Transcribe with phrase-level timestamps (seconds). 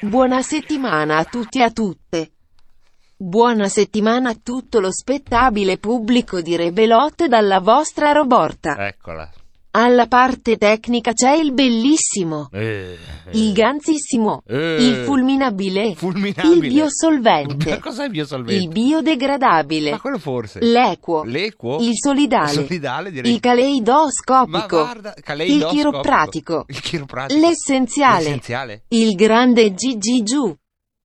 [0.00, 2.30] Buona settimana a tutti e a tutte.
[3.16, 8.76] Buona settimana a tutto lo spettabile pubblico di Rebelot dalla vostra Roborta.
[8.86, 9.28] Eccola.
[9.76, 12.96] Alla parte tecnica c'è il bellissimo, Eh,
[13.32, 16.54] il ganzissimo, eh, il fulminabile, fulminabile.
[16.66, 18.62] il biosolvente, Ma cos'è il biosolvente?
[18.62, 20.60] il biodegradabile, Ma quello forse.
[20.62, 21.78] l'equo, L'equo?
[21.80, 25.74] il solidale, Solidale, il caleidoscopico, guarda, il caleidoscopico.
[25.90, 27.40] chiropratico, Il chiropratico.
[27.40, 28.82] l'essenziale, L'essenziale?
[28.90, 30.54] il grande Gigi Giù,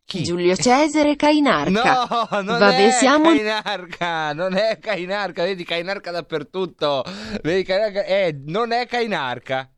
[0.09, 0.23] Chi?
[0.23, 2.07] Giulio Cesare Cainarca.
[2.09, 7.03] No, non Vabbè, è siamo- Cainarca, non è Cainarca, vedi Cainarca dappertutto.
[7.43, 9.69] Vedi Cainarca, eh, non è Cainarca.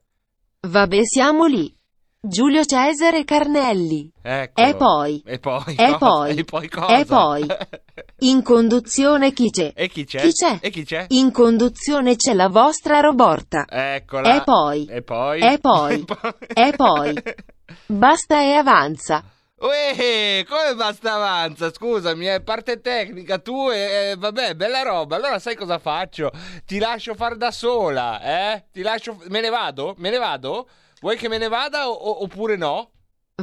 [0.61, 1.75] Vabbè, siamo lì.
[2.23, 4.09] Giulio Cesare Carnelli.
[4.21, 4.67] Eccolo.
[4.67, 5.23] E poi?
[5.25, 5.75] E poi?
[5.75, 6.37] E poi?
[6.37, 6.97] E poi cosa?
[6.97, 7.45] E poi?
[8.19, 9.73] In conduzione chi c'è?
[9.75, 10.21] e chi c'è?
[10.21, 10.59] Chi c'è?
[10.61, 11.07] E chi c'è?
[11.09, 13.65] In conduzione c'è la vostra Roborta.
[13.67, 14.33] Eccola.
[14.35, 14.85] E poi?
[14.85, 15.41] E poi?
[15.41, 16.05] E poi?
[16.55, 17.21] E poi?
[17.87, 19.25] Basta e avanza.
[19.61, 21.71] Uè, come basta avanza?
[21.71, 25.17] Scusami, è parte tecnica, tu e e- vabbè, bella roba.
[25.17, 26.31] Allora sai cosa faccio?
[26.65, 28.19] Ti lascio far da sola,
[28.53, 28.65] eh?
[28.71, 29.93] Ti lascio me ne vado?
[29.97, 30.67] Me ne vado?
[30.99, 32.89] Vuoi che me ne vada o- oppure no?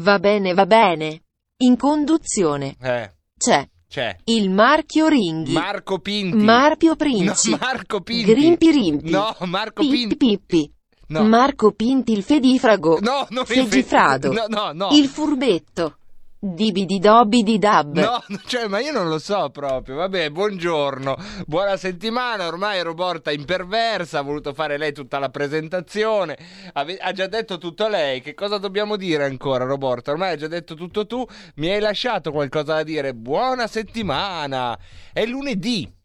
[0.01, 1.23] Va bene, va bene.
[1.61, 5.53] In conduzione Eh, c'è c'è il marchio Ringhi.
[5.53, 6.37] Marco Pinti.
[6.37, 7.57] Marpio No, Princi.
[7.61, 8.33] Marco Pinti.
[8.33, 9.11] Grimpi Rimpi.
[9.11, 10.17] No, Marco Pippi Pinti.
[10.17, 10.73] Pippi.
[11.11, 11.23] No.
[11.25, 12.99] Marco Pinti il fedifrago.
[13.01, 14.31] No, non il Fegifrado.
[14.33, 14.89] No, no, no.
[14.93, 15.98] Il furbetto.
[16.41, 17.99] Dibidi dobidi dab.
[17.99, 19.97] No, cioè, ma io non lo so proprio.
[19.97, 21.17] Vabbè, buongiorno,
[21.47, 22.47] buona settimana.
[22.47, 26.39] Ormai Roborta imperversa, ha voluto fare lei tutta la presentazione.
[26.75, 28.21] Ave- ha già detto tutto lei.
[28.21, 30.13] Che cosa dobbiamo dire ancora, Roborta?
[30.13, 31.25] Ormai hai già detto tutto tu.
[31.57, 33.15] Mi hai lasciato qualcosa da dire.
[33.15, 34.79] Buona settimana.
[35.13, 35.98] È lunedì.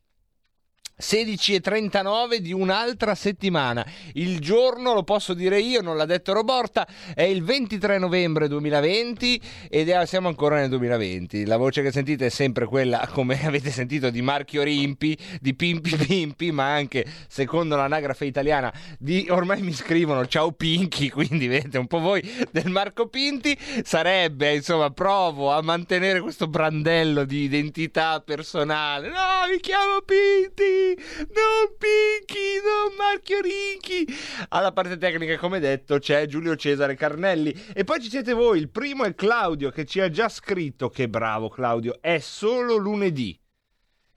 [0.99, 3.85] 16.39 di un'altra settimana.
[4.13, 9.41] Il giorno, lo posso dire io, non l'ha detto Roborta, è il 23 novembre 2020
[9.69, 11.45] ed è- siamo ancora nel 2020.
[11.45, 15.95] La voce che sentite è sempre quella, come avete sentito, di Marchio Rimpi, di Pimpi
[15.95, 21.87] Pimpi, ma anche, secondo l'anagrafe italiana, di, ormai mi scrivono ciao Pinchi, quindi vedete un
[21.87, 22.21] po' voi,
[22.51, 23.57] del Marco Pinti.
[23.83, 29.07] Sarebbe, insomma, provo a mantenere questo brandello di identità personale.
[29.09, 34.05] No, mi chiamo Pinti, non Pinchi, non Marchio Rinchi.
[34.49, 37.53] Alla parte tecnica, come detto, c'è Giulio Cesare Carnelli.
[37.73, 41.09] E poi ci siete voi, il primo è Claudio che ci ha già scritto, che
[41.09, 43.38] bravo Claudio, è solo lunedì.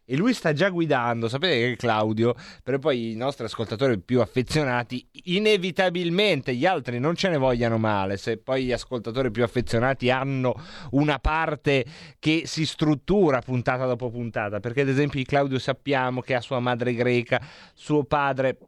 [0.08, 5.04] E lui sta già guidando, sapete che Claudio, per poi i nostri ascoltatori più affezionati,
[5.24, 10.54] inevitabilmente gli altri non ce ne vogliano male, se poi gli ascoltatori più affezionati hanno
[10.92, 11.84] una parte
[12.20, 16.60] che si struttura puntata dopo puntata, perché ad esempio di Claudio sappiamo che ha sua
[16.60, 18.58] madre greca, suo padre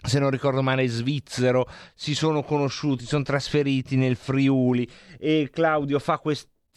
[0.00, 4.88] se non ricordo male svizzero, si sono conosciuti, sono trasferiti nel Friuli
[5.18, 6.18] e Claudio fa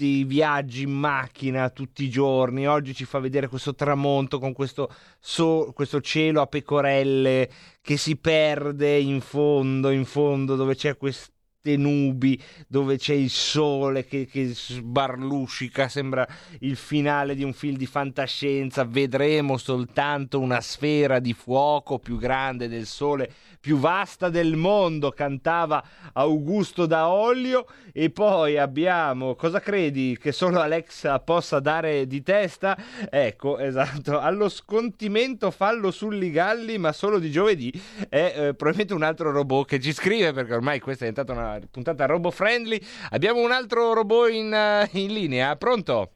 [0.01, 2.67] questi viaggi in macchina tutti i giorni.
[2.67, 7.47] Oggi ci fa vedere questo tramonto con questo, so- questo cielo a pecorelle
[7.81, 11.33] che si perde in fondo, in fondo, dove c'è questo
[11.63, 16.27] nubi dove c'è il sole che, che sbarluscica, sembra
[16.61, 22.67] il finale di un film di fantascienza, vedremo soltanto una sfera di fuoco più grande
[22.67, 23.31] del sole,
[23.61, 25.81] più vasta del mondo, cantava
[26.13, 32.75] Augusto da Olio e poi abbiamo, cosa credi che solo Alexa possa dare di testa?
[33.09, 37.71] Ecco, esatto, allo scontimento fallo sulli galli ma solo di giovedì
[38.09, 41.59] è eh, probabilmente un altro robot che ci scrive perché ormai questa è diventata una
[41.69, 42.81] puntata robot friendly.
[43.11, 46.13] Abbiamo un altro robot in, uh, in linea, pronto?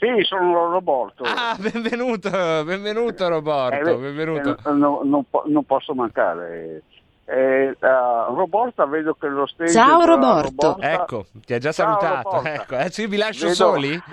[0.00, 1.24] Sì, sono Roborto.
[1.24, 4.56] Ah, benvenuto, benvenuto Roborto, Eh, benvenuto.
[4.66, 6.82] eh, non, non po- non posso mancare.
[7.26, 10.48] Eh, uh, Roborta vedo che lo stage Ciao, Roborto.
[10.68, 12.28] Roborta- Ecco, ti ha già Ciao, salutato.
[12.30, 12.54] Roborta.
[12.54, 14.02] Ecco, adesso io vi lascio Vedo- soli?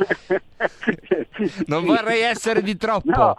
[1.67, 1.85] Non Sì.
[1.87, 3.09] vorrei essere di troppo.
[3.09, 3.37] No.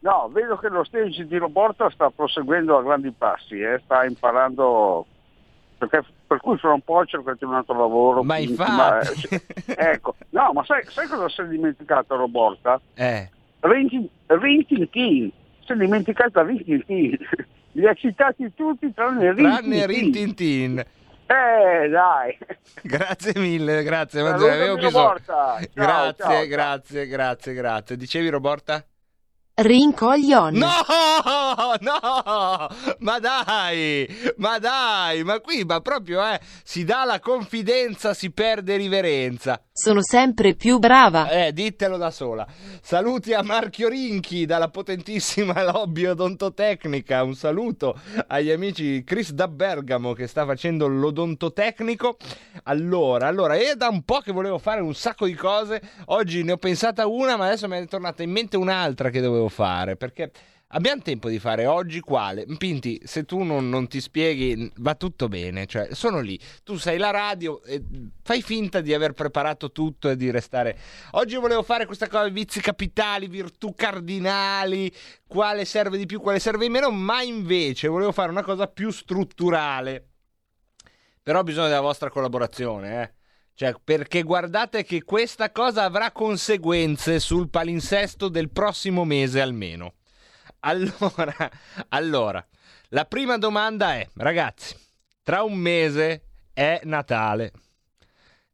[0.00, 5.04] No, vedo che lo stage di Roborta sta proseguendo a grandi passi, eh, sta imparando,
[5.78, 8.22] perché, per cui fra un po' cercate un altro lavoro.
[8.22, 9.28] Ma quindi, infatti.
[9.30, 12.80] ma, eh, ecco, no, ma sai, sai cosa si è dimenticato Roborta?
[12.94, 13.30] Eh,
[13.60, 13.88] Rin
[14.66, 15.30] Tin,
[15.64, 17.16] si è dimenticata Rin Tin,
[17.72, 19.86] li ha citati tutti tranne Rin tranne Tin.
[19.86, 20.84] Rintintin.
[21.28, 22.38] Eh, dai.
[22.82, 24.22] Grazie mille, grazie.
[24.22, 25.02] ma Salutami, avevo bisogno.
[25.02, 25.58] Roborta.
[25.58, 26.46] Ciao, Grazie, ciao.
[26.46, 27.96] grazie, grazie, grazie.
[27.96, 28.84] Dicevi Roborta?
[29.58, 30.58] Rincoglione.
[30.58, 30.68] No,
[31.80, 32.68] no,
[32.98, 34.06] ma dai,
[34.36, 39.58] ma dai, ma qui, ma proprio, eh, si dà la confidenza, si perde riverenza.
[39.72, 41.30] Sono sempre più brava.
[41.30, 42.46] Eh, ditelo da sola.
[42.82, 47.22] Saluti a Marchio Rinchi dalla potentissima lobby odontotecnica.
[47.22, 52.16] Un saluto agli amici Chris da Bergamo che sta facendo l'odontotecnico.
[52.64, 55.82] Allora, allora, è da un po' che volevo fare un sacco di cose.
[56.06, 59.45] Oggi ne ho pensata una, ma adesso mi è tornata in mente un'altra che dovevo
[59.48, 59.96] fare.
[59.96, 60.30] Perché
[60.68, 62.46] abbiamo tempo di fare oggi quale?
[62.58, 65.66] Pinti, se tu non, non ti spieghi, va tutto bene.
[65.66, 66.38] Cioè, sono lì.
[66.64, 67.82] Tu sei la radio e
[68.22, 70.78] fai finta di aver preparato tutto e di restare.
[71.12, 74.92] Oggi volevo fare questa cosa: vizi capitali, virtù cardinali,
[75.26, 76.90] quale serve di più, quale serve di meno.
[76.90, 80.08] Ma invece volevo fare una cosa più strutturale.
[81.22, 83.14] Però ho bisogno della vostra collaborazione, eh.
[83.56, 89.94] Cioè, perché guardate che questa cosa avrà conseguenze sul palinsesto del prossimo mese almeno.
[90.60, 91.50] Allora,
[91.88, 92.46] allora,
[92.88, 94.76] la prima domanda è, ragazzi,
[95.22, 97.52] tra un mese è Natale.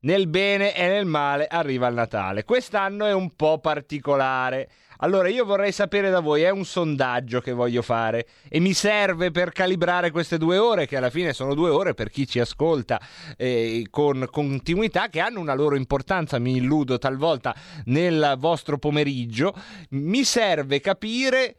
[0.02, 2.44] Nel bene e nel male arriva il Natale.
[2.44, 4.70] Quest'anno è un po' particolare.
[5.02, 9.32] Allora io vorrei sapere da voi, è un sondaggio che voglio fare e mi serve
[9.32, 13.00] per calibrare queste due ore, che alla fine sono due ore per chi ci ascolta
[13.37, 17.52] eh, con continuità, che hanno una loro importanza, mi illudo talvolta,
[17.87, 19.52] nel vostro pomeriggio.
[19.90, 21.56] Mi serve capire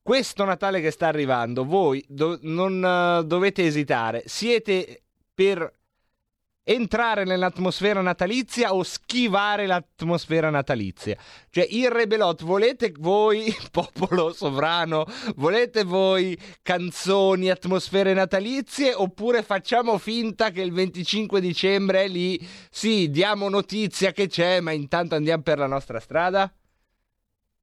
[0.00, 5.02] questo Natale che sta arrivando, voi do- non eh, dovete esitare, siete
[5.34, 5.70] per
[6.64, 11.16] entrare nell'atmosfera natalizia o schivare l'atmosfera natalizia.
[11.50, 15.04] Cioè, il rebelot, volete voi, popolo sovrano,
[15.36, 23.10] volete voi canzoni, atmosfere natalizie oppure facciamo finta che il 25 dicembre è lì, sì,
[23.10, 26.52] diamo notizia che c'è, ma intanto andiamo per la nostra strada?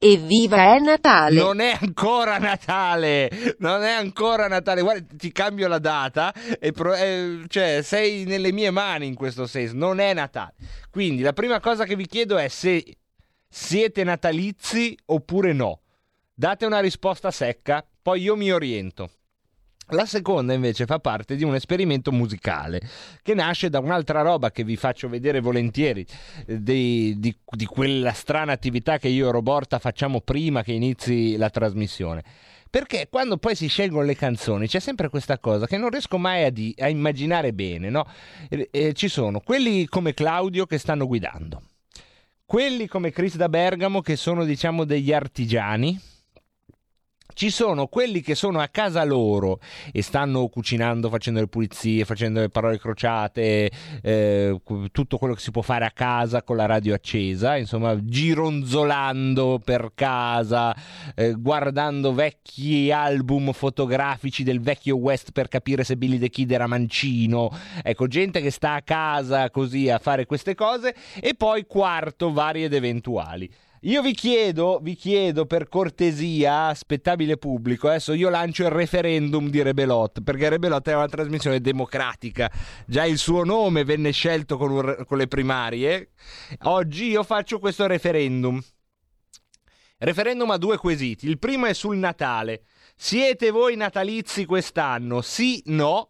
[0.01, 1.35] Evviva è Natale.
[1.35, 3.29] Non è ancora Natale,
[3.59, 4.81] non è ancora Natale.
[4.81, 9.45] Guarda, ti cambio la data, e pro- eh, cioè sei nelle mie mani in questo
[9.45, 9.75] senso.
[9.75, 10.53] Non è Natale.
[10.89, 12.95] Quindi la prima cosa che vi chiedo è se
[13.49, 15.81] siete natalizi oppure no.
[16.33, 19.09] Date una risposta secca, poi io mi oriento.
[19.91, 22.79] La seconda invece fa parte di un esperimento musicale
[23.23, 26.05] che nasce da un'altra roba che vi faccio vedere volentieri,
[26.45, 31.37] eh, di, di- di quella strana attività che io e Roborta facciamo prima che inizi
[31.37, 32.23] la trasmissione.
[32.69, 36.43] Perché quando poi si scelgono le canzoni c'è sempre questa cosa che non riesco mai
[36.43, 38.05] a, di- a immaginare bene, no?
[38.47, 41.63] Eh, eh, ci sono quelli come Claudio che stanno guidando,
[42.45, 45.99] quelli come Chris da Bergamo che sono diciamo degli artigiani,
[47.39, 49.61] ci sono quelli che sono a casa loro
[49.93, 55.49] e stanno cucinando, facendo le pulizie, facendo le parole crociate, eh, tutto quello che si
[55.49, 60.75] può fare a casa con la radio accesa, insomma, gironzolando per casa,
[61.15, 66.67] eh, guardando vecchi album fotografici del vecchio West per capire se Billy the Kid era
[66.67, 67.57] mancino.
[67.81, 72.65] Ecco, gente che sta a casa così a fare queste cose e poi quarto, vari
[72.65, 73.49] ed eventuali.
[73.83, 79.61] Io vi chiedo, vi chiedo per cortesia, spettabile pubblico, adesso io lancio il referendum di
[79.61, 82.51] Rebelot, perché Rebelot è una trasmissione democratica,
[82.85, 86.09] già il suo nome venne scelto con, un con le primarie,
[86.63, 88.61] oggi io faccio questo referendum.
[89.99, 92.63] Referendum a due quesiti, il primo è sul Natale,
[92.97, 95.21] siete voi natalizi quest'anno?
[95.21, 96.09] Sì, no?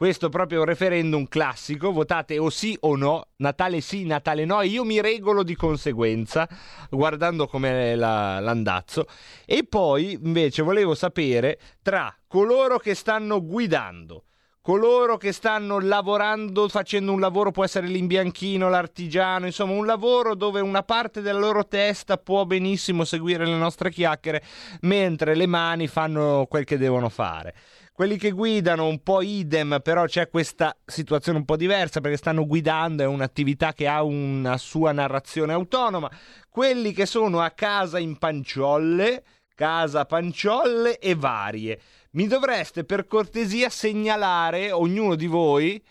[0.00, 4.62] Questo proprio è un referendum classico, votate o sì o no, Natale sì, Natale no,
[4.62, 6.48] io mi regolo di conseguenza,
[6.88, 9.04] guardando com'è la, l'andazzo.
[9.44, 14.24] E poi invece volevo sapere tra coloro che stanno guidando,
[14.62, 20.60] coloro che stanno lavorando, facendo un lavoro, può essere l'imbianchino, l'artigiano, insomma un lavoro dove
[20.60, 24.42] una parte della loro testa può benissimo seguire le nostre chiacchiere,
[24.80, 27.54] mentre le mani fanno quel che devono fare.
[28.00, 32.46] Quelli che guidano un po' idem, però c'è questa situazione un po' diversa perché stanno
[32.46, 36.10] guidando, è un'attività che ha una sua narrazione autonoma.
[36.48, 39.22] Quelli che sono a casa in panciolle,
[39.54, 41.78] casa panciolle e varie.
[42.12, 45.84] Mi dovreste per cortesia segnalare ognuno di voi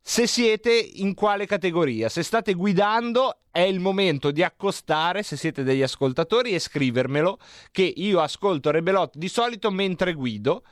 [0.00, 2.08] se siete in quale categoria.
[2.08, 7.38] Se state guidando è il momento di accostare, se siete degli ascoltatori, e scrivermelo,
[7.70, 10.64] che io ascolto Rebelot di solito mentre guido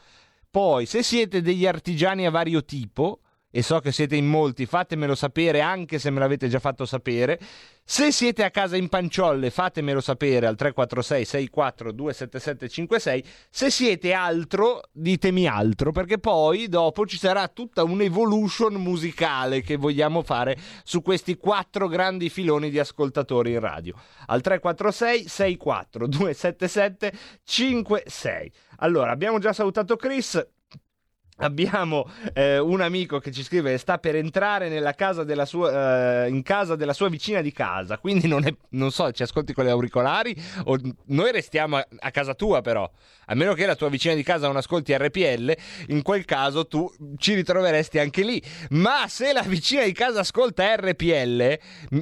[0.50, 3.20] poi, se siete degli artigiani a vario tipo,
[3.50, 7.38] e so che siete in molti, fatemelo sapere anche se me l'avete già fatto sapere.
[7.83, 13.25] Se siete a casa in panciolle, fatemelo sapere al 346 64 27756.
[13.50, 20.23] Se siete altro, ditemi altro, perché poi dopo ci sarà tutta un'evolution musicale che vogliamo
[20.23, 23.95] fare su questi quattro grandi filoni di ascoltatori in radio.
[24.26, 28.52] Al 346 64 277 56.
[28.76, 30.40] Allora, abbiamo già salutato Chris.
[31.50, 36.28] Abbiamo eh, un amico che ci scrive sta per entrare nella casa della sua, eh,
[36.28, 39.64] in casa della sua vicina di casa, quindi non, è, non so, ci ascolti con
[39.64, 42.88] le auricolari o noi restiamo a, a, casa tua però,
[43.26, 45.54] a meno che la tua vicina di casa non ascolti RPL,
[45.88, 50.75] in quel caso tu ci ritroveresti anche lì, ma se la vicina di casa ascolta
[50.76, 51.59] RPL,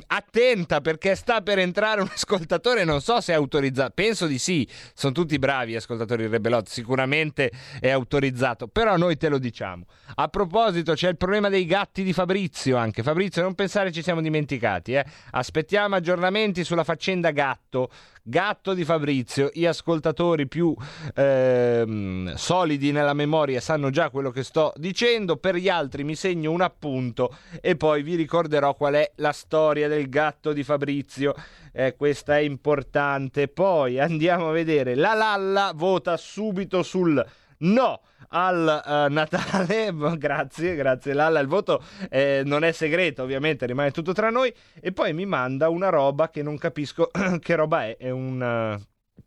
[0.08, 4.68] attenta perché sta per entrare un ascoltatore, non so se è autorizzato, penso di sì,
[4.94, 9.84] sono tutti bravi ascoltatori Rebelot, sicuramente è autorizzato, però noi te lo diciamo.
[10.16, 13.02] A proposito, c'è il problema dei gatti di Fabrizio anche.
[13.02, 15.04] Fabrizio, non pensare ci siamo dimenticati, eh.
[15.30, 17.90] Aspettiamo aggiornamenti sulla faccenda gatto.
[18.22, 20.76] Gatto di Fabrizio, gli ascoltatori più
[21.14, 26.50] ehm, solidi nella memoria sanno già quello che sto dicendo, per gli altri mi segno
[26.50, 31.34] un appunto e poi vi ricorderò qual è la storia del gatto di Fabrizio.
[31.72, 33.48] Eh, questa è importante.
[33.48, 34.94] Poi andiamo a vedere.
[34.94, 37.24] La Lalla vota subito sul
[37.58, 39.92] no al uh, Natale.
[40.18, 41.40] grazie, grazie Lalla.
[41.40, 44.52] Il voto eh, non è segreto, ovviamente, rimane tutto tra noi.
[44.80, 47.10] E poi mi manda una roba che non capisco
[47.40, 47.96] che roba è.
[47.96, 48.78] È un.
[48.80, 49.22] Uh,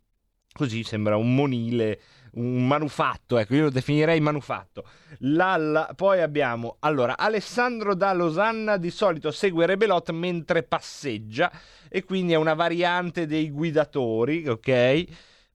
[0.52, 2.00] così sembra un monile
[2.32, 4.84] un manufatto, ecco, io lo definirei manufatto.
[5.20, 11.50] Lalla, poi abbiamo, allora, Alessandro da Losanna di solito segue Rebelot mentre passeggia
[11.88, 15.04] e quindi è una variante dei guidatori, ok?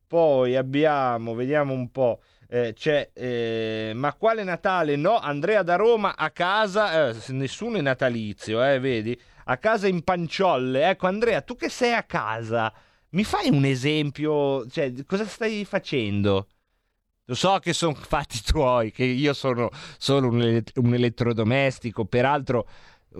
[0.05, 4.95] Poi abbiamo, vediamo un po', eh, c'è eh, ma quale Natale?
[4.95, 9.19] No, Andrea da Roma a casa, eh, nessuno è natalizio, eh, vedi?
[9.45, 10.89] A casa in panciolle.
[10.89, 12.73] Ecco, Andrea, tu che sei a casa,
[13.09, 14.67] mi fai un esempio?
[14.67, 16.47] Cioè, cosa stai facendo?
[17.25, 22.67] Lo so che sono fatti tuoi, che io sono solo un, ele- un elettrodomestico, peraltro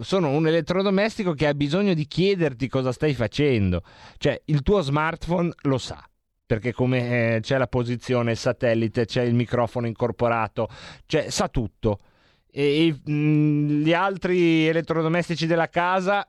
[0.01, 3.83] sono un elettrodomestico che ha bisogno di chiederti cosa stai facendo.
[4.17, 6.01] Cioè, il tuo smartphone lo sa
[6.47, 10.69] perché come eh, c'è la posizione satellite, c'è il microfono incorporato,
[11.05, 11.99] cioè sa tutto.
[12.49, 16.25] E, e mh, gli altri elettrodomestici della casa,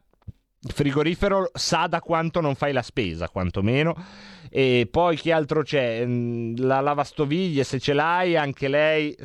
[0.60, 3.94] il frigorifero sa da quanto non fai la spesa, quantomeno.
[4.50, 6.04] E poi che altro c'è?
[6.04, 9.16] La lavastoviglie, se ce l'hai, anche lei,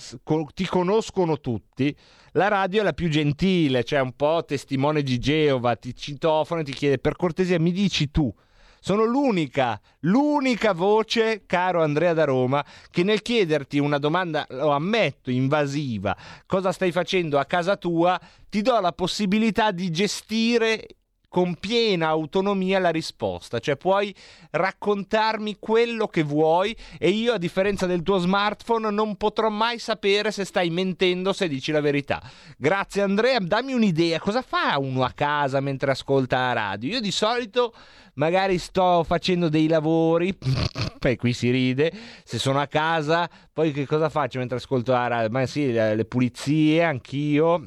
[0.53, 1.95] ti conoscono tutti.
[2.33, 6.63] La radio è la più gentile, cioè un po' testimone di Geova, ti citofono e
[6.63, 8.31] ti chiede per cortesia mi dici tu
[8.83, 15.31] sono l'unica, l'unica voce, caro Andrea da Roma, che nel chiederti una domanda, lo ammetto,
[15.31, 16.13] invasiva,
[16.45, 20.85] cosa stai facendo a casa tua, ti do la possibilità di gestire
[21.33, 24.13] con piena autonomia la risposta, cioè puoi
[24.51, 30.29] raccontarmi quello che vuoi e io a differenza del tuo smartphone non potrò mai sapere
[30.29, 32.21] se stai mentendo se dici la verità.
[32.55, 36.91] Grazie Andrea, dammi un'idea, cosa fa uno a casa mentre ascolta la radio?
[36.91, 37.73] Io di solito
[38.13, 40.37] magari sto facendo dei lavori,
[40.99, 41.91] poi qui si ride,
[42.23, 45.31] se sono a casa, poi che cosa faccio mentre ascolto la radio?
[45.31, 47.65] Ma sì, le pulizie, anch'io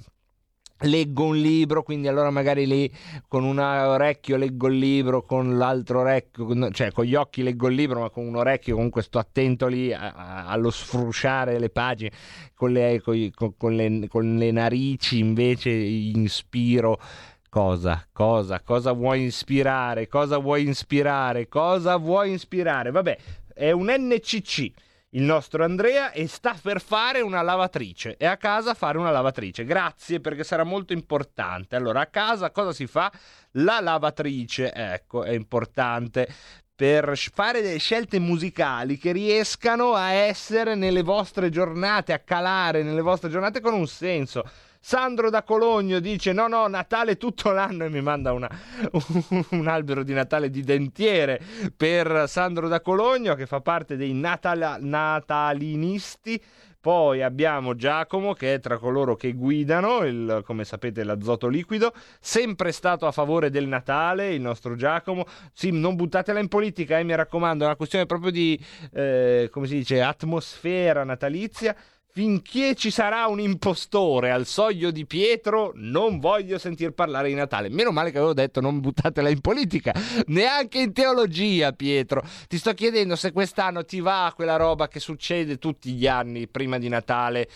[0.80, 2.90] leggo un libro, quindi allora magari lì
[3.28, 7.74] con un orecchio leggo il libro, con l'altro orecchio, cioè con gli occhi leggo il
[7.74, 12.10] libro, ma con un orecchio comunque sto attento lì a, a, allo sfrusciare le pagine,
[12.54, 16.98] con le, con, con, le, con le narici invece inspiro.
[17.48, 18.06] Cosa?
[18.12, 18.60] Cosa?
[18.60, 20.08] Cosa vuoi ispirare?
[20.08, 21.48] Cosa vuoi ispirare?
[21.48, 22.90] Cosa vuoi ispirare?
[22.90, 23.16] Vabbè,
[23.54, 24.72] è un NCC
[25.16, 28.16] il nostro Andrea e sta per fare una lavatrice.
[28.16, 29.64] È a casa a fare una lavatrice.
[29.64, 31.74] Grazie perché sarà molto importante.
[31.74, 33.10] Allora, a casa cosa si fa?
[33.52, 36.28] La lavatrice, ecco, è importante
[36.74, 43.00] per fare delle scelte musicali che riescano a essere nelle vostre giornate, a calare nelle
[43.00, 44.44] vostre giornate con un senso.
[44.88, 48.48] Sandro da Cologno dice no no Natale tutto l'anno e mi manda una,
[49.50, 51.40] un, albero di Natale di dentiere
[51.76, 56.40] per Sandro da Cologno che fa parte dei natala, natalinisti
[56.80, 62.70] poi abbiamo Giacomo che è tra coloro che guidano, il, come sapete, l'azoto liquido, sempre
[62.70, 65.26] stato a favore del Natale, il nostro Giacomo.
[65.52, 68.56] Sì, non buttatela in politica, eh, mi raccomando, è una questione proprio di,
[68.92, 71.74] eh, come si dice, atmosfera natalizia
[72.16, 77.68] finché ci sarà un impostore al soglio di Pietro, non voglio sentir parlare di Natale.
[77.68, 79.92] Meno male che avevo detto non buttatela in politica,
[80.28, 82.22] neanche in teologia, Pietro.
[82.48, 86.78] Ti sto chiedendo se quest'anno ti va quella roba che succede tutti gli anni prima
[86.78, 87.50] di Natale.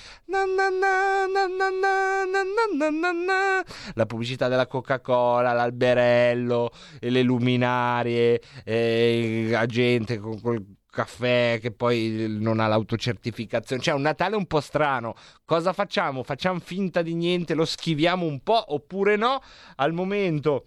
[3.94, 12.26] La pubblicità della Coca-Cola, l'alberello, le luminarie, eh, la gente con quel caffè che poi
[12.28, 13.80] non ha l'autocertificazione.
[13.80, 15.14] Cioè, un Natale un po' strano.
[15.44, 16.22] Cosa facciamo?
[16.22, 19.40] Facciamo finta di niente, lo schiviamo un po' oppure no?
[19.76, 20.64] Al momento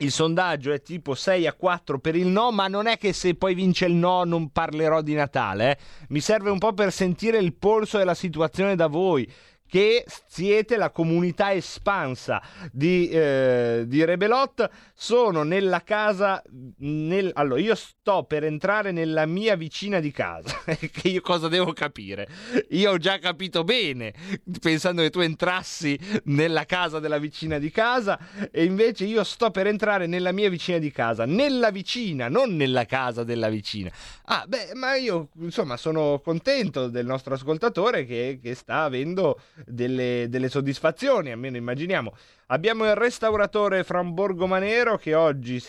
[0.00, 3.34] il sondaggio è tipo 6 a 4 per il no, ma non è che se
[3.34, 5.70] poi vince il no non parlerò di Natale.
[5.70, 5.78] Eh?
[6.08, 9.30] Mi serve un po' per sentire il polso della situazione da voi
[9.66, 12.42] che siete la comunità espansa
[12.72, 14.68] di, eh, di Rebelot.
[14.94, 16.42] Sono nella casa.
[16.78, 20.62] Nel, allora, io sto per entrare nella mia vicina di casa.
[20.64, 22.28] che io cosa devo capire?
[22.70, 24.14] Io ho già capito bene,
[24.60, 28.18] pensando che tu entrassi nella casa della vicina di casa,
[28.50, 31.24] e invece io sto per entrare nella mia vicina di casa.
[31.24, 33.90] Nella vicina, non nella casa della vicina.
[34.24, 40.26] Ah, beh, ma io insomma sono contento del nostro ascoltatore che, che sta avendo delle,
[40.28, 42.14] delle soddisfazioni, almeno immaginiamo.
[42.48, 45.62] Abbiamo il restauratore Fran Borgomanero che oggi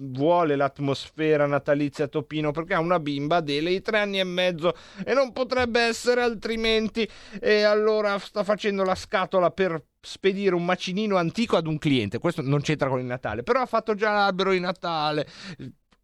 [0.00, 4.74] vuole l'atmosfera natalizia a Topino perché ha una bimba Adele di tre anni e mezzo
[5.04, 7.08] e non potrebbe essere altrimenti.
[7.40, 12.18] E allora sta facendo la scatola per spedire un macinino antico ad un cliente.
[12.18, 15.26] Questo non c'entra con il Natale però ha fatto già l'albero di Natale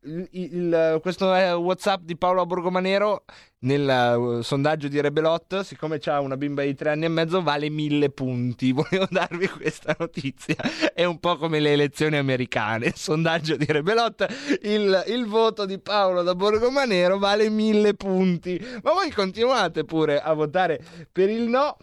[0.05, 3.25] il, il, questo è WhatsApp di Paolo Borgomanero
[3.61, 7.71] nel uh, sondaggio di Rebelot, siccome c'ha una bimba di tre anni e mezzo, vale
[7.71, 8.73] mille punti.
[8.73, 10.57] Volevo darvi questa notizia.
[10.93, 12.87] È un po' come le elezioni americane.
[12.87, 14.27] Il sondaggio di Rebelot,
[14.63, 18.61] il, il voto di Paolo da Borgomanero vale mille punti.
[18.83, 21.77] Ma voi continuate pure a votare per il no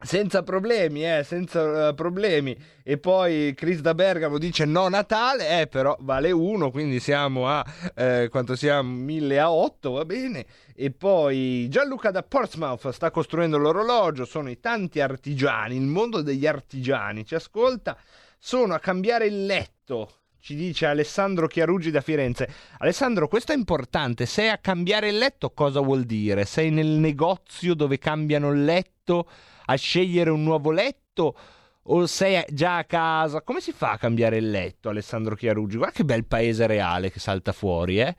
[0.00, 2.56] senza problemi, eh, senza uh, problemi.
[2.82, 7.64] E poi Chris da Bergamo dice no Natale, eh, però vale uno, quindi siamo a
[7.94, 10.46] eh, quanto siamo 1000 a 8, va bene.
[10.74, 16.46] E poi Gianluca da Portsmouth sta costruendo l'orologio, sono i tanti artigiani, il mondo degli
[16.46, 17.96] artigiani ci ascolta,
[18.38, 20.12] sono a cambiare il letto.
[20.40, 22.48] Ci dice Alessandro Chiarugi da Firenze.
[22.78, 24.24] Alessandro, questo è importante.
[24.24, 26.44] Sei a cambiare il letto, cosa vuol dire?
[26.44, 29.28] Sei nel negozio dove cambiano il letto?
[29.70, 31.36] A scegliere un nuovo letto
[31.82, 33.42] o sei già a casa?
[33.42, 35.76] Come si fa a cambiare il letto, Alessandro Chiarugi?
[35.76, 38.16] Guarda che bel paese reale che salta fuori, eh?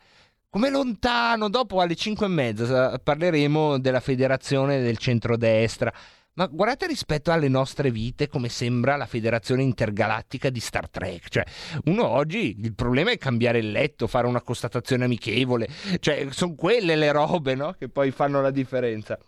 [0.49, 5.93] Come lontano, dopo alle 5 e mezza parleremo della federazione del centrodestra.
[6.33, 11.27] Ma guardate rispetto alle nostre vite come sembra la federazione intergalattica di Star Trek.
[11.27, 11.43] Cioè,
[11.85, 15.67] uno oggi il problema è cambiare il letto, fare una constatazione amichevole.
[15.99, 17.73] Cioè, sono quelle le robe, no?
[17.73, 19.19] Che poi fanno la differenza.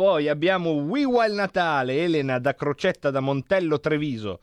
[0.00, 4.40] Poi abbiamo Wiwa il Natale, Elena da Crocetta da Montello Treviso.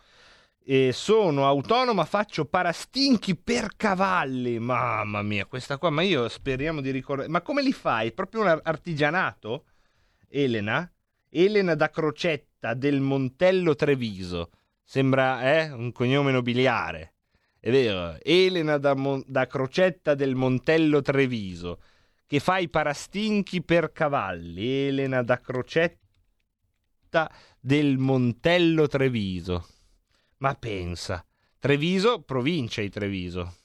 [0.63, 4.59] E sono autonoma, faccio parastinchi per cavalli.
[4.59, 7.27] Mamma mia, questa qua, ma io speriamo di ricordare.
[7.27, 8.11] Ma come li fai?
[8.11, 9.65] Proprio un artigianato?
[10.29, 10.87] Elena?
[11.27, 14.51] Elena da Crocetta del Montello Treviso.
[14.83, 17.15] Sembra eh, un cognome nobiliare.
[17.59, 21.79] È vero, Elena da, Mon- da Crocetta del Montello Treviso
[22.27, 29.67] che fa i parastinchi per cavalli, Elena da Crocetta del Montello Treviso.
[30.39, 31.25] Ma pensa,
[31.57, 33.55] Treviso, provincia di Treviso.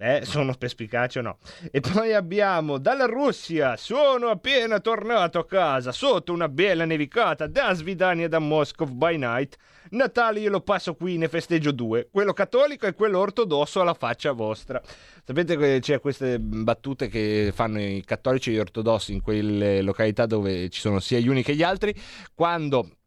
[0.00, 1.38] Eh, sono perspicace o no?
[1.72, 7.74] E poi abbiamo dalla Russia, sono appena tornato a casa sotto una bella nevicata da
[7.74, 9.56] Svidania da Moscow by night.
[9.90, 14.30] Natale io lo passo qui, ne festeggio due, quello cattolico e quello ortodosso alla faccia
[14.32, 14.80] vostra.
[15.24, 20.26] Sapete che c'è queste battute che fanno i cattolici e gli ortodossi in quelle località
[20.26, 21.92] dove ci sono sia gli uni che gli altri,
[22.34, 22.97] quando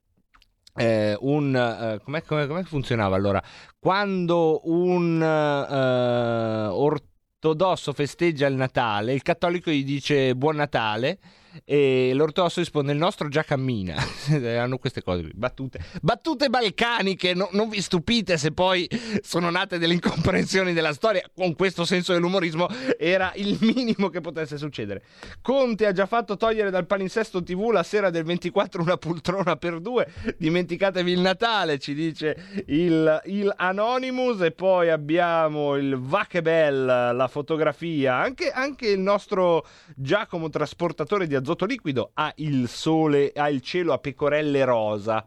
[0.76, 3.42] eh, un eh, com'è, com'è, com'è, funzionava allora?
[3.80, 7.02] Quando un eh, or,
[7.42, 11.18] l'ortodosso festeggia il Natale, il cattolico gli dice buon Natale
[11.66, 13.96] e l'ortodosso risponde il nostro già cammina.
[14.60, 18.88] Hanno queste cose, battute, battute balcaniche, no- non vi stupite se poi
[19.22, 24.58] sono nate delle incomprensioni della storia, con questo senso dell'umorismo era il minimo che potesse
[24.58, 25.04] succedere.
[25.42, 29.80] Conte ha già fatto togliere dal palinsesto TV la sera del 24 una poltrona per
[29.80, 34.42] due, dimenticatevi il Natale, ci dice il, il Anonymous.
[34.42, 41.66] E poi abbiamo il Vachebel, la fotografia, anche, anche il nostro Giacomo trasportatore di azoto
[41.66, 45.26] liquido ha il sole, ha il cielo a pecorelle rosa.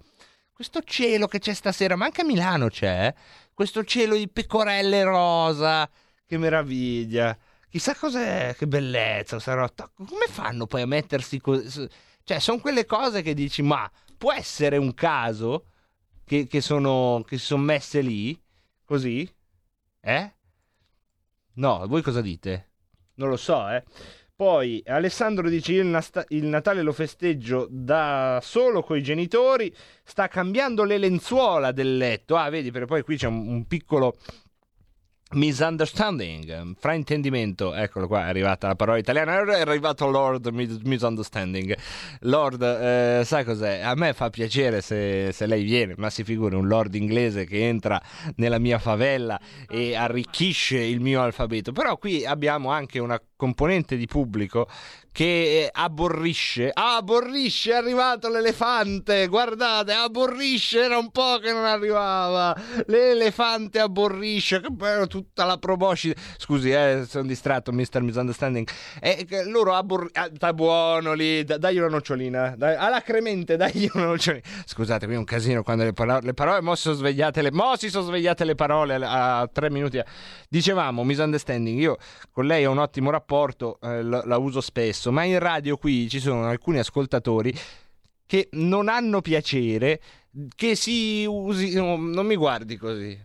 [0.53, 3.15] Questo cielo che c'è stasera, ma anche a Milano c'è, eh?
[3.53, 5.89] questo cielo di pecorelle rosa,
[6.25, 7.37] che meraviglia.
[7.69, 9.69] Chissà cos'è, che bellezza, sarà...
[9.95, 11.89] come fanno poi a mettersi così?
[12.23, 15.67] Cioè, sono quelle cose che dici, ma può essere un caso
[16.25, 18.41] che, che sono, che si sono messe lì,
[18.85, 19.29] così?
[20.01, 20.35] Eh?
[21.55, 22.71] No, voi cosa dite?
[23.15, 23.85] Non lo so, eh.
[24.37, 29.73] Poi Alessandro dice: Io il, Natale lo festeggio da solo coi genitori.
[30.03, 32.35] Sta cambiando le lenzuola del letto.
[32.35, 34.17] Ah, vedi, perché poi qui c'è un, un piccolo
[35.35, 37.75] misunderstanding, fraintendimento.
[37.75, 39.41] Eccolo qua, è arrivata la parola italiana.
[39.57, 41.77] È arrivato Lord mis- Misunderstanding.
[42.23, 43.81] Lord, eh, sai cos'è?
[43.81, 47.69] A me fa piacere se, se lei viene, ma si figuri un Lord inglese che
[47.69, 48.03] entra
[48.37, 51.71] nella mia favela e arricchisce il mio alfabeto.
[51.71, 54.67] Però qui abbiamo anche una componente di pubblico
[55.15, 56.71] che aborrisce.
[56.73, 59.29] Ah, aborrisce, è arrivato l'elefante.
[59.29, 62.53] Guardate, aborrisce, era un po' che non arrivava.
[62.87, 66.17] L'elefante aborrisce, che bello tutta la proboscide.
[66.37, 68.01] Scusi, eh, sono distratto, Mr.
[68.01, 68.67] Misunderstanding.
[69.01, 70.31] Eh, loro aborriscono.
[70.41, 72.55] Ah, buono lì, da, dagli una nocciolina.
[72.57, 74.43] Dai, alla cremente, dagli una nocciolina.
[74.65, 77.53] Scusate, qui è un casino quando le parole, le parole mo si sono svegliate le,
[77.53, 80.03] mo si sono svegliate le parole a, a tre minuti.
[80.49, 81.99] Dicevamo, Misunderstanding, io
[82.33, 83.34] con lei ho un ottimo rapporto,
[83.83, 87.53] eh, la, la uso spesso ma in radio qui ci sono alcuni ascoltatori
[88.27, 90.01] che non hanno piacere
[90.55, 91.75] che si usi...
[91.75, 93.17] No, non mi guardi così.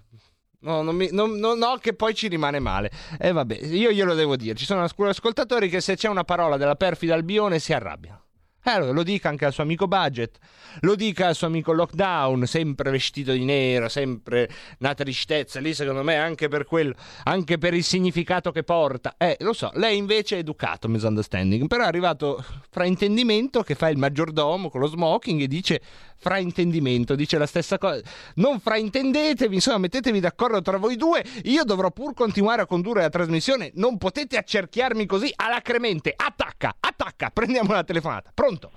[0.62, 2.92] No, non mi, non, no, no, che poi ci rimane male.
[3.18, 4.56] E eh, vabbè, io glielo devo dire.
[4.56, 8.26] Ci sono ascoltatori che se c'è una parola della perfida Albione si arrabbiano.
[8.64, 10.38] Eh, lo dica anche al suo amico Budget,
[10.82, 15.60] lo dica al suo amico Lockdown, sempre vestito di nero, sempre una tristezza.
[15.60, 16.94] Lì, secondo me, anche per quello,
[17.24, 19.16] anche per il significato che porta.
[19.18, 21.68] Eh, lo so, lei invece è educato, misunderstanding.
[21.68, 25.82] Però è arrivato fraintendimento che fa il maggiordomo con lo smoking e dice
[26.20, 28.02] fraintendimento, dice la stessa cosa.
[28.36, 31.24] Non fraintendetevi, insomma, mettetevi d'accordo tra voi due.
[31.44, 33.72] Io dovrò pur continuare a condurre la trasmissione.
[33.76, 36.14] Non potete accerchiarmi così alacremente.
[36.16, 38.32] Attacca, attacca, prendiamo la telefonata.
[38.34, 38.72] Pronto?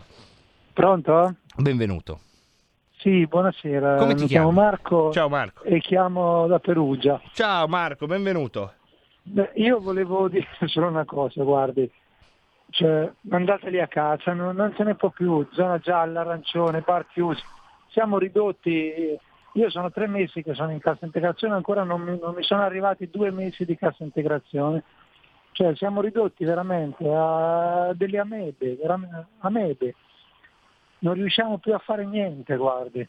[0.73, 1.35] Pronto?
[1.57, 2.21] Benvenuto.
[2.99, 3.97] Sì, buonasera.
[3.97, 5.65] Come ti Mi chiamo Marco Ciao Marco.
[5.65, 7.21] e chiamo da Perugia.
[7.33, 8.75] Ciao Marco, benvenuto.
[9.25, 11.91] Beh, io volevo dire solo una cosa, guardi,
[12.73, 17.43] cioè, andateli a casa, non, non se ne può più, zona gialla, arancione, bar chiusi,
[17.89, 19.19] siamo ridotti,
[19.53, 22.63] io sono tre mesi che sono in cassa integrazione, ancora non mi, non mi sono
[22.63, 24.83] arrivati due mesi di cassa integrazione,
[25.53, 28.79] cioè siamo ridotti veramente a delle amebe,
[29.41, 29.95] amebe,
[31.01, 33.07] non riusciamo più a fare niente, guardi.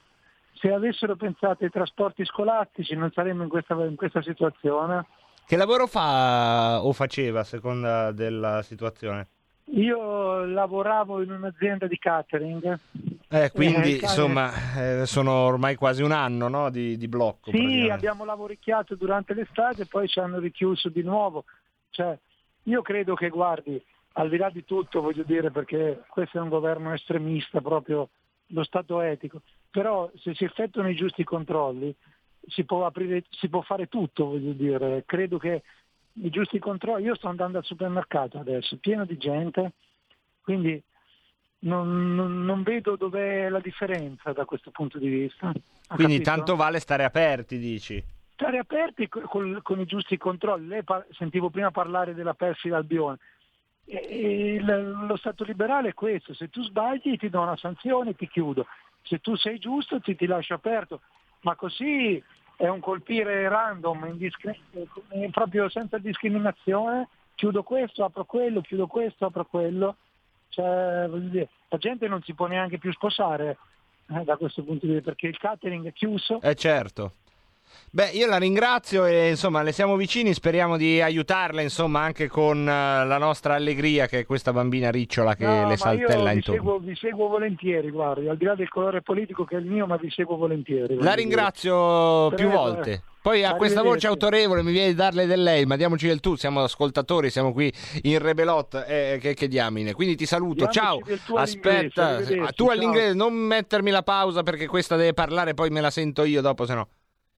[0.55, 5.05] Se avessero pensato ai trasporti scolastici non saremmo in questa, in questa situazione.
[5.45, 9.27] Che lavoro fa o faceva a seconda della situazione?
[9.65, 12.79] Io lavoravo in un'azienda di catering.
[13.29, 17.49] Eh, quindi Eh, insomma eh, sono ormai quasi un anno no, di, di blocco.
[17.49, 21.45] Sì, abbiamo lavoricchiato durante l'estate e poi ci hanno richiuso di nuovo.
[21.89, 22.17] Cioè,
[22.63, 26.49] io credo che, guardi, al di là di tutto, voglio dire, perché questo è un
[26.49, 28.09] governo estremista, proprio
[28.47, 31.95] lo Stato etico, però se si effettuano i giusti controlli
[32.47, 35.03] si può, aprire, si può fare tutto, voglio dire.
[35.05, 35.63] Credo che
[36.21, 39.73] i giusti controlli, io sto andando al supermercato adesso, pieno di gente,
[40.41, 40.81] quindi
[41.59, 45.47] non, non- non vedo dov'è la differenza da questo punto di vista.
[45.47, 46.29] Ha Quindi capito?
[46.31, 48.03] tanto vale stare aperti, dici?
[48.33, 50.67] stare aperti co- col- con i giusti controlli.
[50.67, 53.19] Lei par- sentivo prima parlare della perfida Albione.
[53.85, 58.27] E- e lo Stato liberale è questo, se tu sbagli ti do una sanzione, ti
[58.27, 58.65] chiudo,
[59.03, 61.01] se tu sei giusto ti, ti lascio aperto,
[61.41, 62.21] ma così
[62.63, 69.25] è un colpire random, indiscri- eh, proprio senza discriminazione, chiudo questo, apro quello, chiudo questo,
[69.25, 69.97] apro quello,
[70.47, 73.57] cioè, dire, la gente non si può neanche più sposare
[74.07, 77.15] eh, da questo punto di vista, perché il catering è chiuso, Eh certo.
[77.91, 82.59] Beh, io la ringrazio e insomma le siamo vicini, speriamo di aiutarla insomma anche con
[82.67, 86.61] eh, la nostra allegria che è questa bambina ricciola che No, le saltella vi intorno.
[86.61, 89.85] seguo, vi seguo volentieri, guardi, al di là del colore politico che è il mio,
[89.85, 90.97] ma vi seguo volentieri.
[91.01, 92.35] La ringrazio dire.
[92.35, 92.91] più Prego, volte.
[92.91, 93.01] eh.
[93.23, 96.35] Poi a questa voce autorevole mi viene di darle del lei, ma diamoci del tu,
[96.35, 99.93] siamo ascoltatori, siamo qui in Rebelot, eh, che, che diamine.
[99.93, 101.37] Quindi ti saluto, Diamoci ciao.
[101.37, 102.69] Aspetta, tu ciao.
[102.71, 106.65] all'inglese, non mettermi la pausa perché questa deve parlare, poi me la sento io dopo,
[106.65, 106.87] se no.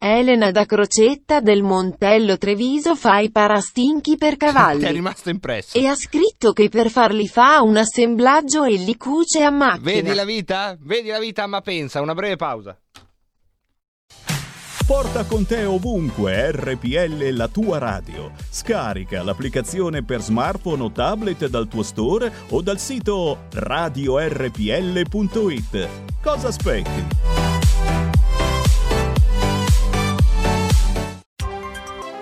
[0.07, 4.91] Elena da Crocetta del Montello Treviso fa i parastinchi per Ti è cavalli.
[4.91, 5.75] rimasto impresso.
[5.75, 9.81] E ha scritto che per farli fa un assemblaggio e li cuce a macchina.
[10.01, 10.77] Vedi la vita?
[10.79, 12.79] Vedi la vita, ma pensa, una breve pausa.
[14.85, 18.31] Porta con te ovunque RPL la tua radio.
[18.47, 24.99] Scarica l'applicazione per smartphone o tablet dal tuo store o dal sito radiorpl.it.
[26.21, 27.44] Cosa aspetti?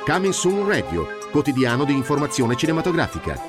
[0.06, 3.42] Coming Soon Radio, quotidiano di informazione cinematografica.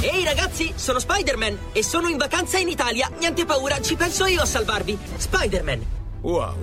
[0.00, 3.08] Ehi ragazzi, sono Spider-Man e sono in vacanza in Italia.
[3.20, 4.98] Niente paura, ci penso io a salvarvi.
[5.16, 5.82] Spider-Man.
[6.22, 6.54] Wow.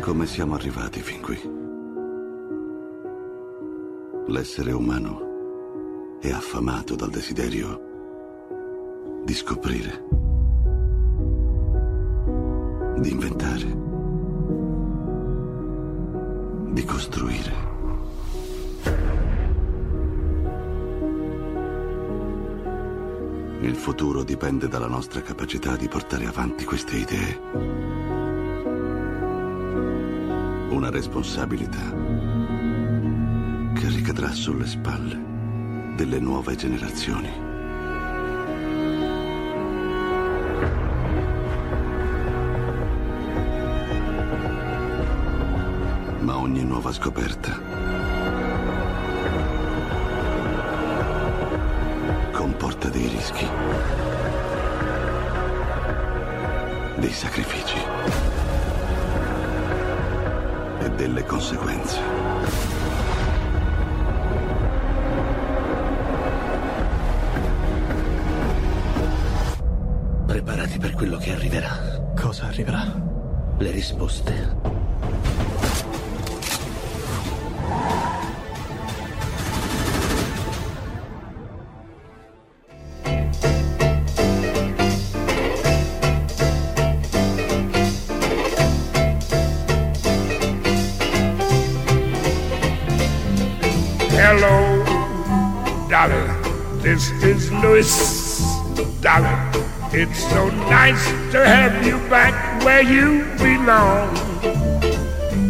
[0.00, 1.38] Come siamo arrivati fin qui?
[4.28, 7.88] L'essere umano è affamato dal desiderio
[9.24, 10.04] di scoprire,
[12.98, 13.76] di inventare,
[16.72, 17.68] di costruire.
[23.60, 27.38] Il futuro dipende dalla nostra capacità di portare avanti queste idee.
[30.70, 31.94] Una responsabilità
[33.74, 35.28] che ricadrà sulle spalle
[35.94, 37.49] delle nuove generazioni.
[46.30, 47.58] Ma ogni nuova scoperta
[52.30, 53.44] comporta dei rischi,
[56.98, 57.78] dei sacrifici
[60.78, 62.00] e delle conseguenze.
[70.26, 72.12] Preparati per quello che arriverà.
[72.14, 72.84] Cosa arriverà?
[73.58, 74.69] Le risposte.
[97.80, 99.36] Is Louis, Dolly.
[99.92, 104.08] It's so nice to have you back where you belong.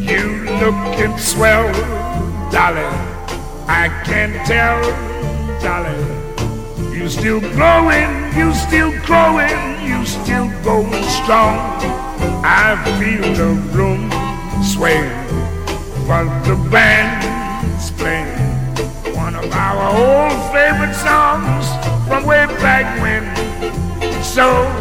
[0.00, 1.66] You looking swell,
[2.52, 2.86] Dolly.
[3.66, 4.80] I can tell,
[5.60, 5.98] Dolly.
[6.96, 11.58] You still growing, you still growing, you still going strong.
[12.46, 14.10] I feel the room
[14.62, 15.02] sway,
[16.06, 18.38] but the band's playing
[19.16, 21.49] one of our old favorite songs
[22.10, 23.22] from way back when.
[24.24, 24.79] So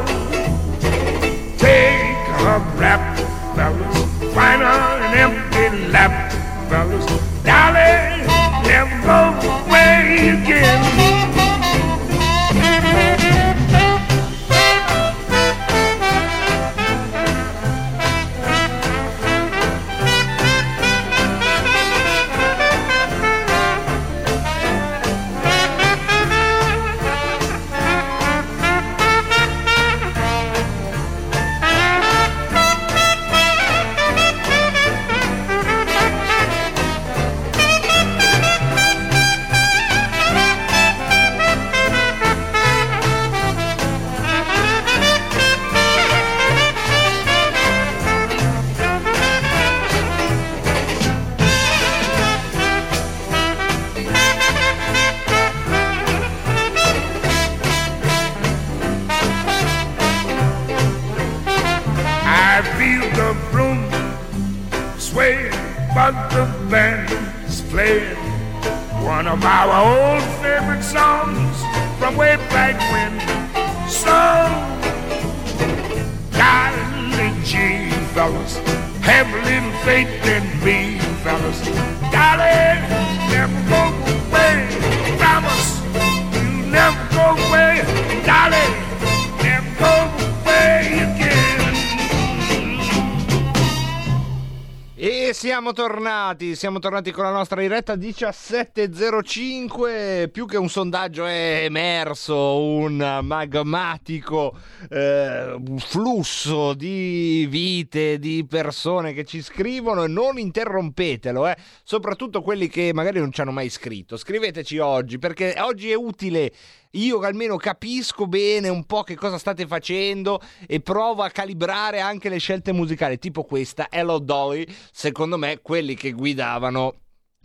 [96.60, 104.58] siamo tornati con la nostra diretta 17.05, più che un sondaggio è emerso un magmatico
[104.90, 111.56] eh, flusso di vite, di persone che ci scrivono e non interrompetelo, eh.
[111.82, 116.52] soprattutto quelli che magari non ci hanno mai scritto, scriveteci oggi perché oggi è utile
[116.92, 122.30] io almeno capisco bene un po' che cosa state facendo e provo a calibrare anche
[122.30, 126.96] le scelte musicali, tipo questa, Hello Dolly, secondo me quelli che guidavano,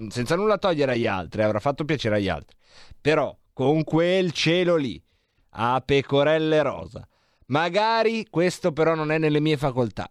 [0.09, 2.57] senza nulla togliere agli altri, avrà fatto piacere agli altri,
[3.01, 5.03] però con quel cielo lì,
[5.57, 7.07] a pecorelle rosa,
[7.47, 10.11] magari questo però non è nelle mie facoltà,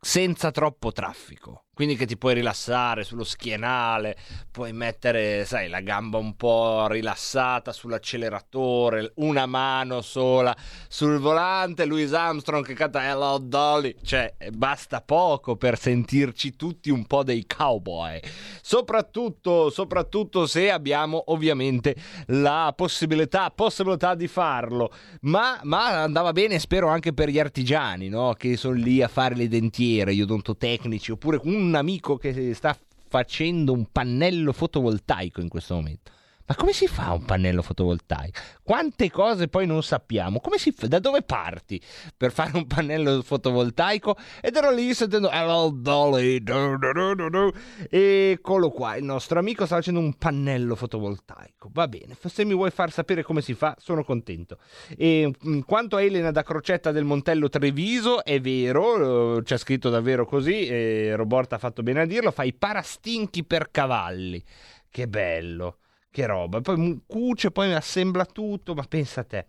[0.00, 4.16] senza troppo traffico quindi che ti puoi rilassare sullo schienale,
[4.50, 10.56] puoi mettere, sai, la gamba un po' rilassata sull'acceleratore, una mano sola
[10.88, 17.04] sul volante, Louis Armstrong che canta Hello Dolly, cioè basta poco per sentirci tutti un
[17.04, 18.20] po' dei cowboy,
[18.62, 21.94] soprattutto, soprattutto se abbiamo ovviamente
[22.28, 28.32] la possibilità, possibilità di farlo, ma, ma andava bene spero anche per gli artigiani, no?
[28.32, 32.76] che sono lì a fare le dentiere, gli odontotecnici, oppure un un amico che sta
[33.08, 36.12] facendo un pannello fotovoltaico in questo momento.
[36.48, 38.38] Ma come si fa un pannello fotovoltaico?
[38.62, 40.40] Quante cose poi non sappiamo?
[40.40, 40.86] Fa?
[40.86, 41.80] Da dove parti
[42.16, 44.16] per fare un pannello fotovoltaico?
[44.40, 46.40] Ed ero lì sentendo Hello Dolly.
[46.44, 47.52] Du, du,
[47.90, 51.68] Eccolo qua, il nostro amico sta facendo un pannello fotovoltaico.
[51.72, 54.58] Va bene, se mi vuoi far sapere come si fa, sono contento.
[54.96, 59.90] E mm, quanto a Elena da Crocetta del Montello Treviso, è vero, eh, c'è scritto
[59.90, 64.40] davvero così, e Roborta ha fatto bene a dirlo, fai parastinchi per cavalli.
[64.88, 65.78] Che bello
[66.16, 66.62] che roba.
[66.62, 69.46] Poi cuce, poi assembla tutto, ma pensa a te.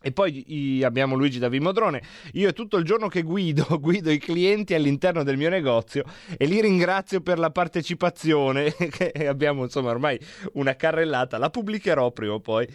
[0.00, 2.02] E poi abbiamo Luigi da Vimodrone.
[2.32, 6.04] Io è tutto il giorno che guido, guido i clienti all'interno del mio negozio
[6.38, 8.72] e li ringrazio per la partecipazione.
[8.94, 10.18] Che abbiamo insomma ormai
[10.54, 11.36] una carrellata.
[11.36, 12.66] La pubblicherò prima o poi,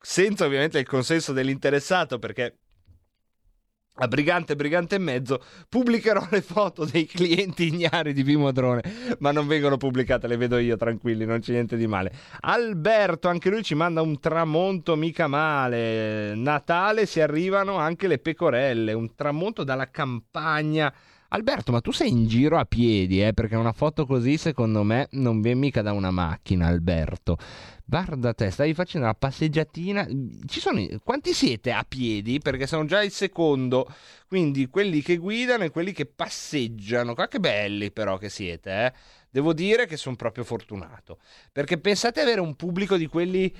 [0.00, 2.58] senza ovviamente il consenso dell'interessato, perché
[3.98, 8.82] a Brigante Brigante e mezzo pubblicherò le foto dei clienti ignari di Vimodrone
[9.18, 13.50] ma non vengono pubblicate le vedo io tranquilli non c'è niente di male Alberto anche
[13.50, 19.64] lui ci manda un tramonto mica male Natale si arrivano anche le pecorelle un tramonto
[19.64, 20.92] dalla campagna
[21.28, 23.32] Alberto, ma tu sei in giro a piedi, eh?
[23.32, 27.36] Perché una foto così, secondo me, non viene mica da una macchina, Alberto.
[27.88, 30.04] Guarda te, stai facendo la passeggiatina.
[30.44, 30.84] Ci sono.
[31.04, 32.40] Quanti siete a piedi?
[32.40, 33.86] Perché sono già il secondo.
[34.26, 37.14] Quindi quelli che guidano e quelli che passeggiano.
[37.14, 38.92] Qua che belli, però, che siete, eh?
[39.30, 41.20] Devo dire che sono proprio fortunato.
[41.52, 43.54] Perché pensate avere un pubblico di quelli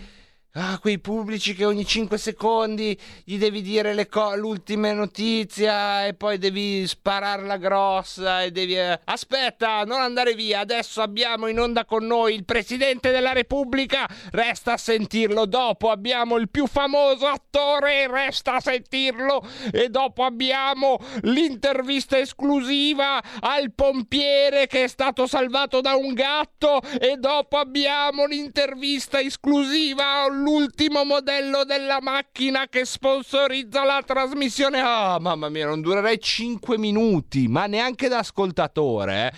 [0.58, 6.38] Ah, quei pubblici che ogni 5 secondi gli devi dire co- l'ultima notizia e poi
[6.38, 8.74] devi spararla grossa e devi...
[8.74, 14.08] Eh, aspetta, non andare via, adesso abbiamo in onda con noi il Presidente della Repubblica,
[14.30, 20.98] resta a sentirlo, dopo abbiamo il più famoso attore, resta a sentirlo e dopo abbiamo
[21.20, 29.20] l'intervista esclusiva al pompiere che è stato salvato da un gatto e dopo abbiamo l'intervista
[29.20, 34.78] esclusiva l'ultimo modello della macchina che sponsorizza la trasmissione.
[34.78, 39.26] Ah, mamma mia, non durerei 5 minuti, ma neanche da ascoltatore.
[39.26, 39.36] Eh.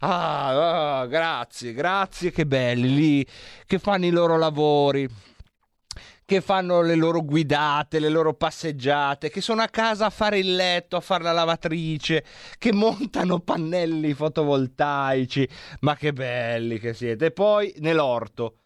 [0.00, 3.26] Ah, oh, grazie, grazie, che belli lì
[3.66, 5.08] che fanno i loro lavori
[6.24, 10.56] che fanno le loro guidate, le loro passeggiate, che sono a casa a fare il
[10.56, 12.22] letto, a fare la lavatrice,
[12.58, 15.48] che montano pannelli fotovoltaici.
[15.80, 17.26] Ma che belli che siete!
[17.26, 18.57] E poi nell'orto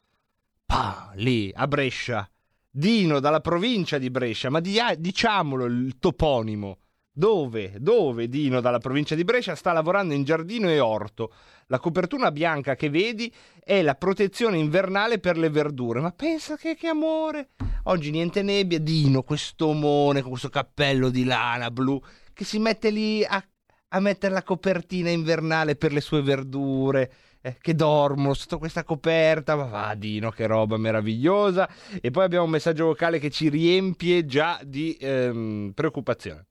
[0.72, 2.26] pa, lì a Brescia.
[2.70, 6.78] Dino dalla provincia di Brescia, ma di, diciamolo il toponimo.
[7.12, 7.74] Dove?
[7.78, 11.35] Dove Dino dalla provincia di Brescia sta lavorando in giardino e orto.
[11.66, 13.30] La copertura bianca che vedi
[13.62, 16.00] è la protezione invernale per le verdure.
[16.00, 17.50] Ma pensa che, che amore!
[17.85, 18.78] Oggi niente nebbia.
[18.78, 22.00] Dino, questo omone con questo cappello di lana blu
[22.32, 23.44] che si mette lì a,
[23.88, 29.57] a mettere la copertina invernale per le sue verdure eh, che dormono sotto questa coperta.
[29.57, 31.68] Ma va, Dino, che roba meravigliosa.
[32.00, 36.46] E poi abbiamo un messaggio vocale che ci riempie già di ehm, preoccupazione.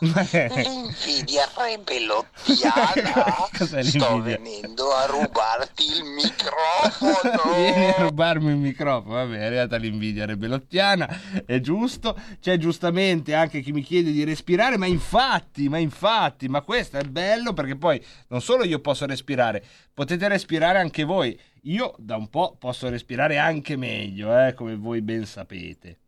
[0.00, 4.38] L'invidia rebelottiana Cos'è Sto l'invidia?
[4.38, 9.14] venendo a rubarti il microfono Vieni a rubarmi il microfono.
[9.14, 11.08] Vabbè, è arrivata l'invidia rebelottiana,
[11.44, 12.16] è giusto.
[12.40, 17.02] C'è giustamente anche chi mi chiede di respirare, ma infatti, ma infatti, ma questo è
[17.04, 21.38] bello perché poi non solo io posso respirare, potete respirare anche voi.
[21.62, 25.98] Io da un po' posso respirare anche meglio, eh, come voi ben sapete.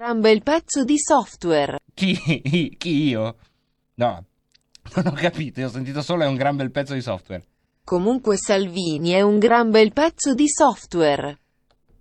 [0.00, 1.78] Gran bel pezzo di software.
[1.92, 2.16] Chi?
[2.78, 3.36] Chi io?
[3.96, 4.24] No,
[4.94, 7.44] non ho capito, io ho sentito solo è un gran bel pezzo di software.
[7.84, 11.36] Comunque Salvini è un gran bel pezzo di software.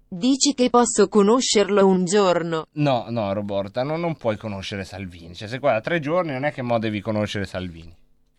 [0.07, 2.67] Dici che posso conoscerlo un giorno.
[2.75, 5.35] No, no, Roborta, no, non puoi conoscere Salvini.
[5.35, 7.93] Cioè, se qua da tre giorni non è che mo devi conoscere Salvini.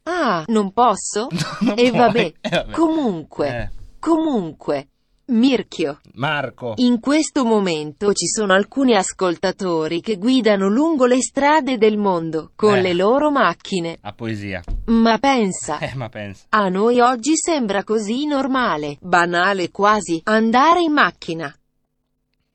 [0.04, 1.28] Ah, non posso?
[1.60, 2.32] Non e vabbè.
[2.40, 2.70] Eh, vabbè.
[2.72, 3.70] Comunque, Eh.
[3.98, 4.88] comunque.
[5.30, 6.00] Mirchio.
[6.14, 6.74] Marco.
[6.76, 12.74] In questo momento ci sono alcuni ascoltatori che guidano lungo le strade del mondo con
[12.76, 12.82] Eh.
[12.82, 13.98] le loro macchine.
[14.00, 14.62] A poesia.
[14.86, 15.78] Ma pensa.
[15.78, 16.46] Eh, ma pensa.
[16.48, 21.54] A noi oggi sembra così normale, banale quasi, andare in macchina.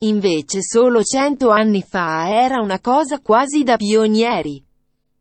[0.00, 4.62] Invece solo cento anni fa era una cosa quasi da pionieri.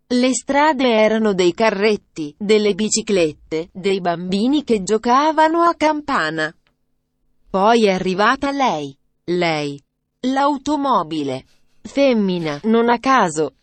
[0.07, 6.53] Le strade erano dei carretti, delle biciclette, dei bambini che giocavano a campana.
[7.55, 8.93] Poi è arrivata lei.
[9.23, 9.81] Lei.
[10.23, 11.45] L'automobile.
[11.81, 13.53] Femmina, non a caso.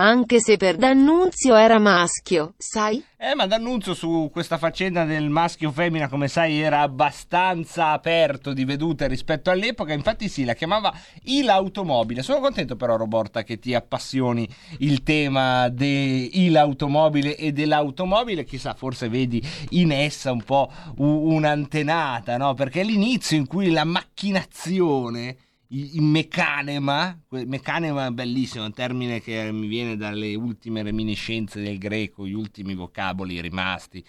[0.00, 3.02] Anche se per D'Annunzio era maschio, sai?
[3.16, 9.08] Eh, ma D'Annunzio su questa faccenda del maschio-femmina, come sai, era abbastanza aperto di vedute
[9.08, 9.92] rispetto all'epoca.
[9.92, 12.22] Infatti, sì, la chiamava il-automobile.
[12.22, 18.44] Sono contento, però, Roborta, che ti appassioni il tema dell'automobile e dell'automobile.
[18.44, 22.54] Chissà, forse vedi in essa un po' un'antenata, no?
[22.54, 25.38] Perché è l'inizio in cui la macchinazione
[25.68, 32.26] il meccanema, meccanema è bellissimo, un termine che mi viene dalle ultime reminiscenze del greco,
[32.26, 34.02] gli ultimi vocaboli rimasti.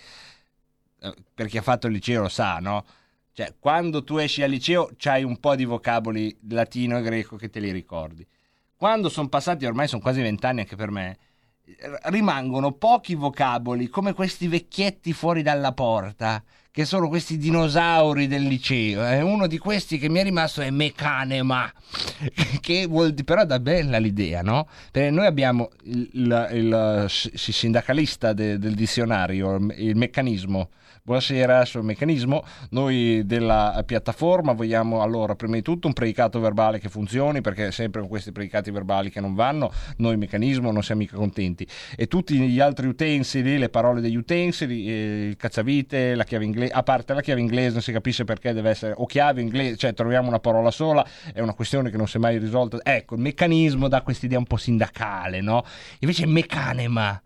[1.02, 2.86] Eh, Per chi ha fatto il liceo lo sa, no?
[3.34, 7.50] Cioè, quando tu esci al liceo c'hai un po' di vocaboli latino e greco che
[7.50, 8.26] te li ricordi.
[8.76, 11.18] Quando sono passati, ormai sono quasi vent'anni anche per me,
[11.66, 18.44] eh, rimangono pochi vocaboli come questi vecchietti fuori dalla porta che sono questi dinosauri del
[18.44, 19.06] liceo.
[19.06, 21.72] E uno di questi che mi è rimasto è mecanema,
[22.62, 24.68] che vuol dire, però da bella l'idea, no?
[24.92, 30.70] Perché noi abbiamo il, il- il sindacalista de- del dizionario, il meccanismo.
[31.10, 32.44] Buonasera, sul meccanismo.
[32.70, 38.02] Noi della piattaforma vogliamo allora prima di tutto un predicato verbale che funzioni, perché sempre
[38.02, 41.68] con questi predicati verbali che non vanno, noi meccanismo non siamo mica contenti.
[41.98, 46.74] E tutti gli altri utensili, le parole degli utensili, eh, il cacciavite, la chiave inglese,
[46.74, 49.96] a parte la chiave inglese non si capisce perché deve essere o chiave inglese, cioè
[49.96, 51.04] troviamo una parola sola,
[51.34, 52.78] è una questione che non si è mai risolta.
[52.84, 55.66] Ecco, il meccanismo dà quest'idea un po' sindacale, no?
[56.02, 57.20] Invece mecanema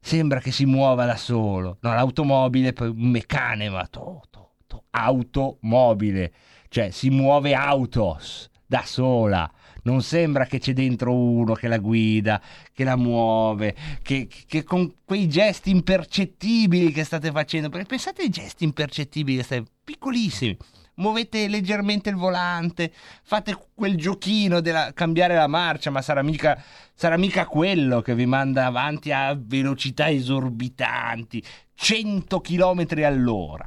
[0.00, 1.78] sembra che si muova da solo.
[1.80, 6.32] No, l'automobile poi un meccanema, to, to, to, automobile,
[6.68, 9.50] cioè si muove autos da sola.
[9.84, 12.42] Non sembra che c'è dentro uno che la guida,
[12.72, 18.28] che la muove, che, che con quei gesti impercettibili che state facendo, perché pensate ai
[18.28, 20.56] gesti impercettibili che state piccolissimi.
[20.98, 22.92] Muovete leggermente il volante,
[23.22, 28.26] fate quel giochino della cambiare la marcia, ma sarà mica, sarà mica quello che vi
[28.26, 31.42] manda avanti a velocità esorbitanti,
[31.74, 33.66] 100 km all'ora.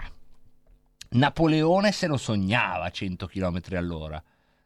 [1.12, 4.22] Napoleone se lo sognava a 100 km all'ora.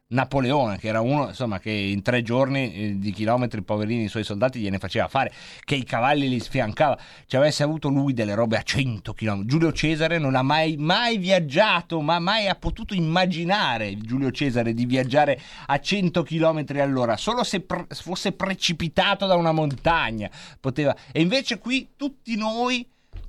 [0.08, 4.22] Napoleone, che era uno insomma, che in tre giorni eh, di chilometri, poverini, i suoi
[4.22, 5.32] soldati gliene faceva fare,
[5.64, 6.96] che i cavalli li sfiancava.
[7.26, 9.44] Ci avesse avuto lui delle robe a 100 km.
[9.44, 14.86] Giulio Cesare non ha mai, mai viaggiato, ma mai ha potuto immaginare Giulio Cesare di
[14.86, 20.30] viaggiare a 100 km all'ora, solo se pre- fosse precipitato da una montagna.
[20.60, 20.94] Poteva.
[21.10, 22.86] E invece qui tutti noi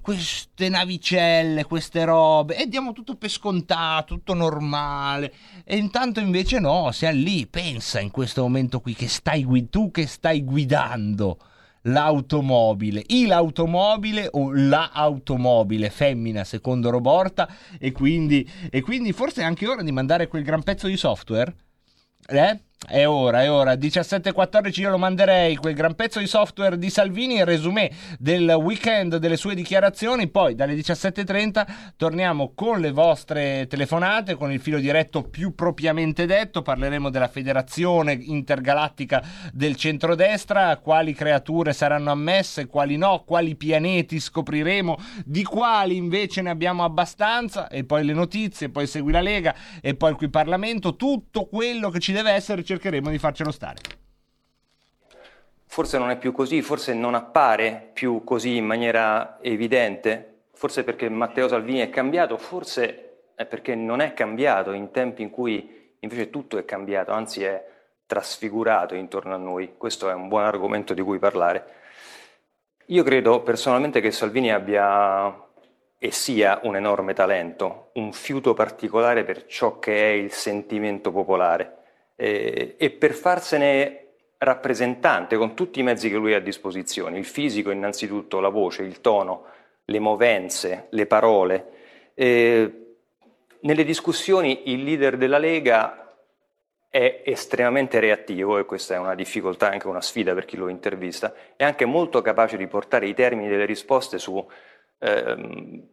[0.08, 5.34] queste navicelle, queste robe, e diamo tutto per scontato, tutto normale.
[5.66, 9.92] E intanto invece no, siamo lì, pensa in questo momento qui che stai gui- tu
[9.92, 11.38] che stai guidando
[11.82, 19.44] l'automobile, il automobile o la automobile femmina secondo Roborta e quindi, e quindi forse è
[19.44, 21.54] anche ora di mandare quel gran pezzo di software?
[22.30, 22.62] Eh?
[22.86, 23.74] È ora, è ora.
[23.74, 29.16] 17.14 io lo manderei quel gran pezzo di software di Salvini, il resumé del weekend
[29.18, 30.28] delle sue dichiarazioni.
[30.28, 31.66] Poi dalle 17.30
[31.98, 36.62] torniamo con le vostre telefonate, con il filo diretto più propriamente detto.
[36.62, 44.98] Parleremo della federazione intergalattica del centrodestra, quali creature saranno ammesse, quali no, quali pianeti scopriremo,
[45.26, 47.70] di quali invece ne abbiamo abbastanza.
[47.70, 50.96] E poi le notizie, poi segui la Lega e poi qui Parlamento.
[50.96, 53.80] Tutto quello che ci deve essere cercheremo di farcelo stare.
[55.66, 61.10] Forse non è più così, forse non appare più così in maniera evidente, forse perché
[61.10, 66.30] Matteo Salvini è cambiato, forse è perché non è cambiato in tempi in cui invece
[66.30, 67.66] tutto è cambiato, anzi è
[68.06, 69.76] trasfigurato intorno a noi.
[69.78, 71.76] Questo è un buon argomento di cui parlare.
[72.88, 75.46] Io credo personalmente che Salvini abbia
[76.00, 81.76] e sia un enorme talento, un fiuto particolare per ciò che è il sentimento popolare.
[82.20, 84.08] Eh, e per farsene
[84.40, 88.84] rappresentante con tutti i mezzi che lui ha a disposizione, il fisico innanzitutto, la voce,
[88.84, 89.46] il tono,
[89.86, 91.66] le movenze, le parole.
[92.14, 92.96] Eh,
[93.62, 96.16] nelle discussioni il leader della Lega
[96.90, 101.34] è estremamente reattivo e questa è una difficoltà, anche una sfida per chi lo intervista,
[101.56, 104.44] è anche molto capace di portare i termini delle risposte su
[105.00, 105.88] ehm,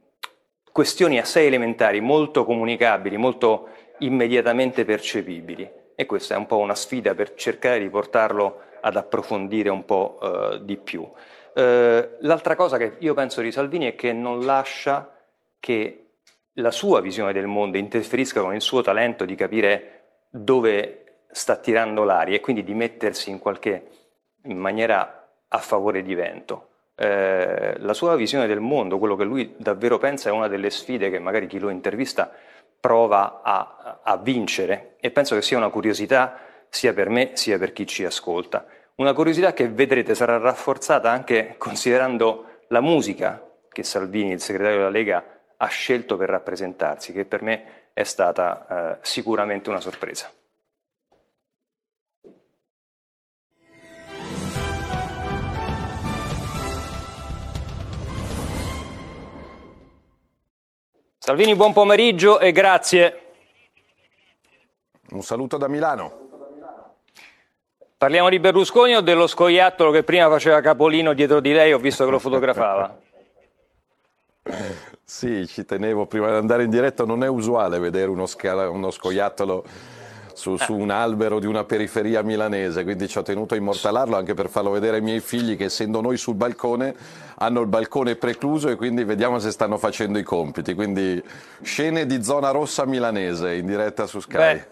[0.70, 3.68] questioni assai elementari, molto comunicabili, molto
[3.99, 9.69] immediatamente percepibili e questa è un po' una sfida per cercare di portarlo ad approfondire
[9.71, 11.09] un po' eh, di più.
[11.55, 15.11] Eh, l'altra cosa che io penso di Salvini è che non lascia
[15.61, 16.01] che
[16.55, 22.05] la sua visione del mondo interferisca con il suo talento di capire dove sta tirando
[22.05, 23.89] l'aria e quindi di mettersi in qualche
[24.43, 26.69] maniera a favore di vento.
[26.97, 31.11] Eh, la sua visione del mondo, quello che lui davvero pensa, è una delle sfide
[31.11, 32.33] che magari chi lo intervista
[32.85, 37.72] prova a, a vincere e penso che sia una curiosità sia per me sia per
[37.72, 38.66] chi ci ascolta.
[38.97, 44.91] Una curiosità che vedrete sarà rafforzata anche considerando la musica che Salvini, il segretario della
[44.91, 45.24] Lega,
[45.57, 50.30] ha scelto per rappresentarsi, che per me è stata eh, sicuramente una sorpresa.
[61.25, 63.20] Salvini, buon pomeriggio e grazie.
[65.12, 66.29] Un saluto da Milano.
[67.97, 72.05] Parliamo di Berlusconi o dello scoiattolo che prima faceva capolino dietro di lei, ho visto
[72.05, 72.99] che lo fotografava?
[75.03, 78.91] Sì, ci tenevo prima di andare in diretta, non è usuale vedere uno, scala, uno
[78.91, 79.64] scoiattolo
[80.35, 84.35] su, su, un albero di una periferia milanese, quindi ci ho tenuto a immortalarlo anche
[84.35, 86.95] per farlo vedere ai miei figli che essendo noi sul balcone
[87.37, 90.74] hanno il balcone precluso e quindi vediamo se stanno facendo i compiti.
[90.74, 91.22] Quindi
[91.62, 94.37] scene di zona rossa milanese in diretta su Sky.
[94.37, 94.66] Beh,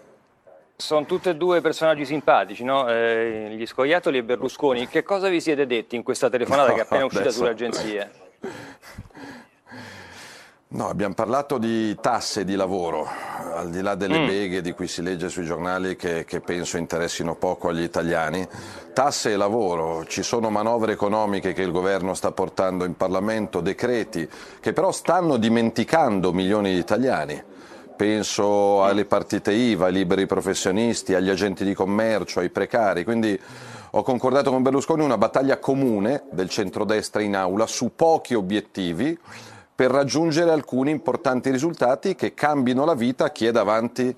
[0.75, 2.89] sono tutti e due personaggi simpatici, no?
[2.89, 4.87] eh, gli scoiattoli e Berlusconi.
[4.87, 7.37] Che cosa vi siete detti in questa telefonata no, che è appena uscita adesso...
[7.37, 8.11] sulle agenzie?
[10.73, 13.07] No, abbiamo parlato di tasse di lavoro,
[13.53, 14.25] al di là delle mm.
[14.25, 18.47] beghe di cui si legge sui giornali che, che, penso interessino poco agli italiani.
[18.91, 24.27] Tasse e lavoro, ci sono manovre economiche che il governo sta portando in Parlamento, decreti
[24.59, 27.39] che però stanno dimenticando milioni di italiani.
[27.95, 33.03] Penso alle partite IVA, ai liberi professionisti, agli agenti di commercio, ai precari.
[33.03, 33.39] Quindi
[33.91, 39.15] ho concordato con Berlusconi una battaglia comune del centrodestra in aula su pochi obiettivi
[39.75, 44.15] per raggiungere alcuni importanti risultati che cambino la vita a chi è davanti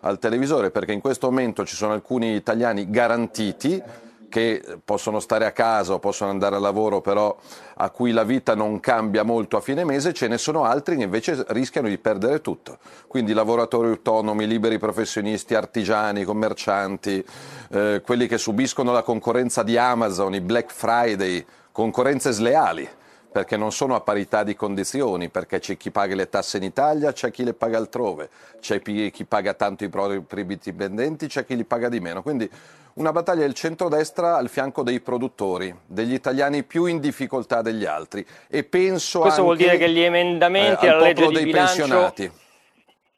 [0.00, 3.82] al televisore, perché in questo momento ci sono alcuni italiani garantiti
[4.28, 7.34] che possono stare a casa o possono andare al lavoro, però
[7.76, 11.04] a cui la vita non cambia molto a fine mese, ce ne sono altri che
[11.04, 12.78] invece rischiano di perdere tutto.
[13.06, 17.24] Quindi lavoratori autonomi, liberi professionisti, artigiani, commercianti,
[17.70, 22.88] eh, quelli che subiscono la concorrenza di Amazon, i Black Friday, concorrenze sleali
[23.30, 27.12] perché non sono a parità di condizioni, perché c'è chi paga le tasse in Italia,
[27.12, 31.64] c'è chi le paga altrove, c'è chi paga tanto i propri dipendenti, c'è chi li
[31.64, 32.22] paga di meno.
[32.22, 32.50] Quindi
[32.94, 38.26] una battaglia del centrodestra al fianco dei produttori, degli italiani più in difficoltà degli altri.
[38.48, 41.76] E penso Questo vuol dire che gli emendamenti eh, alla legge di dei bilancio...
[41.82, 42.32] pensionati.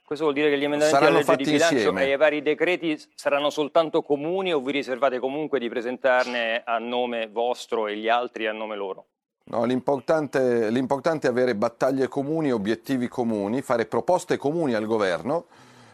[0.04, 2.04] Questo vuol dire che gli emendamenti Saranno alla legge di bilancio insieme.
[2.04, 7.28] e i vari decreti saranno soltanto comuni o vi riservate comunque di presentarne a nome
[7.28, 9.06] vostro e gli altri a nome loro?
[9.44, 15.46] No, l'importante, l'importante è avere battaglie comuni, obiettivi comuni, fare proposte comuni al governo,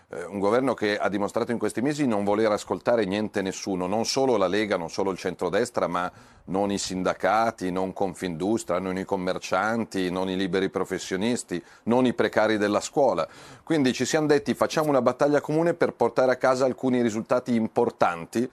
[0.09, 4.05] eh, un governo che ha dimostrato in questi mesi non voler ascoltare niente nessuno, non
[4.05, 6.11] solo la Lega, non solo il centrodestra, ma
[6.45, 12.59] non i sindacati, non Confindustria, non i commercianti, non i liberi professionisti, non i precari
[12.59, 13.27] della scuola.
[13.65, 18.49] Quindi ci siamo detti facciamo una battaglia comune per portare a casa alcuni risultati importanti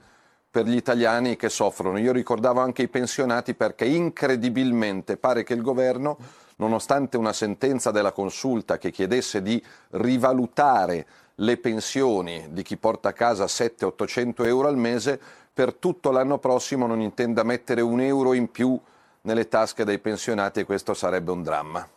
[0.54, 1.98] per gli italiani che soffrono.
[1.98, 6.16] Io ricordavo anche i pensionati perché incredibilmente pare che il governo,
[6.58, 13.12] nonostante una sentenza della consulta che chiedesse di rivalutare le pensioni di chi porta a
[13.12, 15.20] casa 700-800 euro al mese,
[15.52, 18.80] per tutto l'anno prossimo non intenda mettere un euro in più
[19.22, 21.88] nelle tasche dei pensionati e questo sarebbe un dramma.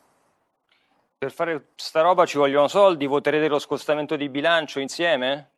[1.19, 5.51] Per fare sta roba ci vogliono soldi, voterete lo scostamento di bilancio insieme?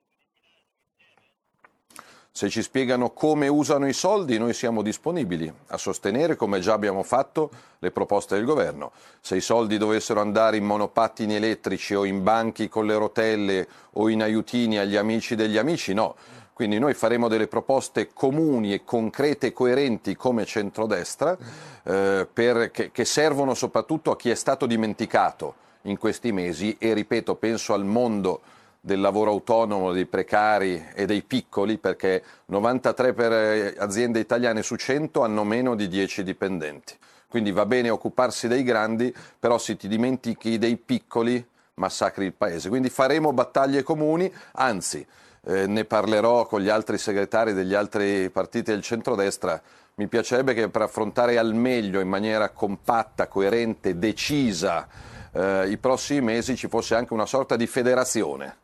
[2.40, 7.04] Se ci spiegano come usano i soldi, noi siamo disponibili a sostenere, come già abbiamo
[7.04, 8.94] fatto, le proposte del governo.
[9.20, 14.08] Se i soldi dovessero andare in monopattini elettrici o in banchi con le rotelle o
[14.08, 16.16] in aiutini agli amici degli amici, no.
[16.54, 21.38] Quindi noi faremo delle proposte comuni e concrete e coerenti come centrodestra
[21.84, 26.94] eh, per, che, che servono soprattutto a chi è stato dimenticato in questi mesi e
[26.94, 28.40] ripeto, penso al mondo
[28.82, 34.76] del lavoro autonomo, dei precari e dei piccoli, perché 93 per eh, aziende italiane su
[34.76, 36.98] 100 hanno meno di 10 dipendenti.
[37.28, 42.70] Quindi va bene occuparsi dei grandi, però se ti dimentichi dei piccoli massacri il paese.
[42.70, 45.06] Quindi faremo battaglie comuni, anzi
[45.46, 49.62] eh, ne parlerò con gli altri segretari degli altri partiti del centrodestra.
[49.96, 54.88] Mi piacerebbe che per affrontare al meglio, in maniera compatta, coerente, decisa,
[55.32, 58.56] eh, i prossimi mesi ci fosse anche una sorta di federazione,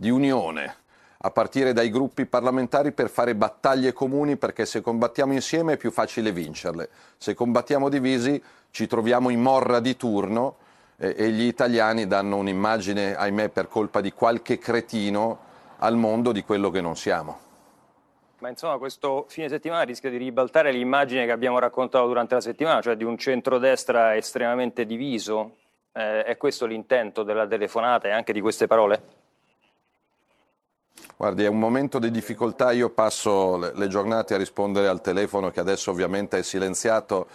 [0.00, 0.76] di unione,
[1.18, 5.90] a partire dai gruppi parlamentari per fare battaglie comuni, perché se combattiamo insieme è più
[5.90, 6.88] facile vincerle.
[7.18, 10.56] Se combattiamo divisi ci troviamo in morra di turno
[10.96, 15.38] eh, e gli italiani danno un'immagine, ahimè, per colpa di qualche cretino
[15.80, 17.38] al mondo di quello che non siamo.
[18.38, 22.80] Ma insomma questo fine settimana rischia di ribaltare l'immagine che abbiamo raccontato durante la settimana,
[22.80, 25.56] cioè di un centrodestra estremamente diviso.
[25.92, 29.19] Eh, è questo l'intento della telefonata e anche di queste parole?
[31.20, 35.60] Guardi, è un momento di difficoltà, io passo le, giornate a rispondere al telefono che
[35.60, 37.26] adesso ovviamente è silenziato,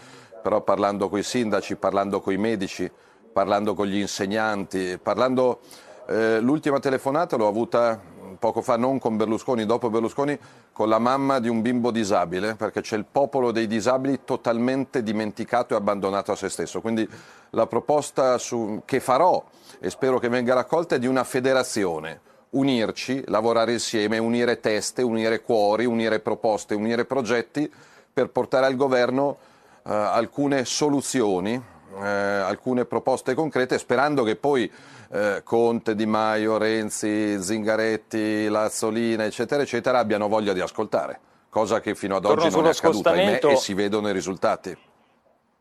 [0.42, 2.92] però parlando con i sindaci, parlando con i medici,
[3.32, 5.60] parlando con gli insegnanti, parlando...
[6.08, 8.02] Eh, l'ultima telefonata l'ho avuta
[8.40, 10.36] poco fa non con Berlusconi, dopo Berlusconi,
[10.72, 15.76] con la mamma di un bimbo disabile, perché c'è il popolo dei disabili totalmente dimenticato
[15.76, 16.82] e abbandonato a se stesso.
[16.82, 17.08] Quindi
[17.52, 19.44] la proposta su, che farò,
[19.80, 25.42] e spero che venga raccolta, è di una federazione, unirci, lavorare insieme, unire teste, unire
[25.42, 27.72] cuori, unire proposte, unire progetti
[28.12, 29.38] per portare al governo
[29.86, 34.72] eh, alcune soluzioni, eh, alcune proposte concrete, sperando che poi
[35.12, 41.94] eh, Conte, Di Maio, Renzi, Zingaretti, Lazzolina, eccetera, eccetera, abbiano voglia di ascoltare, cosa che
[41.94, 44.78] fino ad Torno oggi non è accaduta ahimè, e si vedono i risultati.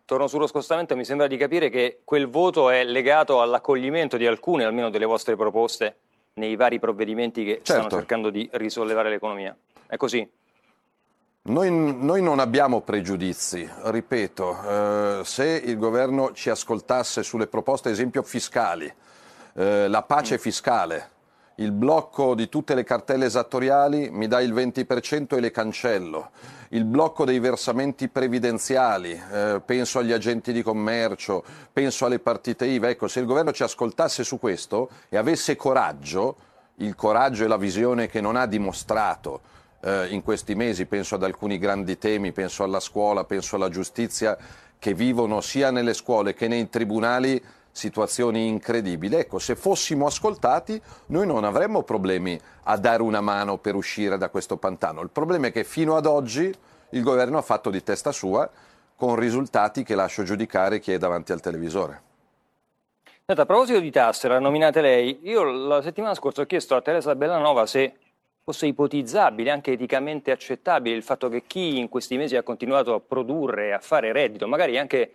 [0.06, 4.64] Torno sullo scostamento, mi sembra di capire che quel voto è legato all'accoglimento di alcune
[4.64, 5.96] almeno delle vostre proposte
[6.34, 7.72] nei vari provvedimenti che Certo.
[7.72, 9.56] stanno cercando di risollevare l'economia.
[9.86, 10.28] È così?
[11.46, 17.94] Noi, noi non abbiamo pregiudizi, ripeto, eh, se il governo ci ascoltasse sulle proposte, ad
[17.94, 18.92] esempio, fiscali,
[19.54, 21.10] eh, la pace fiscale,
[21.56, 26.30] il blocco di tutte le cartelle esattoriali mi dà il 20% e le cancello,
[26.74, 32.88] il blocco dei versamenti previdenziali, eh, penso agli agenti di commercio, penso alle partite IVA,
[32.88, 36.36] ecco, se il governo ci ascoltasse su questo e avesse coraggio,
[36.76, 39.40] il coraggio e la visione che non ha dimostrato
[39.82, 44.36] eh, in questi mesi, penso ad alcuni grandi temi, penso alla scuola, penso alla giustizia,
[44.76, 47.40] che vivono sia nelle scuole che nei tribunali
[47.74, 49.16] situazioni incredibili.
[49.16, 54.28] Ecco, se fossimo ascoltati noi non avremmo problemi a dare una mano per uscire da
[54.28, 55.02] questo pantano.
[55.02, 56.54] Il problema è che fino ad oggi
[56.90, 58.48] il governo ha fatto di testa sua
[58.96, 62.02] con risultati che lascio giudicare chi è davanti al televisore.
[63.26, 66.80] Senta, a proposito di tasse, la nominate lei, io la settimana scorsa ho chiesto a
[66.80, 67.94] Teresa Bellanova se
[68.44, 73.00] fosse ipotizzabile, anche eticamente accettabile, il fatto che chi in questi mesi ha continuato a
[73.00, 75.14] produrre a fare reddito, magari anche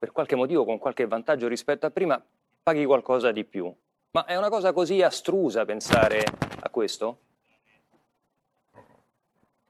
[0.00, 2.24] per qualche motivo con qualche vantaggio rispetto a prima,
[2.62, 3.70] paghi qualcosa di più.
[4.12, 6.24] Ma è una cosa così astrusa pensare
[6.60, 7.18] a questo?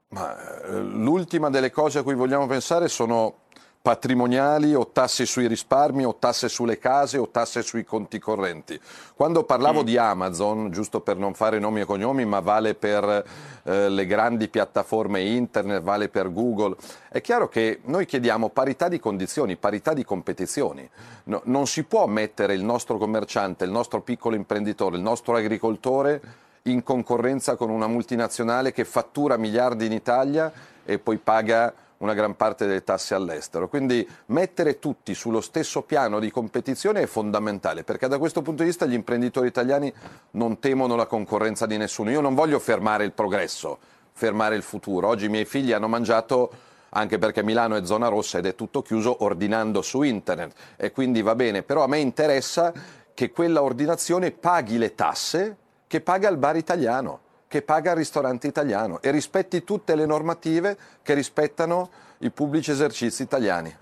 [0.07, 3.39] Ma eh, l'ultima delle cose a cui vogliamo pensare sono
[3.81, 8.79] patrimoniali o tasse sui risparmi o tasse sulle case o tasse sui conti correnti.
[9.15, 13.25] Quando parlavo di Amazon, giusto per non fare nomi e cognomi, ma vale per
[13.63, 16.75] eh, le grandi piattaforme internet, vale per Google,
[17.09, 20.87] è chiaro che noi chiediamo parità di condizioni, parità di competizioni.
[21.25, 26.21] No- non si può mettere il nostro commerciante, il nostro piccolo imprenditore, il nostro agricoltore
[26.63, 30.51] in concorrenza con una multinazionale che fattura miliardi in Italia
[30.85, 33.67] e poi paga una gran parte delle tasse all'estero.
[33.67, 38.69] Quindi mettere tutti sullo stesso piano di competizione è fondamentale, perché da questo punto di
[38.69, 39.91] vista gli imprenditori italiani
[40.31, 42.11] non temono la concorrenza di nessuno.
[42.11, 43.77] Io non voglio fermare il progresso,
[44.13, 45.07] fermare il futuro.
[45.07, 46.51] Oggi i miei figli hanno mangiato
[46.93, 51.21] anche perché Milano è zona rossa ed è tutto chiuso ordinando su internet e quindi
[51.21, 52.73] va bene, però a me interessa
[53.13, 55.55] che quella ordinazione paghi le tasse
[55.87, 57.19] che paga il bar italiano,
[57.51, 61.89] che paga il ristorante italiano e rispetti tutte le normative che rispettano
[62.19, 63.75] i pubblici esercizi italiani.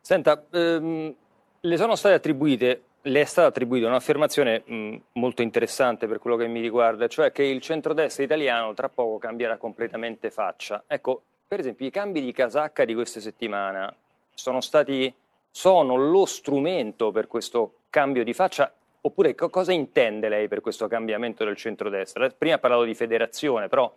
[0.00, 1.14] Senta, ehm,
[1.60, 6.48] le sono state attribuite, le è stata attribuita un'affermazione mh, molto interessante per quello che
[6.48, 10.82] mi riguarda, cioè che il centrodestra italiano tra poco cambierà completamente faccia.
[10.88, 13.94] Ecco, per esempio, i cambi di casacca di questa settimana
[14.34, 15.14] sono stati,
[15.48, 18.74] sono lo strumento per questo cambio di faccia
[19.06, 22.26] Oppure co- cosa intende lei per questo cambiamento del centrodestra?
[22.30, 23.92] Prima ha parlato di federazione, però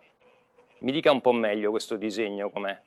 [0.80, 2.78] mi dica un po' meglio questo disegno com'è.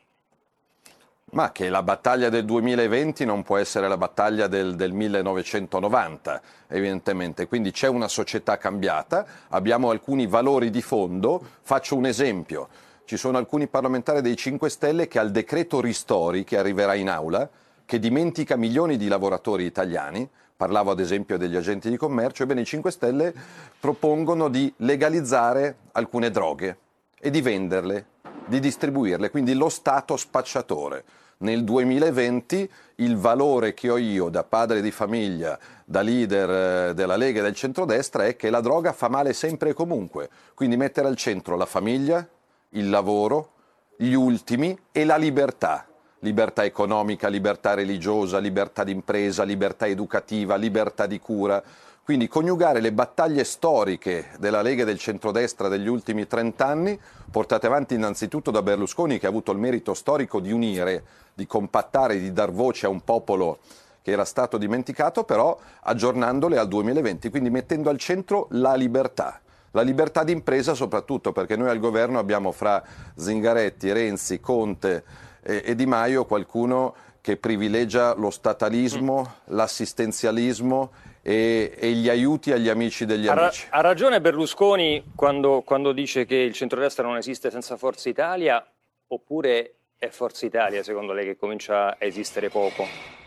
[1.31, 7.47] Ma che la battaglia del 2020 non può essere la battaglia del, del 1990, evidentemente.
[7.47, 11.41] Quindi c'è una società cambiata, abbiamo alcuni valori di fondo.
[11.61, 12.67] Faccio un esempio.
[13.03, 17.49] Ci sono alcuni parlamentari dei 5 Stelle che al decreto ristori che arriverà in aula,
[17.83, 20.29] che dimentica milioni di lavoratori italiani,
[20.61, 23.33] parlavo ad esempio degli agenti di commercio, ebbene i 5 Stelle
[23.79, 26.77] propongono di legalizzare alcune droghe
[27.19, 28.05] e di venderle,
[28.45, 31.03] di distribuirle, quindi lo Stato spacciatore.
[31.37, 37.15] Nel 2020 il valore che ho io da padre di famiglia, da leader eh, della
[37.15, 41.07] Lega e del centrodestra è che la droga fa male sempre e comunque, quindi mettere
[41.07, 42.23] al centro la famiglia,
[42.69, 43.53] il lavoro,
[43.95, 45.87] gli ultimi e la libertà.
[46.23, 51.63] Libertà economica, libertà religiosa, libertà d'impresa, libertà educativa, libertà di cura.
[52.03, 56.99] Quindi coniugare le battaglie storiche della Lega e del centrodestra degli ultimi 30 anni,
[57.31, 61.03] portate avanti innanzitutto da Berlusconi che ha avuto il merito storico di unire,
[61.33, 63.57] di compattare, di dar voce a un popolo
[64.03, 69.41] che era stato dimenticato, però aggiornandole al 2020, quindi mettendo al centro la libertà.
[69.71, 72.83] La libertà d'impresa soprattutto perché noi al governo abbiamo fra
[73.15, 79.55] Zingaretti, Renzi, Conte e, e Di Maio qualcuno che privilegia lo statalismo, mm.
[79.55, 83.67] l'assistenzialismo e, e, gli aiuti agli amici degli ha amici.
[83.69, 88.65] Ha ragione Berlusconi quando, quando dice che il centrodestra non esiste senza Forza Italia
[89.07, 93.19] oppure è Forza Italia secondo lei che comincia a esistere poco?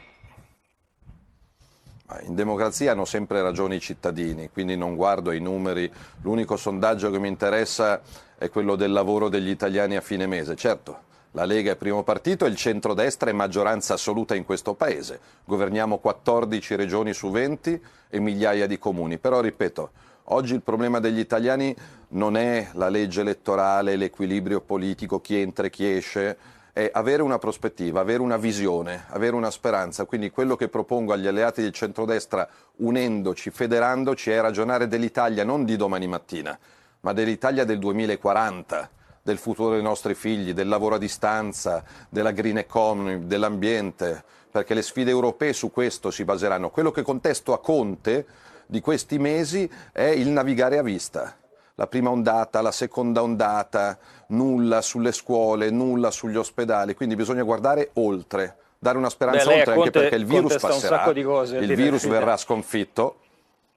[2.27, 5.91] In democrazia hanno sempre ragione i cittadini, quindi non guardo i numeri.
[6.23, 8.03] L'unico sondaggio che mi interessa
[8.37, 10.55] è quello del lavoro degli italiani a fine mese.
[10.55, 10.99] Certo,
[11.37, 15.19] la Lega è primo partito e il centrodestra è maggioranza assoluta in questo Paese.
[15.45, 19.19] Governiamo 14 regioni su 20 e migliaia di comuni.
[19.19, 19.91] Però, ripeto,
[20.27, 21.75] oggi il problema degli italiani
[22.11, 26.37] non è la legge elettorale, l'equilibrio politico, chi entra e chi esce
[26.73, 30.05] è avere una prospettiva, avere una visione, avere una speranza.
[30.05, 35.75] Quindi quello che propongo agli alleati del centrodestra, unendoci, federandoci, è ragionare dell'Italia non di
[35.75, 36.57] domani mattina,
[37.01, 38.94] ma dell'Italia del 2040
[39.25, 44.83] del futuro dei nostri figli, del lavoro a distanza, della green economy, dell'ambiente, perché le
[44.83, 46.69] sfide europee su questo si baseranno.
[46.69, 48.27] Quello che contesto a Conte
[48.67, 51.39] di questi mesi è il navigare a vista
[51.77, 53.99] la prima ondata, la seconda ondata,
[54.29, 59.73] nulla sulle scuole, nulla sugli ospedali, quindi bisogna guardare oltre, dare una speranza Beh, oltre
[59.73, 63.21] anche perché il virus passerà, il virus verrà sconfitto.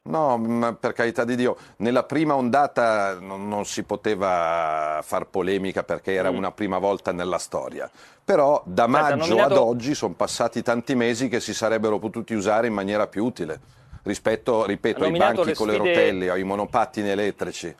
[0.07, 5.83] No, ma per carità di Dio, nella prima ondata non, non si poteva far polemica
[5.83, 6.35] perché era mm.
[6.35, 7.89] una prima volta nella storia.
[8.23, 9.53] Però da maggio nominato...
[9.53, 13.59] ad oggi sono passati tanti mesi che si sarebbero potuti usare in maniera più utile
[14.03, 17.75] rispetto, ripeto, ai banchi le con le rotelle, ai monopattini elettrici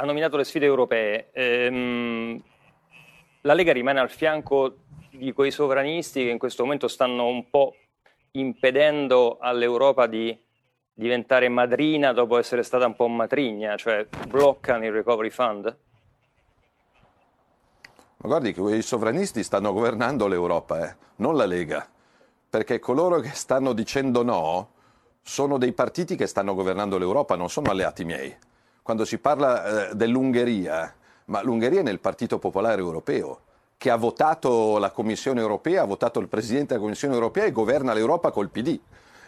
[0.00, 1.28] ha nominato le sfide europee.
[1.32, 2.42] Ehm,
[3.42, 4.76] la Lega rimane al fianco
[5.10, 7.76] di quei sovranisti che in questo momento stanno un po'
[8.32, 10.36] impedendo all'Europa di
[10.92, 15.76] diventare madrina dopo essere stata un po' matrigna, cioè bloccano il recovery fund?
[18.16, 20.96] Ma guardi che quei sovranisti stanno governando l'Europa, eh?
[21.16, 21.88] non la Lega,
[22.48, 24.72] perché coloro che stanno dicendo no
[25.22, 28.36] sono dei partiti che stanno governando l'Europa, non sono alleati miei
[28.90, 30.92] quando si parla eh, dell'Ungheria,
[31.26, 33.42] ma l'Ungheria è nel Partito Popolare Europeo,
[33.76, 37.92] che ha votato la Commissione Europea, ha votato il Presidente della Commissione Europea e governa
[37.92, 38.78] l'Europa col PD.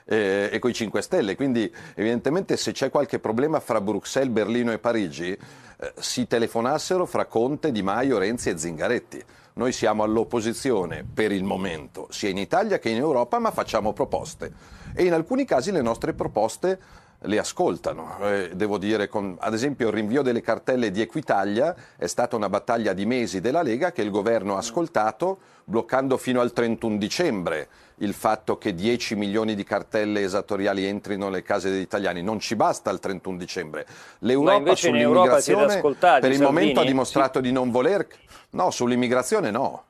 [0.05, 4.79] Eh, e coi 5 Stelle, quindi evidentemente se c'è qualche problema fra Bruxelles, Berlino e
[4.79, 9.23] Parigi, eh, si telefonassero fra Conte, Di Maio, Renzi e Zingaretti.
[9.55, 14.51] Noi siamo all'opposizione per il momento, sia in Italia che in Europa, ma facciamo proposte.
[14.95, 16.79] E in alcuni casi le nostre proposte
[17.23, 18.19] le ascoltano.
[18.23, 22.49] Eh, devo dire, con, ad esempio, il rinvio delle cartelle di Equitalia è stata una
[22.49, 27.69] battaglia di mesi della Lega che il governo ha ascoltato, bloccando fino al 31 dicembre
[27.97, 32.23] il fatto che 10 milioni di cartelle esattoriali entrino nelle case degli italiani.
[32.23, 33.87] Non ci basta il 31 dicembre.
[34.21, 37.47] L'Europa sull'immigrazione per il momento ha dimostrato sì.
[37.47, 38.07] di non voler...
[38.51, 39.85] No, sull'immigrazione no.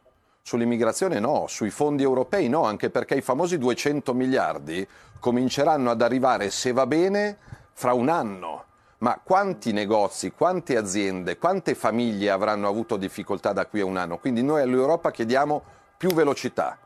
[0.45, 4.87] Sull'immigrazione no, sui fondi europei no, anche perché i famosi 200 miliardi
[5.21, 7.39] cominceranno ad arrivare, se va bene,
[7.73, 8.65] fra un anno.
[8.99, 14.19] Ma quanti negozi, quante aziende, quante famiglie avranno avuto difficoltà da qui a un anno?
[14.19, 15.63] Quindi noi all'Europa chiediamo
[15.97, 16.79] più velocità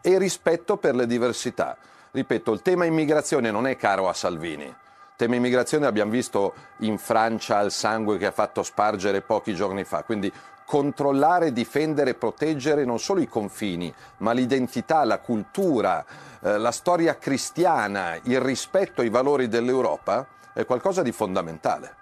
[0.00, 1.76] e rispetto per le diversità.
[2.10, 4.64] Ripeto, il tema immigrazione non è caro a Salvini.
[4.64, 9.84] Il tema immigrazione abbiamo visto in Francia al sangue che ha fatto spargere pochi giorni
[9.84, 10.32] fa, quindi
[10.72, 16.02] controllare, difendere, proteggere non solo i confini, ma l'identità, la cultura,
[16.40, 22.01] eh, la storia cristiana, il rispetto ai valori dell'Europa è qualcosa di fondamentale.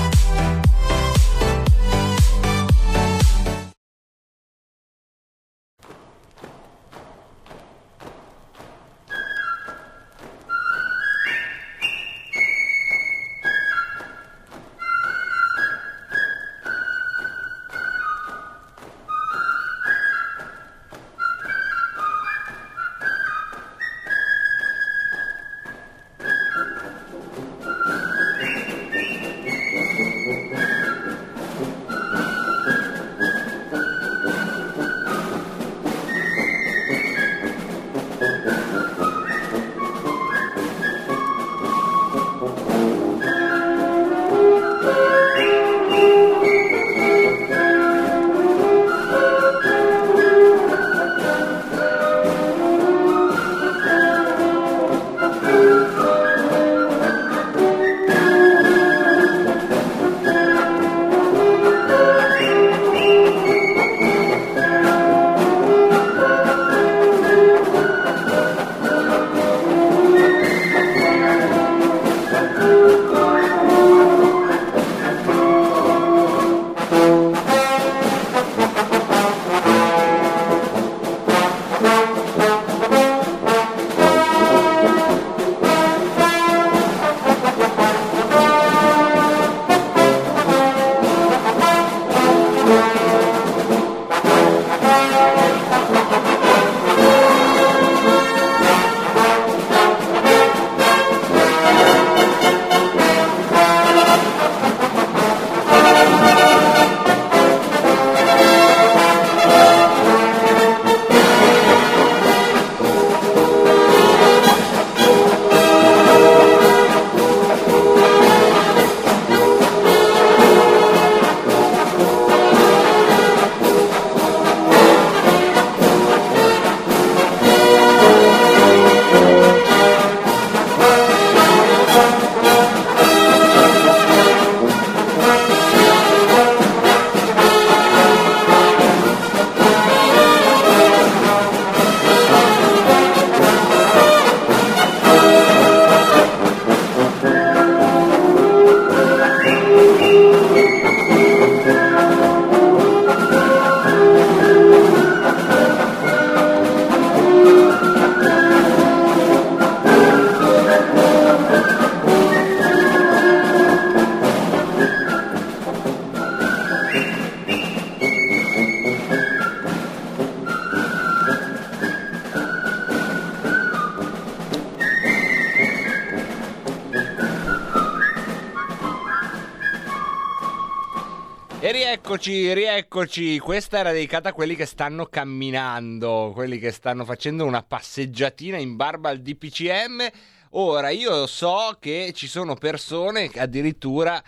[183.01, 183.39] Rieccoci.
[183.39, 188.75] Questa era dedicata a quelli che stanno camminando, quelli che stanno facendo una passeggiatina in
[188.75, 190.07] barba al DPCM.
[190.51, 194.21] Ora, io so che ci sono persone che addirittura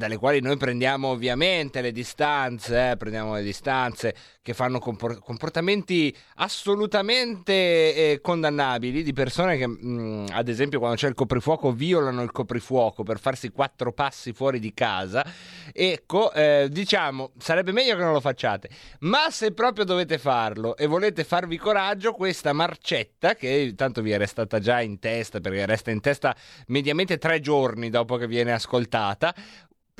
[0.00, 6.16] dalle quali noi prendiamo ovviamente le distanze, eh, prendiamo le distanze che fanno compor- comportamenti
[6.36, 12.32] assolutamente eh, condannabili di persone che, mh, ad esempio, quando c'è il coprifuoco, violano il
[12.32, 15.22] coprifuoco per farsi quattro passi fuori di casa.
[15.70, 18.70] Ecco, eh, diciamo, sarebbe meglio che non lo facciate,
[19.00, 24.16] ma se proprio dovete farlo e volete farvi coraggio, questa marcetta, che tanto vi è
[24.16, 26.34] restata già in testa, perché resta in testa
[26.68, 29.34] mediamente tre giorni dopo che viene ascoltata,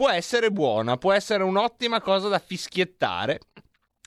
[0.01, 3.39] può essere buona, può essere un'ottima cosa da fischiettare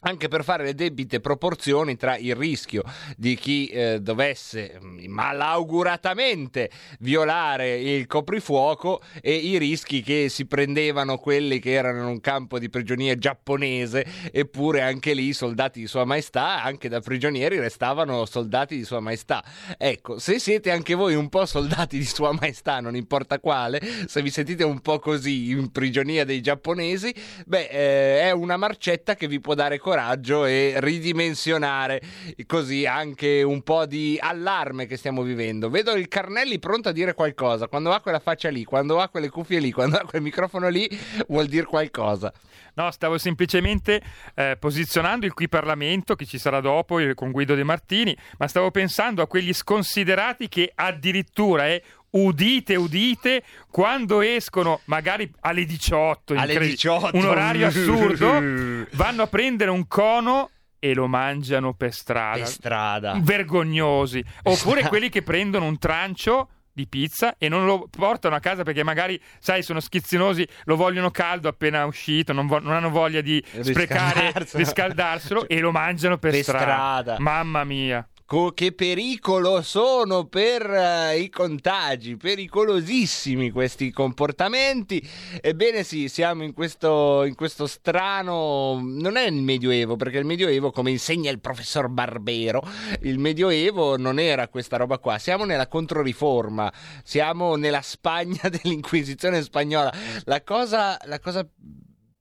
[0.03, 2.83] anche per fare le debite proporzioni tra il rischio
[3.17, 11.17] di chi eh, dovesse mm, malauguratamente violare il coprifuoco e i rischi che si prendevano
[11.17, 14.05] quelli che erano in un campo di prigionia giapponese.
[14.31, 18.99] Eppure anche lì i soldati di Sua Maestà anche da prigionieri restavano soldati di Sua
[18.99, 19.43] Maestà.
[19.77, 24.21] Ecco se siete anche voi un po' soldati di Sua Maestà non importa quale se
[24.21, 27.13] vi sentite un po' così in prigionia dei giapponesi
[27.45, 32.01] beh eh, è una marcetta che vi può dare coraggio coraggio e ridimensionare
[32.47, 35.69] così anche un po' di allarme che stiamo vivendo.
[35.69, 37.67] Vedo il Carnelli pronto a dire qualcosa.
[37.67, 40.89] Quando ha quella faccia lì, quando ha quelle cuffie lì, quando ha quel microfono lì,
[41.27, 42.33] vuol dire qualcosa.
[42.73, 44.01] No, stavo semplicemente
[44.33, 48.71] eh, posizionando il qui Parlamento che ci sarà dopo con Guido De Martini, ma stavo
[48.71, 51.79] pensando a quegli sconsiderati che addirittura è
[52.13, 57.17] udite, udite, quando escono magari alle 18, alle 18.
[57.17, 60.49] un orario assurdo, vanno a prendere un cono
[60.79, 62.39] e lo mangiano per strada.
[62.39, 63.19] Per strada.
[63.21, 64.23] Vergognosi.
[64.43, 68.83] Oppure quelli che prendono un trancio di pizza e non lo portano a casa perché
[68.83, 73.41] magari, sai, sono schizzinosi, lo vogliono caldo appena uscito, non, vo- non hanno voglia di
[73.61, 76.63] sprecare, riscaldarselo cioè, e lo mangiano per, per strada.
[76.63, 77.15] strada.
[77.19, 78.05] Mamma mia
[78.53, 85.07] che pericolo sono per uh, i contagi, pericolosissimi questi comportamenti.
[85.39, 88.79] Ebbene sì, siamo in questo, in questo strano...
[88.81, 92.63] non è il Medioevo, perché il Medioevo, come insegna il professor Barbero,
[93.01, 99.93] il Medioevo non era questa roba qua, siamo nella Controriforma, siamo nella Spagna dell'Inquisizione spagnola.
[100.23, 100.97] La cosa...
[101.05, 101.47] La cosa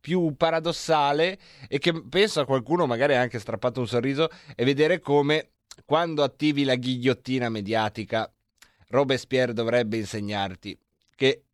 [0.02, 1.38] più paradossale
[1.68, 5.51] e che penso a qualcuno magari ha anche strappato un sorriso è vedere come
[5.84, 8.30] quando attivi la ghigliottina mediatica,
[8.88, 10.78] Robespierre dovrebbe insegnarti
[11.14, 11.44] che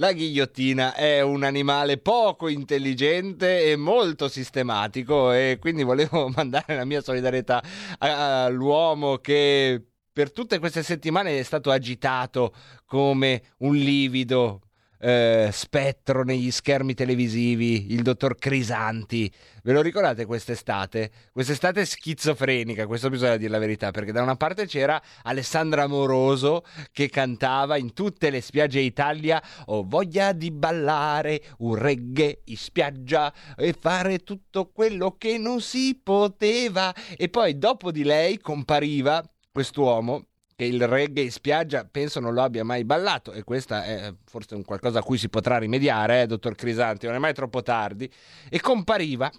[0.00, 6.84] la ghigliottina è un animale poco intelligente e molto sistematico e quindi volevo mandare la
[6.84, 7.62] mia solidarietà
[7.98, 12.54] all'uomo che per tutte queste settimane è stato agitato
[12.86, 14.62] come un livido
[15.00, 19.32] eh, spettro negli schermi televisivi, il dottor Crisanti.
[19.62, 21.10] Ve lo ricordate quest'estate?
[21.32, 27.08] Quest'estate schizofrenica, questo bisogna dire la verità, perché da una parte c'era Alessandra Amoroso che
[27.08, 33.74] cantava in tutte le spiagge d'Italia Ho voglia di ballare un reggae in spiaggia e
[33.78, 36.94] fare tutto quello che non si poteva.
[37.16, 39.22] E poi dopo di lei compariva
[39.52, 40.29] quest'uomo
[40.60, 44.54] che il reggae in spiaggia penso non lo abbia mai ballato e questa è forse
[44.54, 48.12] un qualcosa a cui si potrà rimediare, eh, dottor Crisanti, non è mai troppo tardi,
[48.50, 49.32] e compariva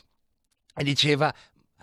[0.75, 1.31] e diceva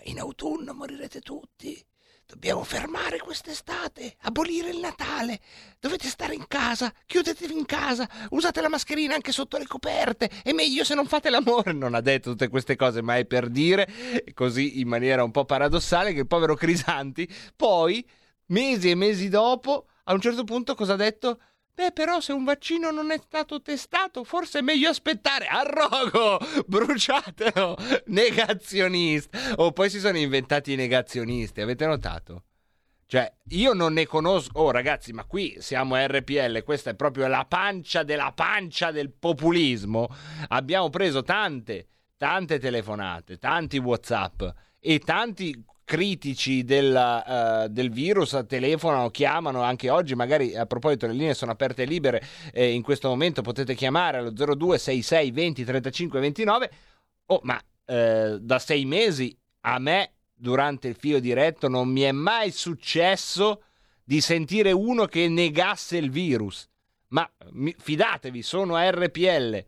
[0.07, 1.81] in autunno morirete tutti.
[2.27, 5.39] Dobbiamo fermare quest'estate, abolire il Natale.
[5.79, 10.29] Dovete stare in casa, chiudetevi in casa, usate la mascherina anche sotto le coperte.
[10.43, 11.73] È meglio se non fate l'amore.
[11.73, 13.89] Non ha detto tutte queste cose, ma è per dire,
[14.35, 18.05] così in maniera un po' paradossale, che il povero Crisanti poi
[18.49, 21.41] mesi e mesi dopo, a un certo punto cosa ha detto?
[21.79, 25.47] Beh, però se un vaccino non è stato testato, forse è meglio aspettare.
[25.47, 26.41] Arrogo!
[26.67, 27.77] Bruciatelo!
[28.07, 29.39] Negazionista!
[29.57, 32.43] Oh, poi si sono inventati i negazionisti, avete notato?
[33.07, 34.59] Cioè, io non ne conosco.
[34.59, 39.13] Oh, ragazzi, ma qui siamo a RPL, questa è proprio la pancia della pancia del
[39.13, 40.09] populismo.
[40.49, 41.87] Abbiamo preso tante,
[42.17, 44.43] tante telefonate, tanti WhatsApp
[44.81, 51.15] e tanti critici del, uh, del, virus telefonano, chiamano anche oggi, magari a proposito le
[51.15, 52.23] linee sono aperte e libere
[52.53, 56.71] eh, in questo momento potete chiamare allo 0266 20 35 29
[57.29, 62.13] oh ma eh, da sei mesi a me durante il filo diretto non mi è
[62.13, 63.63] mai successo
[64.05, 66.69] di sentire uno che negasse il virus.
[67.09, 69.65] Ma mi, fidatevi sono a RPL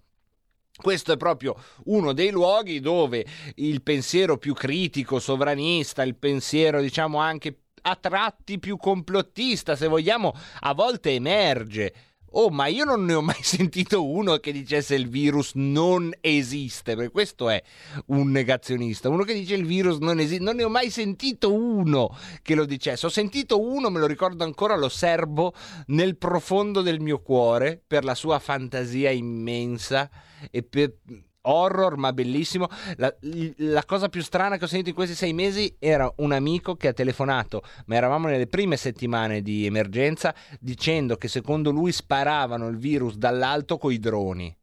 [0.81, 1.55] questo è proprio
[1.85, 3.25] uno dei luoghi dove
[3.57, 10.35] il pensiero più critico, sovranista, il pensiero diciamo anche a tratti più complottista, se vogliamo,
[10.61, 11.95] a volte emerge.
[12.33, 16.95] Oh, ma io non ne ho mai sentito uno che dicesse il virus non esiste,
[16.95, 17.63] perché questo è
[18.07, 22.17] un negazionista, uno che dice il virus non esiste, non ne ho mai sentito uno
[22.43, 25.53] che lo dicesse, ho sentito uno, me lo ricordo ancora, lo serbo
[25.87, 30.09] nel profondo del mio cuore per la sua fantasia immensa
[30.51, 30.95] e per
[31.43, 32.69] horror ma bellissimo.
[32.97, 33.15] La,
[33.57, 36.89] la, cosa più strana che ho sentito in questi sei mesi era un amico che
[36.89, 42.77] ha telefonato ma eravamo nelle prime settimane di emergenza dicendo che secondo lui sparavano il
[42.77, 44.55] virus dall'alto coi droni.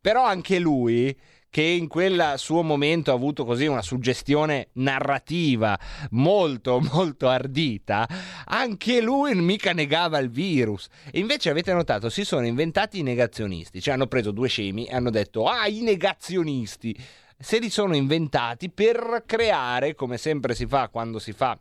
[0.00, 1.16] Però anche lui
[1.50, 5.78] che in quel suo momento ha avuto così una suggestione narrativa
[6.10, 8.06] molto molto ardita,
[8.44, 10.88] anche lui mica negava il virus.
[11.10, 14.94] E invece avete notato, si sono inventati i negazionisti, cioè hanno preso due scemi e
[14.94, 16.96] hanno detto "Ah, i negazionisti"
[17.40, 21.58] se li sono inventati per creare, come sempre si fa quando si fa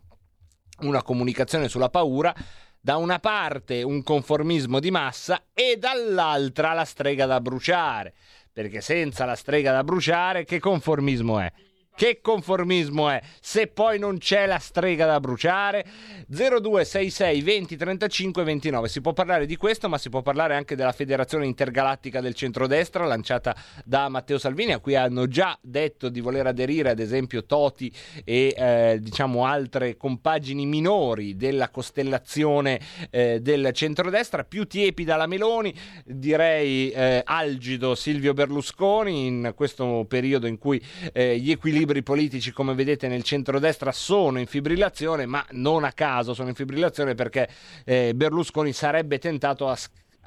[0.80, 2.34] una comunicazione sulla paura,
[2.80, 8.14] da una parte un conformismo di massa e dall'altra la strega da bruciare
[8.58, 11.51] perché senza la strega da bruciare che conformismo è?
[11.98, 13.20] Che conformismo è?
[13.41, 15.84] Se poi non c'è la strega da bruciare,
[16.28, 18.88] 0266 20 35 29.
[18.88, 23.04] Si può parlare di questo, ma si può parlare anche della Federazione Intergalattica del Centrodestra,
[23.08, 27.91] lanciata da Matteo Salvini, a cui hanno già detto di voler aderire, ad esempio, Toti
[28.24, 32.80] e eh, diciamo altre compagini minori della costellazione
[33.10, 35.74] eh, del centrodestra, più tiepida la Meloni,
[36.06, 40.80] direi eh, algido Silvio Berlusconi in questo periodo in cui
[41.12, 45.92] eh, gli equilibri equilibri politici, come vedete nel centrodestra, sono in fibrillazione, ma non a
[45.94, 47.48] caso sono in fibrillazione perché
[47.86, 49.78] eh, Berlusconi sarebbe tentato a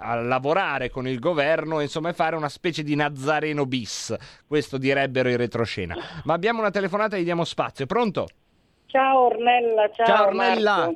[0.03, 4.17] a lavorare con il governo, insomma, fare una specie di Nazareno bis.
[4.49, 5.95] Questo direbbero i retroscena.
[6.25, 7.85] Ma abbiamo una telefonata e gli diamo spazio.
[7.85, 8.27] Pronto?
[8.87, 10.95] Ciao Ornella, ciao, ciao Ornella.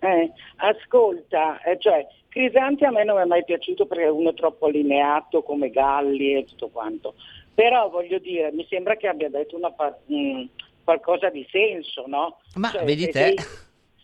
[0.00, 4.66] Eh, ascolta, eh, cioè, Crisanti a me non è mai piaciuto perché è uno troppo
[4.66, 7.14] allineato come Galli e tutto quanto.
[7.56, 9.72] Però voglio dire, mi sembra che abbia detto una,
[10.04, 10.44] mh,
[10.84, 12.38] qualcosa di senso, no?
[12.56, 13.34] Ma cioè, vedi se, te?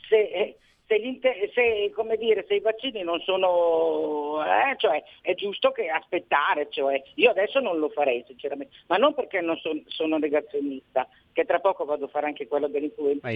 [0.09, 5.88] Se, se, se, come dire, se i vaccini non sono, eh, cioè, è giusto che
[5.88, 11.07] aspettare, cioè, io adesso non lo farei sinceramente, ma non perché non son, sono negazionista,
[11.34, 13.28] che tra poco vado a fare anche quello dell'influenza,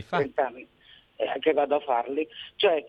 [1.16, 2.82] eh, che vado a farli, cioè,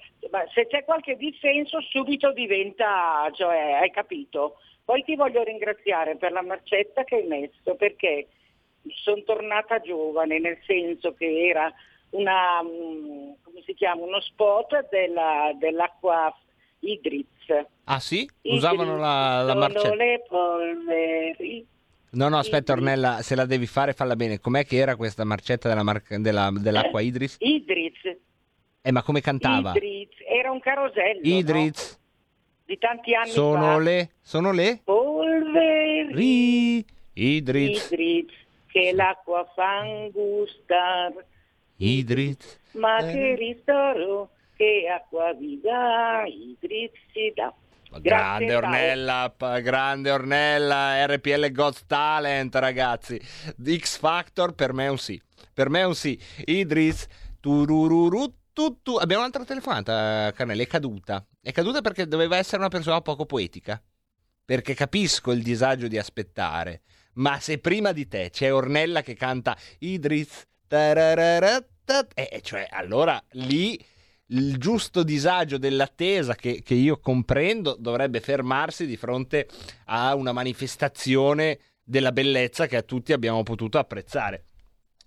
[0.54, 4.60] se c'è qualche dissenso subito diventa, cioè, hai capito?
[4.88, 8.30] Poi ti voglio ringraziare per la marcetta che hai messo perché
[9.04, 11.70] sono tornata giovane, nel senso che era
[12.12, 16.34] una, mm, come si chiama, uno spot della, dell'acqua
[16.80, 17.28] Idriz.
[17.84, 18.30] Ah sì?
[18.44, 19.94] Usavano la, la marcetta?
[19.94, 21.68] le polveri.
[22.12, 24.40] No, no, aspetta Ornella, se la devi fare falla bene.
[24.40, 27.36] Com'è che era questa marcetta della mar- della, dell'acqua Idris?
[27.40, 28.00] Idriz.
[28.82, 29.72] Eh, ma come cantava?
[29.72, 31.20] Idriz, era un carosello.
[31.24, 31.92] Idriz.
[31.92, 32.06] No?
[32.68, 33.78] Di tanti anni sono fa.
[33.78, 34.82] Le, sono le?
[34.84, 36.16] Polveri.
[37.14, 37.86] Idriz.
[37.86, 38.32] Idriz.
[38.68, 41.14] Che l'acqua fan gustar.
[41.78, 42.60] Idriz.
[42.74, 43.14] Ma eh.
[43.14, 47.54] che ristoro, che acqua vi dà, Idriz si dà.
[48.02, 53.18] Grande Ornella, grande Ornella, RPL God's Talent, ragazzi.
[53.18, 55.18] X Factor per me è un sì.
[55.54, 56.20] Per me è un sì.
[56.44, 57.08] Idris,
[57.40, 58.96] turururu, tu, tu.
[58.96, 61.24] Abbiamo un'altra telefonata, Carnelli, è caduta.
[61.40, 63.80] È caduta perché doveva essere una persona poco poetica.
[64.44, 66.82] Perché capisco il disagio di aspettare.
[67.14, 73.80] Ma se prima di te c'è Ornella che canta Idris, tarararatat, eh, cioè allora lì
[74.30, 79.48] il giusto disagio dell'attesa che, che, io comprendo dovrebbe fermarsi di fronte
[79.86, 84.46] a una manifestazione della bellezza che a tutti abbiamo potuto apprezzare.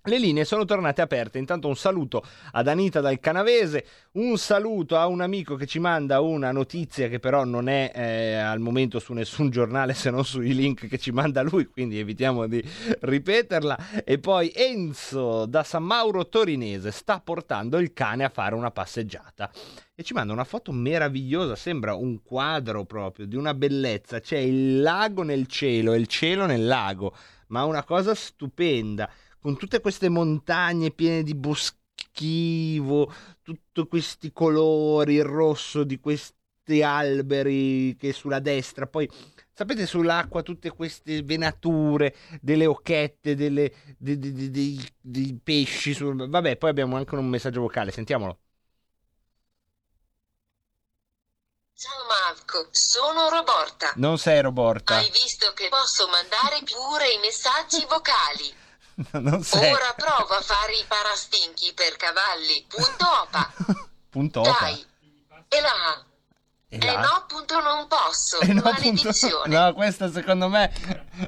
[0.03, 1.37] Le linee sono tornate aperte.
[1.37, 2.23] Intanto un saluto
[2.53, 7.19] ad Anita dal Canavese, un saluto a un amico che ci manda una notizia che
[7.19, 11.11] però non è eh, al momento su nessun giornale se non sui link che ci
[11.11, 12.67] manda lui, quindi evitiamo di
[13.01, 14.03] ripeterla.
[14.03, 19.51] E poi Enzo da San Mauro Torinese sta portando il cane a fare una passeggiata.
[19.93, 24.19] E ci manda una foto meravigliosa, sembra un quadro proprio di una bellezza.
[24.19, 27.15] C'è il lago nel cielo e il cielo nel lago,
[27.49, 29.07] ma una cosa stupenda
[29.41, 33.11] con tutte queste montagne piene di boschivo,
[33.41, 39.09] tutti questi colori, il rosso di questi alberi che sulla destra, poi
[39.51, 46.29] sapete sull'acqua tutte queste venature delle occhette, delle, dei, dei, dei, dei pesci, sul...
[46.29, 48.37] vabbè poi abbiamo anche un messaggio vocale, sentiamolo.
[51.73, 53.93] Ciao Marco, sono Roborta.
[53.95, 54.97] Non sei Roborta.
[54.97, 58.53] Hai visto che posso mandare pure i messaggi vocali.
[59.19, 59.71] non sei.
[59.71, 62.65] Ora prova a fare i parastinchi per cavalli.
[62.67, 63.53] Punto opa.
[64.09, 64.57] Punto opa.
[64.59, 64.85] Dai.
[65.47, 66.05] E là.
[66.73, 68.39] Eh no, appunto non posso.
[68.39, 69.53] Eh, no, Maledizione.
[69.53, 70.71] no, questa secondo me.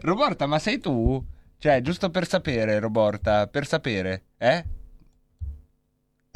[0.02, 1.22] Roborta, ma sei tu?
[1.58, 4.64] Cioè, giusto per sapere, Roborta, per sapere, eh?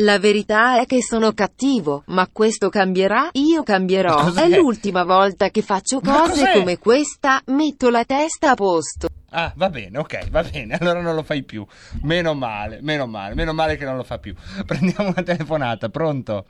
[0.01, 4.31] La verità è che sono cattivo, ma questo cambierà, io cambierò.
[4.31, 9.07] È l'ultima volta che faccio cose come questa, metto la testa a posto.
[9.31, 11.65] Ah, va bene, ok, va bene, allora non lo fai più.
[12.03, 14.35] Meno male, meno male, meno male che non lo fa più.
[14.67, 16.45] Prendiamo una telefonata, pronto?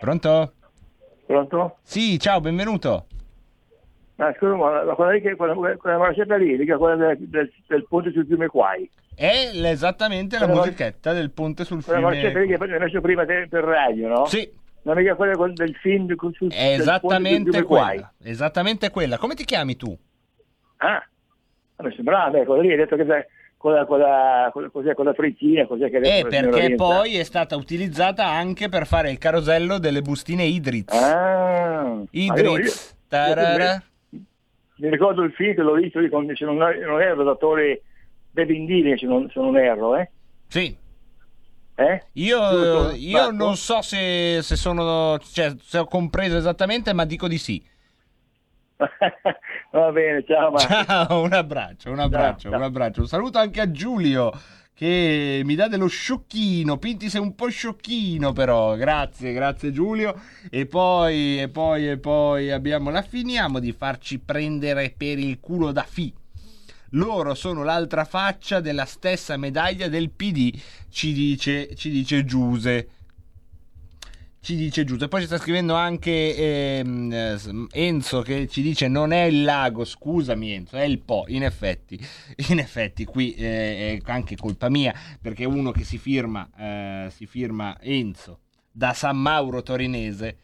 [0.00, 0.52] Pronto?
[1.26, 1.76] Pronto?
[1.82, 3.08] Sì, ciao, benvenuto.
[4.16, 7.50] Ma scusa, ma la- quella lì che quella, quella marcetta lì, mica quella del, del,
[7.66, 8.88] del ponte sul fiume Quai.
[9.14, 12.66] È esattamente la Quella mar- musichetta del ponte sul Quella marcetta lì fiume.
[12.66, 14.24] che hai messo prima te- per radio, no?
[14.26, 14.48] Sì.
[14.82, 17.86] Non mica quella del film sul, È del ponte sul esattamente fiume Quai.
[17.96, 18.12] quella.
[18.22, 19.18] Esattamente quella.
[19.18, 19.98] Come ti chiami tu?
[20.76, 21.02] Ah,
[21.78, 23.26] mi sembrava, ecco, lì hai detto che c'è
[23.56, 27.24] quella, quella, quella, cos'è, quella frizzina, cos'è che hai detto Eh, la perché poi è
[27.24, 30.92] stata utilizzata anche per fare il carosello delle bustine Idriz.
[30.92, 32.90] Ah, Idriz.
[32.90, 33.82] io- Tarara.
[34.84, 37.82] Mi ricordo il film che l'ho visto se non, non ero l'attore
[38.30, 40.10] De Bindini, se non, se non erro, eh?
[40.46, 40.76] Sì.
[41.76, 42.02] Eh?
[42.12, 47.38] Io, io non so se, se sono, cioè, se ho compreso esattamente, ma dico di
[47.38, 47.64] sì.
[49.72, 50.84] Va bene, ciao Marco.
[50.84, 52.58] Ciao, un abbraccio, un abbraccio, ciao.
[52.58, 53.00] un abbraccio.
[53.00, 54.32] Un saluto anche a Giulio
[54.74, 56.78] che mi dà dello sciocchino.
[56.78, 58.76] Pinti sei un po' sciocchino però.
[58.76, 60.20] Grazie, grazie Giulio.
[60.50, 65.72] E poi, e poi, e poi abbiamo la finiamo di farci prendere per il culo
[65.72, 66.12] da Fi.
[66.90, 70.56] Loro sono l'altra faccia della stessa medaglia del PD,
[70.90, 72.88] ci dice, ci dice Giuse.
[74.44, 75.08] Ci dice Giuse.
[75.08, 77.38] Poi ci sta scrivendo anche ehm, eh,
[77.72, 81.24] Enzo che ci dice non è il lago, scusami Enzo, è il Po.
[81.28, 81.98] In effetti,
[82.50, 87.24] in effetti qui eh, è anche colpa mia perché uno che si firma, eh, si
[87.24, 88.40] firma Enzo
[88.70, 90.36] da San Mauro Torinese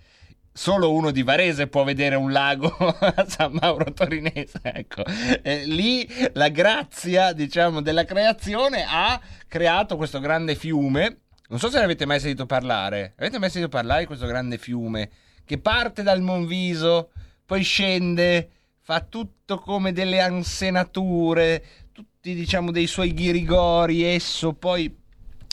[0.50, 4.60] solo uno di Varese può vedere un lago a San Mauro Torinese.
[4.62, 5.02] Ecco,
[5.42, 11.18] Eh, lì la grazia, diciamo, della creazione ha creato questo grande fiume.
[11.50, 13.14] Non so se ne avete mai sentito parlare.
[13.18, 15.10] Avete mai sentito parlare di questo grande fiume
[15.44, 17.10] che parte dal Monviso,
[17.44, 18.50] poi scende,
[18.82, 24.96] fa tutto come delle ansenature, tutti diciamo dei suoi ghirigori, esso poi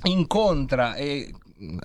[0.03, 1.33] incontra e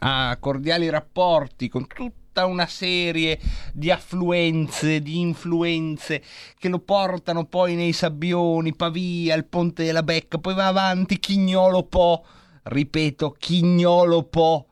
[0.00, 3.40] ha cordiali rapporti con tutta una serie
[3.72, 6.22] di affluenze, di influenze
[6.58, 11.84] che lo portano poi nei sabbioni, Pavia, il Ponte della Becca, poi va avanti Chignolo
[11.84, 12.26] Po,
[12.62, 14.66] ripeto, Chignolo Po,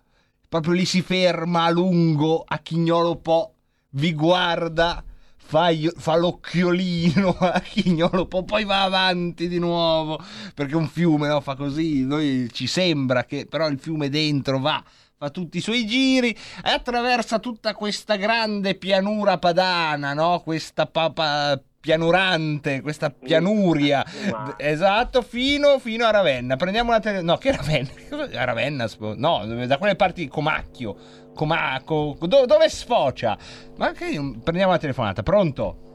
[0.48, 3.54] proprio lì si ferma a lungo a Chignolo Po,
[3.90, 5.02] vi guarda,
[5.36, 10.22] fa, fa l'occhiolino a Chignolo Po, poi va avanti di nuovo,
[10.54, 14.82] perché un fiume no, fa così, noi ci sembra che però il fiume dentro va,
[15.16, 20.40] fa tutti i suoi giri e attraversa tutta questa grande pianura padana, no?
[20.40, 26.56] questa papa pianurante, questa pianuria, D- esatto, fino, fino a Ravenna.
[26.56, 27.22] Prendiamo la tele...
[27.22, 27.90] No, che Ravenna?
[28.40, 28.86] A Ravenna,
[29.16, 30.96] no, da quelle parti Comacchio,
[31.34, 33.36] Comaco, do- dove sfocia?
[33.78, 34.08] Ma che
[34.42, 35.89] prendiamo la telefonata, pronto?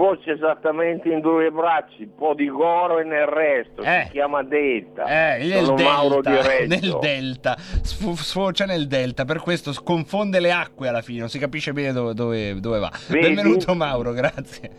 [0.00, 5.04] Sfocia esattamente in due bracci, un po' di Goro e nel resto, si chiama Delta.
[5.36, 6.66] Eh, nel Sono Mauro delta, di Reggio.
[6.68, 11.38] nel delta, Sfo- sfocia nel delta, per questo sconfonde le acque alla fine, non si
[11.38, 12.90] capisce bene dove, dove- dove va.
[13.08, 13.26] Vedi?
[13.26, 14.70] Benvenuto Mauro, grazie.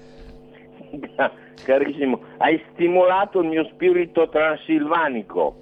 [1.63, 5.55] Carissimo, hai stimolato il mio spirito transilvanico.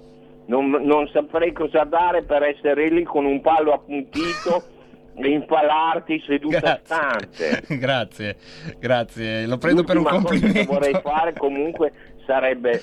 [0.46, 4.62] Non, non saprei cosa dare per essere lì con un palo appuntito
[5.16, 7.62] impalarti seduta stante.
[7.78, 8.36] grazie,
[8.78, 10.58] grazie, lo prendo per un L'ultima cosa complimento.
[10.72, 11.92] che vorrei fare comunque
[12.26, 12.82] sarebbe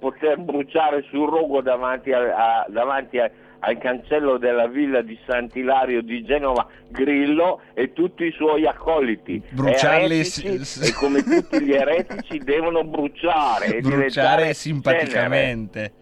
[0.00, 3.30] poter bruciare sul rogo davanti, al- a- davanti a-
[3.60, 9.42] al cancello della villa di Sant'Ilario di Genova Grillo e tutti i suoi accoliti.
[9.50, 15.92] Bruciarli Eretici, e come tutti gli eretici devono bruciare Bruciare simpaticamente.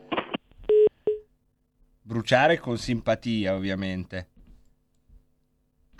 [2.05, 4.27] Bruciare con simpatia, ovviamente.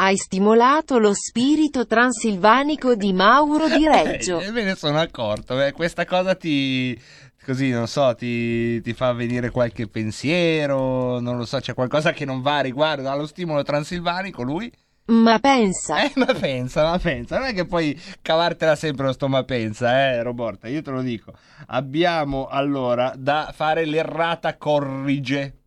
[0.03, 4.41] Hai stimolato lo spirito transilvanico di Mauro di Reggio.
[4.41, 5.55] Eh, me ne sono accorto.
[5.55, 7.01] beh, questa cosa ti.
[7.45, 11.21] Così, non so, ti, ti fa venire qualche pensiero.
[11.21, 14.43] Non lo so, c'è qualcosa che non va riguardo allo stimolo transilvanico.
[14.43, 14.69] Lui.
[15.05, 16.03] Ma pensa.
[16.03, 17.39] Eh, ma pensa, ma pensa.
[17.39, 20.67] Non è che puoi cavartela sempre lo sto ma pensa, eh, Roborta.
[20.67, 21.33] Io te lo dico.
[21.69, 25.59] Abbiamo allora da fare l'errata corrige.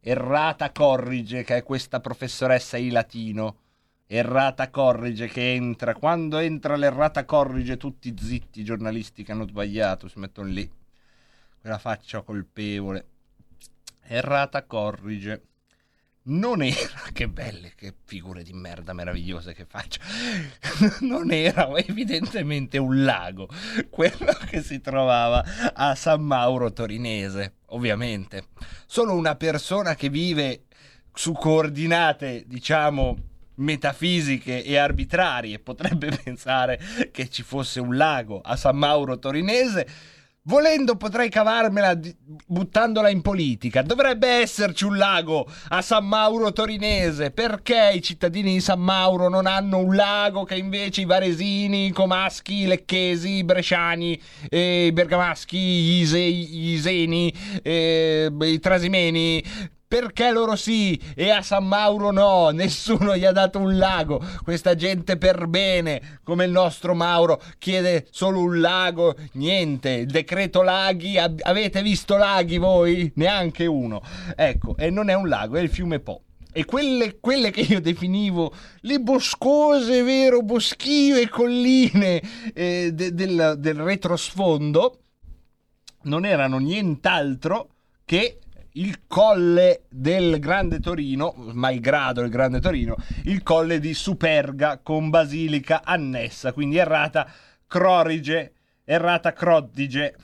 [0.00, 3.56] Errata corrige, che è questa professoressa di latino.
[4.08, 5.94] Errata corrige che entra.
[5.94, 10.70] Quando entra l'errata corrige, tutti zitti, i giornalisti che hanno sbagliato si mettono lì.
[11.60, 13.06] Quella faccia colpevole.
[14.02, 15.42] Errata corrige.
[16.28, 20.00] non era, che belle, che figure di merda meravigliose che faccio,
[21.02, 23.48] non era evidentemente un lago,
[23.90, 28.50] quello che si trovava a San Mauro Torinese, ovviamente.
[28.86, 30.66] Sono una persona che vive
[31.12, 36.80] su coordinate, diciamo, metafisiche e arbitrarie, potrebbe pensare
[37.12, 39.86] che ci fosse un lago a San Mauro Torinese.
[40.48, 41.98] Volendo potrei cavarmela
[42.46, 43.82] buttandola in politica.
[43.82, 47.32] Dovrebbe esserci un lago a San Mauro Torinese.
[47.32, 51.90] Perché i cittadini di San Mauro non hanno un lago che invece i varesini, i
[51.90, 59.42] comaschi, i lecchesi, i bresciani, eh, i bergamaschi, gli, ise- gli iseni, eh, i trasimeni
[59.88, 62.50] perché loro sì e a San Mauro no?
[62.50, 64.22] Nessuno gli ha dato un lago.
[64.42, 69.14] Questa gente per bene, come il nostro Mauro, chiede solo un lago.
[69.32, 71.18] Niente, il decreto laghi.
[71.18, 73.12] ab- avete visto laghi voi?
[73.16, 74.02] Neanche uno.
[74.34, 76.22] Ecco, e non è un lago, è il fiume Po.
[76.52, 78.50] E quelle, quelle che io definivo
[78.80, 82.22] le boscose, vero, boschive colline
[82.54, 85.00] eh, de- del, del retrosfondo
[86.04, 87.68] non erano nient'altro
[88.06, 88.38] che
[88.76, 95.82] il colle del Grande Torino, malgrado il Grande Torino, il colle di Superga con basilica
[95.84, 97.26] annessa, quindi errata
[97.66, 98.52] Crorige,
[98.84, 100.16] errata Crottige.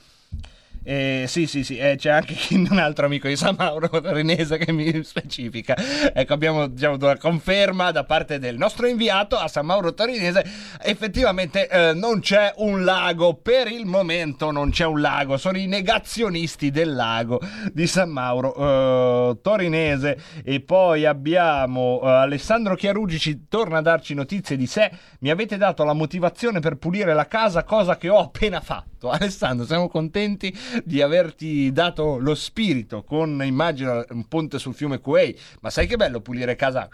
[0.85, 4.71] Eh, sì, sì, sì, eh, c'è anche un altro amico di San Mauro Torinese che
[4.71, 5.75] mi specifica.
[6.13, 10.45] Ecco, abbiamo diciamo, una conferma da parte del nostro inviato a San Mauro Torinese.
[10.81, 15.67] Effettivamente eh, non c'è un lago, per il momento non c'è un lago, sono i
[15.67, 17.39] negazionisti del lago
[17.71, 20.17] di San Mauro eh, Torinese.
[20.43, 24.91] E poi abbiamo eh, Alessandro Chiarugi ci torna a darci notizie di sé.
[25.19, 28.92] Mi avete dato la motivazione per pulire la casa, cosa che ho appena fatto.
[29.09, 35.37] Alessandro, siamo contenti di averti dato lo spirito con, immagino, un ponte sul fiume Quay.
[35.61, 36.87] Ma sai che bello pulire casa?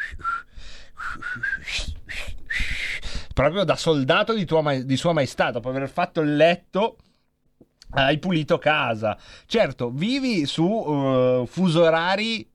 [3.34, 6.98] Proprio da soldato di, tua di Sua Maestà, dopo aver fatto il letto
[7.92, 9.18] hai pulito casa.
[9.46, 12.48] Certo, vivi su uh, fuso orari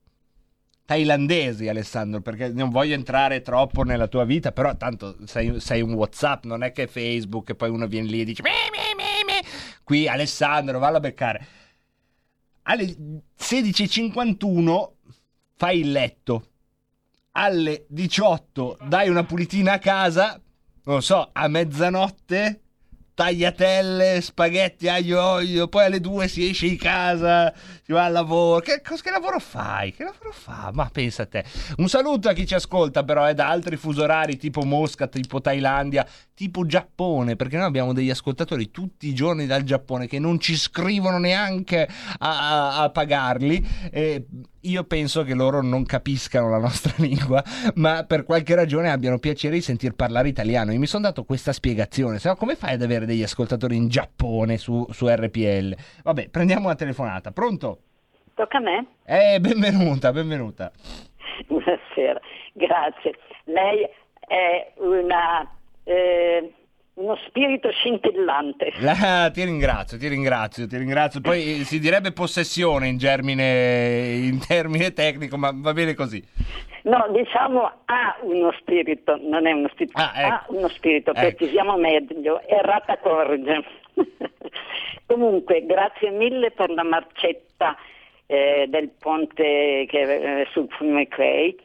[0.86, 5.94] thailandesi, Alessandro, perché non voglio entrare troppo nella tua vita, però tanto sei, sei un
[5.94, 8.93] WhatsApp, non è che Facebook e poi uno viene lì e dice "Mi, mi, mi,
[8.93, 8.93] mi".
[9.84, 11.46] Qui Alessandro, vallo a beccare.
[12.62, 12.96] Alle
[13.38, 14.90] 16.51
[15.54, 16.48] fai il letto.
[17.32, 20.40] Alle 18 dai una pulitina a casa,
[20.84, 22.60] non so, a mezzanotte
[23.14, 27.54] tagliatelle, spaghetti, aglio olio, poi alle due si esce di casa,
[27.84, 28.60] si va al lavoro.
[28.60, 29.92] Che, che lavoro fai?
[29.92, 30.70] Che lavoro fa?
[30.72, 31.44] Ma pensa a te.
[31.76, 35.42] Un saluto a chi ci ascolta, però, è da altri fuso orari tipo Mosca, tipo
[35.42, 40.40] Thailandia, tipo Giappone, perché noi abbiamo degli ascoltatori tutti i giorni dal Giappone che non
[40.40, 41.86] ci scrivono neanche
[42.18, 43.66] a, a- a pagarli.
[43.90, 44.26] E
[44.60, 47.44] io penso che loro non capiscano la nostra lingua,
[47.74, 50.72] ma per qualche ragione abbiano piacere di sentir parlare italiano.
[50.72, 52.18] Io mi sono dato questa spiegazione.
[52.18, 55.76] Se no, come fai ad avere degli ascoltatori in Giappone su, su RPL?
[56.02, 57.30] Vabbè, prendiamo una telefonata.
[57.30, 57.73] Pronto?
[58.34, 58.86] Tocca a me?
[59.06, 60.70] Eh, benvenuta, benvenuta.
[61.46, 62.20] Buonasera,
[62.52, 63.14] grazie.
[63.44, 63.86] Lei
[64.26, 65.48] è una,
[65.84, 66.52] eh,
[66.94, 68.72] uno spirito scintillante.
[68.80, 71.20] La- ti ringrazio, ti ringrazio, ti ringrazio.
[71.20, 76.22] Poi eh, si direbbe possessione in, germine, in termine tecnico, ma va bene così.
[76.82, 80.26] No, diciamo ha uno spirito, non è uno spirito, Ah, ecco.
[80.28, 81.20] ha uno spirito, Ecco.
[81.20, 83.62] precisiamo meglio, errata corge.
[85.06, 87.76] Comunque, grazie mille per la marcetta
[88.26, 91.56] eh, del ponte che, eh, sul fiume Quay,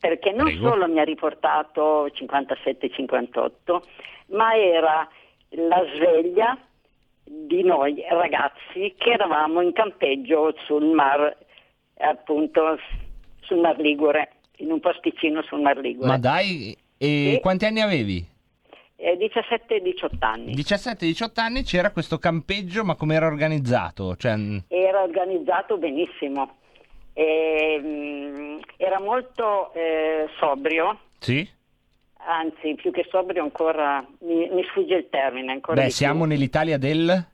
[0.00, 0.68] perché non Prego.
[0.70, 3.82] solo mi ha riportato 57-58,
[4.28, 5.08] ma era
[5.50, 6.58] la sveglia
[7.22, 11.36] di noi ragazzi che eravamo in campeggio sul mar,
[11.98, 12.78] appunto
[13.40, 16.06] sul Mar Ligure, in un posticino sul Mar Ligure.
[16.08, 17.40] Ma dai, e Sì.
[17.40, 18.24] quanti anni avevi?
[19.04, 20.54] Eh, 17-18 anni.
[20.54, 24.16] 17-18 anni c'era questo campeggio, ma come era organizzato?
[24.16, 26.56] Cioè, mm, Era organizzato benissimo,
[27.12, 31.46] E, mm, era molto eh, sobrio, sì?
[32.26, 37.26] anzi più che sobrio ancora, mi, mi sfugge il termine ancora Beh, siamo nell'Italia del...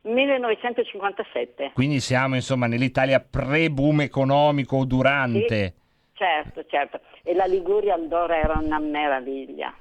[0.00, 0.12] più.
[0.12, 1.72] 1957.
[1.74, 5.74] Quindi siamo insomma nell'Italia pre-boom economico o durante.
[6.12, 7.00] Certo, certo.
[7.24, 9.74] E la Liguria allora era una meraviglia,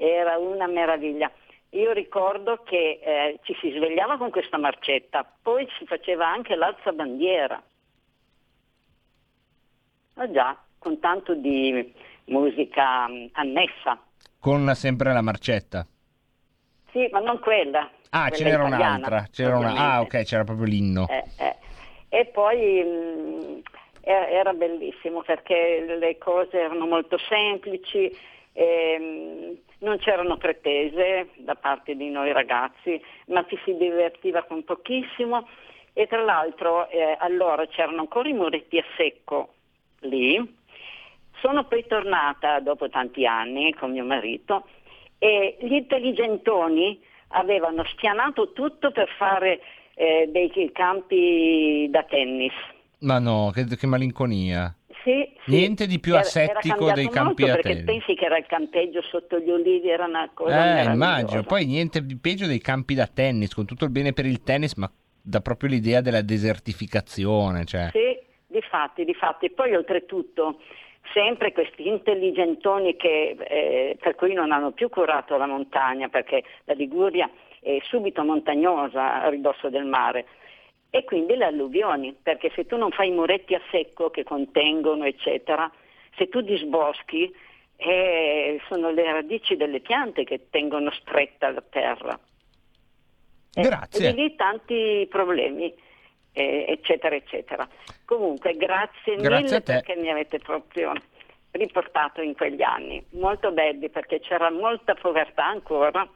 [0.00, 1.30] era una meraviglia.
[1.70, 7.62] Io ricordo che eh, ci si svegliava con questa marcetta, poi si faceva anche l'alzabandiera.
[10.14, 11.94] Ah già, con tanto di
[12.24, 14.00] musica mm, annessa.
[14.38, 15.86] Con sempre la marcetta.
[16.90, 17.88] Sì, ma non quella.
[18.10, 19.26] Ah, quella ce n'era italiana, un'altra.
[19.30, 19.74] C'era una...
[19.74, 21.06] Ah, ok, c'era proprio l'inno.
[21.08, 21.56] Eh, eh.
[22.08, 23.62] E poi mh,
[24.00, 28.10] era, era bellissimo perché le cose erano molto semplici,
[28.52, 35.46] ehm, non c'erano pretese da parte di noi ragazzi, ma ci si divertiva con pochissimo
[35.92, 39.54] e tra l'altro eh, allora c'erano ancora i muretti a secco
[40.00, 40.58] lì.
[41.40, 44.66] Sono poi tornata dopo tanti anni con mio marito
[45.18, 49.60] e gli intelligentoni avevano spianato tutto per fare
[49.94, 52.52] eh, dei campi da tennis.
[53.00, 54.74] Ma no, che, che malinconia.
[55.02, 55.50] Sì, sì.
[55.50, 58.36] Niente di più Era- asettico era dei cambiato campi molto a perché pensi che era
[58.36, 61.42] il campeggio sotto gli ulivi, era una cosa Eh, immagino.
[61.42, 64.74] Poi niente di peggio dei campi da tennis, con tutto il bene per il tennis,
[64.74, 64.90] ma
[65.22, 67.64] dà proprio l'idea della desertificazione.
[67.64, 67.88] Cioè.
[67.92, 69.50] Sì, di fatti, di fatti.
[69.50, 70.60] Poi oltretutto
[71.14, 76.74] sempre questi intelligentoni che, eh, per cui non hanno più curato la montagna perché la
[76.74, 77.28] Liguria
[77.60, 80.26] è subito montagnosa a ridosso del mare.
[80.90, 85.04] E quindi le alluvioni, perché se tu non fai i muretti a secco che contengono,
[85.04, 85.70] eccetera,
[86.16, 87.32] se tu disboschi,
[87.76, 92.18] eh, sono le radici delle piante che tengono stretta la terra.
[93.54, 94.08] Eh, Grazie.
[94.08, 95.72] E lì tanti problemi,
[96.32, 97.68] eh, eccetera, eccetera.
[98.04, 100.92] Comunque, grazie, Grazie mille perché mi avete proprio
[101.52, 106.08] riportato in quegli anni, molto belli perché c'era molta povertà ancora,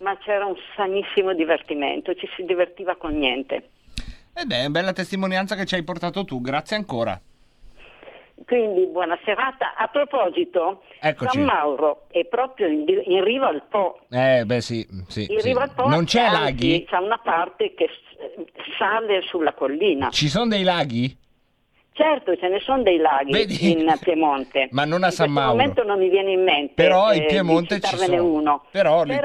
[0.00, 3.70] ma c'era un sanissimo divertimento, ci si divertiva con niente.
[4.38, 7.18] Ed è bella testimonianza che ci hai portato tu, grazie ancora.
[8.44, 9.74] Quindi buona serata.
[9.76, 11.36] A proposito, Eccoci.
[11.38, 14.00] San Mauro è proprio in, in riva al Po.
[14.10, 15.48] Eh, beh sì, sì, In sì.
[15.48, 16.84] riva al Po Non c'è laghi?
[16.84, 17.88] C'è una parte che
[18.78, 20.10] sale sulla collina.
[20.10, 21.16] Ci sono dei laghi?
[21.92, 23.70] Certo, ce ne sono dei laghi Vedi?
[23.72, 24.68] in Piemonte.
[24.72, 25.56] Ma non a in San questo Mauro.
[25.56, 26.74] momento non mi viene in mente.
[26.74, 28.22] Però in eh, Piemonte ci sono.
[28.22, 28.64] uno.
[28.70, 29.18] Però li-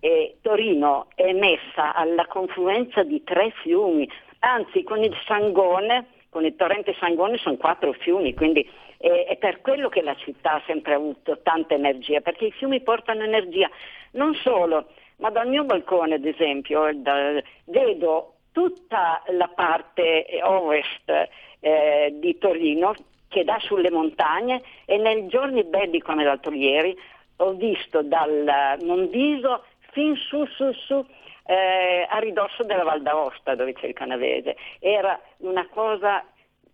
[0.00, 4.08] eh, Torino è messa alla confluenza di tre fiumi,
[4.40, 8.68] anzi con il Sangone, con il torrente Sangone sono quattro fiumi, quindi
[8.98, 12.80] eh, è per quello che la città ha sempre avuto tanta energia, perché i fiumi
[12.80, 13.68] portano energia.
[14.12, 21.28] Non solo, ma dal mio balcone, ad esempio, da- vedo tutta la parte ovest
[21.60, 22.94] eh, di Torino
[23.28, 26.96] che dà sulle montagne e nei giorni belli come l'altro ieri
[27.36, 29.64] ho visto dal Mondiso
[29.98, 31.04] fin su su su
[31.46, 34.54] eh, a ridosso della Val d'Aosta dove c'è il Canavese.
[34.78, 36.22] Era una cosa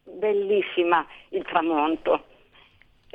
[0.03, 2.25] bellissima il tramonto.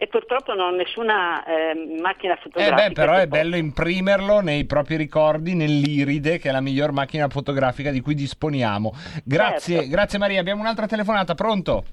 [0.01, 2.87] E purtroppo non ho nessuna eh, macchina Eh fotografica.
[2.87, 7.91] beh, però è bello imprimerlo nei propri ricordi, nell'Iride, che è la miglior macchina fotografica
[7.91, 8.93] di cui disponiamo.
[9.25, 9.89] Grazie, Certo.
[9.89, 10.39] grazie Maria.
[10.39, 11.83] Abbiamo un'altra telefonata, pronto?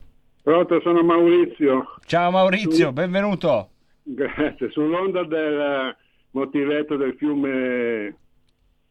[0.45, 1.97] Pronto, sono Maurizio.
[2.07, 3.71] Ciao Maurizio, benvenuto.
[4.05, 4.71] Grazie.
[4.71, 5.97] Sull'onda del
[6.37, 8.15] motivetto del fiume,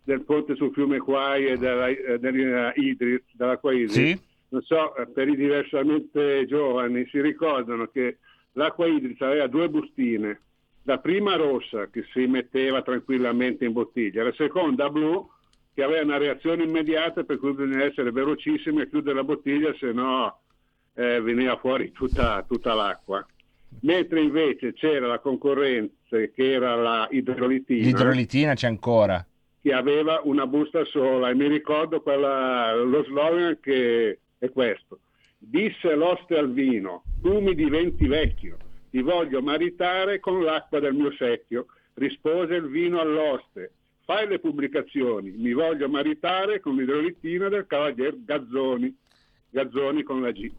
[0.03, 4.19] del ponte sul fiume Quai e della, eh, della Idris, dell'acqua Idris, Sì.
[4.49, 8.17] non so, eh, per i diversamente giovani si ricordano che
[8.53, 10.41] l'acqua Idris aveva due bustine,
[10.84, 15.30] la prima rossa che si metteva tranquillamente in bottiglia, la seconda blu
[15.73, 19.91] che aveva una reazione immediata per cui bisogna essere velocissimi e chiudere la bottiglia, se
[19.91, 20.39] no
[20.95, 23.23] eh, veniva fuori tutta, tutta l'acqua.
[23.81, 25.93] Mentre invece c'era la concorrenza
[26.34, 29.26] che era la idrolitina, L'idrolitina c'è ancora.
[29.61, 34.99] che aveva una busta sola e mi ricordo quella- lo slogan che è questo.
[35.38, 38.57] Disse l'oste al vino, tu mi diventi vecchio,
[38.89, 41.65] ti voglio maritare con l'acqua del mio secchio.
[41.95, 43.72] Rispose il vino all'oste,
[44.06, 48.95] fai le pubblicazioni, mi voglio maritare con l'idrolitina del cavalier Gazzoni,
[49.49, 50.52] Gazzoni con la G.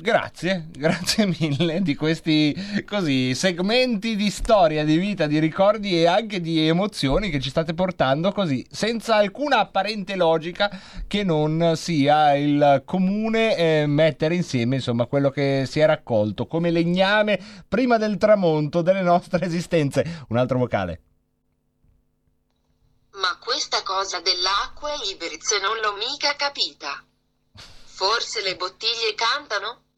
[0.00, 2.56] Grazie, grazie mille di questi
[2.86, 7.74] così segmenti di storia, di vita, di ricordi e anche di emozioni che ci state
[7.74, 10.70] portando così, senza alcuna apparente logica
[11.06, 16.70] che non sia il comune eh, mettere insieme insomma quello che si è raccolto come
[16.70, 20.24] legname prima del tramonto delle nostre esistenze.
[20.28, 21.02] Un altro vocale.
[23.20, 27.04] Ma questa cosa dell'acqua Iberiz non l'ho mica capita.
[27.84, 29.88] Forse le bottiglie cantano?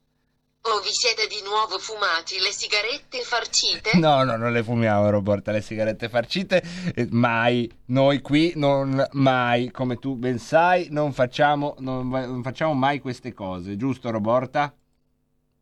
[0.64, 3.90] O vi siete di nuovo fumati le sigarette farcite?
[3.98, 6.62] No, no, non le fumiamo, Roberta, le sigarette farcite.
[6.94, 12.74] eh, Mai, noi qui non mai, come tu ben sai, non facciamo, non, non facciamo
[12.74, 14.72] mai queste cose, giusto, Roborta?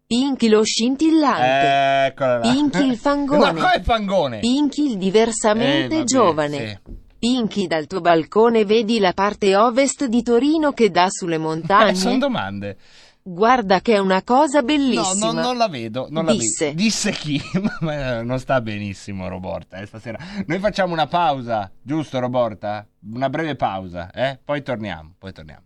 [0.06, 2.06] Pinky lo scintillante.
[2.08, 2.50] Eccola là.
[2.52, 3.52] Pinky il fangone.
[3.52, 4.38] No, come fangone?
[4.40, 6.82] Pinky il diversamente Eh, vabbè, giovane.
[7.18, 11.48] Pinky dal tuo balcone vedi la parte ovest di Torino che dà sulle Eh, sono
[11.48, 12.18] montagne?
[12.18, 12.76] domande.
[13.22, 15.32] Guarda che è una cosa No, bellissima.
[15.32, 16.06] no, non la vedo.
[16.10, 16.66] Non la Disse.
[16.66, 16.80] vedo.
[16.82, 17.40] Disse chi?
[17.80, 20.18] Ma non sta benissimo, Roborta, eh, stasera.
[20.46, 22.86] Noi facciamo una pausa, giusto, Roborta?
[23.12, 24.38] Una breve pausa, eh?
[24.42, 25.62] Poi torniamo, poi torniamo.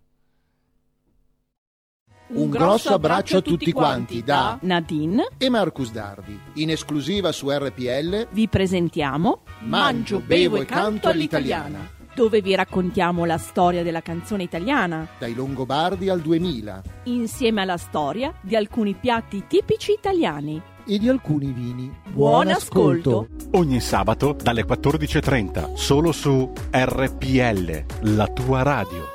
[2.27, 6.37] Un grosso abbraccio a tutti quanti da Nadine e Marcus Dardi.
[6.55, 11.87] In esclusiva su RPL vi presentiamo Mangio, bevo e canto all'italiana.
[12.15, 18.33] Dove vi raccontiamo la storia della canzone italiana, Dai Longobardi al 2000 insieme alla storia
[18.41, 20.61] di alcuni piatti tipici italiani.
[20.87, 21.91] e di alcuni vini.
[22.09, 23.27] Buon ascolto.
[23.51, 29.14] Ogni sabato dalle 14.30 solo su RPL, la tua radio.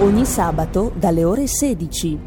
[0.00, 2.18] Ogni sabato dalle ore 16.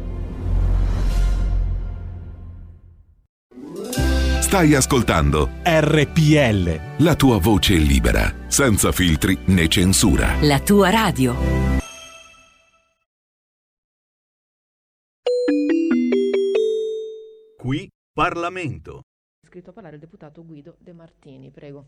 [4.42, 7.02] Stai ascoltando RPL.
[7.02, 10.36] la tua voce libera, senza filtri né censura.
[10.42, 11.34] La tua radio.
[17.56, 19.00] Qui Parlamento.
[19.42, 21.86] Iscritto a parlare il deputato Guido De Martini, prego.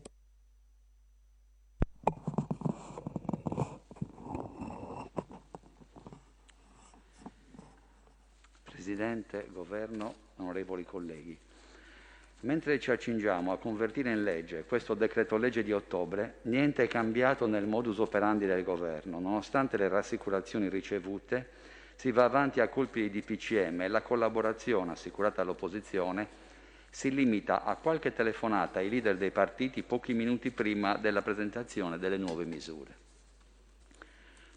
[8.85, 11.35] Presidente, Governo, onorevoli colleghi.
[12.41, 17.47] Mentre ci accingiamo a convertire in legge questo decreto legge di ottobre, niente è cambiato
[17.47, 19.19] nel modus operandi del Governo.
[19.19, 21.49] Nonostante le rassicurazioni ricevute,
[21.95, 26.27] si va avanti a colpi di DPCM e la collaborazione assicurata all'opposizione
[26.91, 32.17] si limita a qualche telefonata ai leader dei partiti pochi minuti prima della presentazione delle
[32.17, 33.04] nuove misure.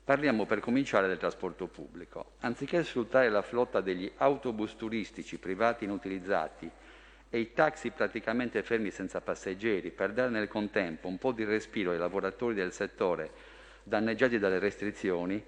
[0.09, 2.31] Parliamo per cominciare del trasporto pubblico.
[2.41, 6.71] Anziché sfruttare la flotta degli autobus turistici privati inutilizzati
[7.29, 11.91] e i taxi praticamente fermi senza passeggeri per dare nel contempo un po' di respiro
[11.91, 13.31] ai lavoratori del settore
[13.83, 15.45] danneggiati dalle restrizioni,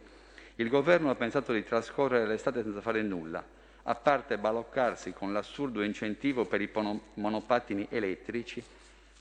[0.57, 3.43] il governo ha pensato di trascorrere l'estate senza fare nulla,
[3.85, 6.69] a parte baloccarsi con l'assurdo incentivo per i
[7.15, 8.63] monopattini elettrici,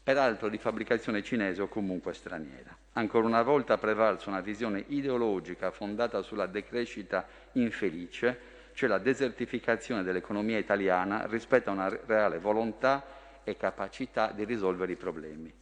[0.09, 2.75] peraltro di fabbricazione cinese o comunque straniera.
[2.93, 8.39] Ancora una volta ha prevalso una visione ideologica fondata sulla decrescita infelice,
[8.73, 13.05] cioè la desertificazione dell'economia italiana rispetto a una reale volontà
[13.43, 15.53] e capacità di risolvere i problemi.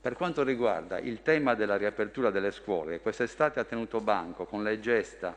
[0.00, 4.78] Per quanto riguarda il tema della riapertura delle scuole, quest'estate ha tenuto banco con le
[4.78, 5.36] gesta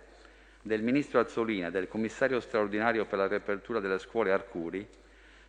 [0.62, 4.88] del ministro Azzolina e del commissario straordinario per la riapertura delle scuole Arcuri,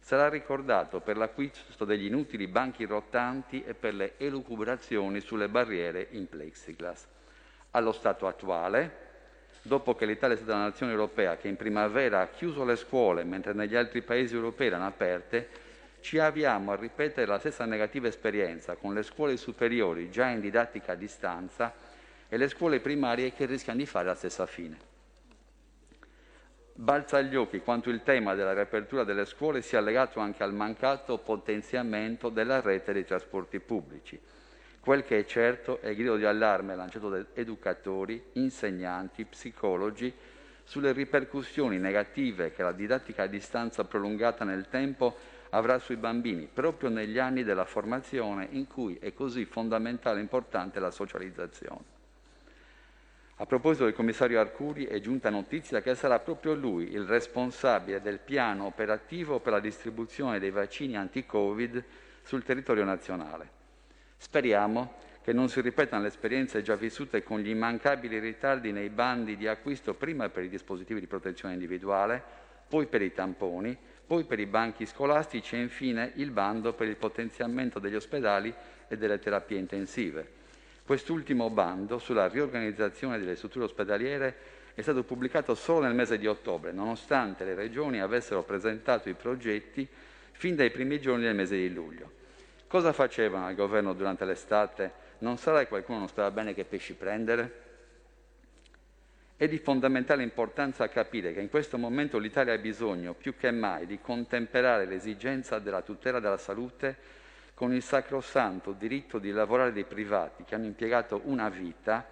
[0.02, 6.28] sarà ricordato per l'acquisto degli inutili banchi rotanti e per le elucubrazioni sulle barriere in
[6.28, 7.06] plexiglass.
[7.70, 9.10] Allo stato attuale,
[9.62, 13.22] dopo che l'Italia è stata una nazione europea che in primavera ha chiuso le scuole
[13.22, 15.48] mentre negli altri paesi europei erano aperte,
[16.00, 20.92] ci avviamo a ripetere la stessa negativa esperienza con le scuole superiori già in didattica
[20.92, 21.72] a distanza
[22.28, 24.91] e le scuole primarie che rischiano di fare la stessa fine.
[26.74, 31.18] Balza agli occhi quanto il tema della riapertura delle scuole sia legato anche al mancato
[31.18, 34.18] potenziamento della rete dei trasporti pubblici.
[34.80, 40.12] Quel che è certo è il grido di allarme lanciato da educatori, insegnanti, psicologi
[40.64, 45.14] sulle ripercussioni negative che la didattica a distanza prolungata nel tempo
[45.50, 50.80] avrà sui bambini, proprio negli anni della formazione in cui è così fondamentale e importante
[50.80, 51.91] la socializzazione.
[53.42, 58.20] A proposito del commissario Arcuri è giunta notizia che sarà proprio lui il responsabile del
[58.20, 61.82] piano operativo per la distribuzione dei vaccini anti-Covid
[62.22, 63.50] sul territorio nazionale.
[64.16, 64.92] Speriamo
[65.24, 69.48] che non si ripetano le esperienze già vissute con gli immancabili ritardi nei bandi di
[69.48, 72.22] acquisto prima per i dispositivi di protezione individuale,
[72.68, 76.96] poi per i tamponi, poi per i banchi scolastici e infine il bando per il
[76.96, 78.54] potenziamento degli ospedali
[78.86, 80.41] e delle terapie intensive.
[80.84, 84.36] Quest'ultimo bando sulla riorganizzazione delle strutture ospedaliere
[84.74, 89.86] è stato pubblicato solo nel mese di ottobre, nonostante le regioni avessero presentato i progetti
[90.32, 92.10] fin dai primi giorni del mese di luglio.
[92.66, 94.92] Cosa facevano al governo durante l'estate?
[95.18, 97.60] Non sarà che qualcuno non stava bene che pesci prendere?
[99.36, 103.86] È di fondamentale importanza capire che in questo momento l'Italia ha bisogno più che mai
[103.86, 107.20] di contemperare l'esigenza della tutela della salute
[107.54, 112.06] con il sacrosanto diritto di lavorare dei privati che hanno impiegato una vita,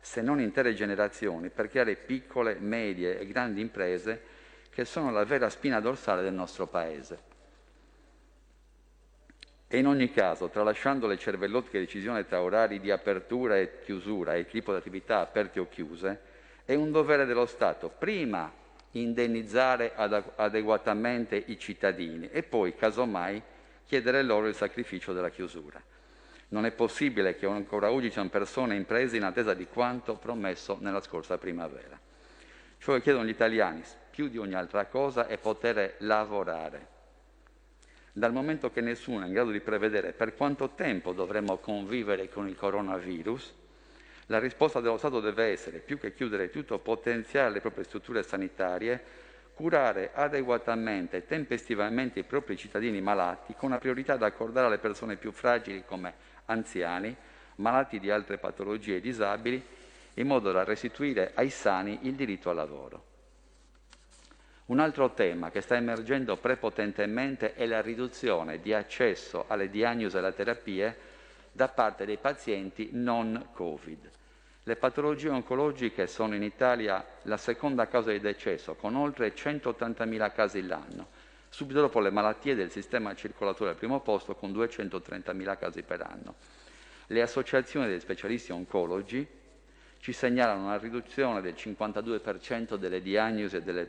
[0.00, 4.34] se non intere generazioni, per creare piccole, medie e grandi imprese
[4.70, 7.34] che sono la vera spina dorsale del nostro Paese.
[9.68, 14.46] E in ogni caso, tralasciando le cervellottiche decisioni tra orari di apertura e chiusura e
[14.46, 16.20] tipo di attività aperte o chiuse,
[16.64, 18.52] è un dovere dello Stato prima
[18.92, 23.42] indennizzare ad- adeguatamente i cittadini e poi, casomai,
[23.86, 25.80] chiedere loro il sacrificio della chiusura.
[26.48, 30.76] Non è possibile che ancora oggi siano persone e imprese in attesa di quanto promesso
[30.80, 31.98] nella scorsa primavera.
[32.78, 36.94] Ciò che chiedono gli italiani, più di ogni altra cosa, è poter lavorare.
[38.12, 42.48] Dal momento che nessuno è in grado di prevedere per quanto tempo dovremo convivere con
[42.48, 43.54] il coronavirus,
[44.26, 49.02] la risposta dello Stato deve essere, più che chiudere tutto, potenziare le proprie strutture sanitarie,
[49.56, 55.16] curare adeguatamente e tempestivamente i propri cittadini malati, con una priorità da accordare alle persone
[55.16, 56.12] più fragili come
[56.44, 57.16] anziani,
[57.56, 59.64] malati di altre patologie e disabili,
[60.12, 63.04] in modo da restituire ai sani il diritto al lavoro.
[64.66, 70.18] Un altro tema che sta emergendo prepotentemente è la riduzione di accesso alle diagnosi e
[70.18, 70.96] alle terapie
[71.50, 74.10] da parte dei pazienti non Covid.
[74.68, 80.66] Le patologie oncologiche sono in Italia la seconda causa di decesso, con oltre 180.000 casi
[80.66, 81.06] l'anno,
[81.48, 86.34] subito dopo le malattie del sistema circolatore al primo posto, con 230.000 casi per anno.
[87.06, 89.24] Le associazioni degli specialisti oncologi
[90.00, 93.88] ci segnalano una riduzione del 52% delle diagnosi e delle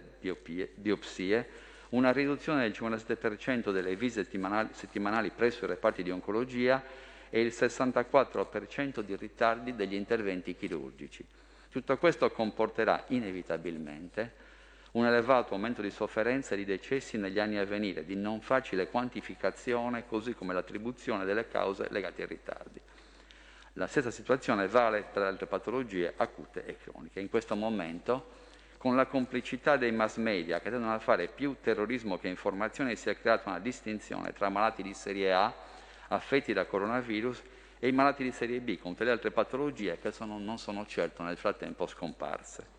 [0.75, 1.49] biopsie,
[1.89, 4.29] una riduzione del 57% delle visite
[4.73, 6.83] settimanali presso i reparti di oncologia
[7.29, 11.25] e il 64% di ritardi degli interventi chirurgici.
[11.69, 14.45] Tutto questo comporterà inevitabilmente
[14.91, 18.87] un elevato aumento di sofferenza e di decessi negli anni a venire, di non facile
[18.87, 22.81] quantificazione, così come l'attribuzione delle cause legate ai ritardi.
[23.73, 27.19] La stessa situazione vale per altre patologie acute e croniche.
[27.19, 28.31] In questo momento,
[28.77, 33.09] con la complicità dei mass media che tendono a fare più terrorismo che informazione, si
[33.09, 35.53] è creata una distinzione tra malati di serie A
[36.09, 37.41] affetti da coronavirus
[37.79, 40.85] e i malati di serie B con tutte le altre patologie che sono, non sono
[40.85, 42.75] certo nel frattempo scomparse.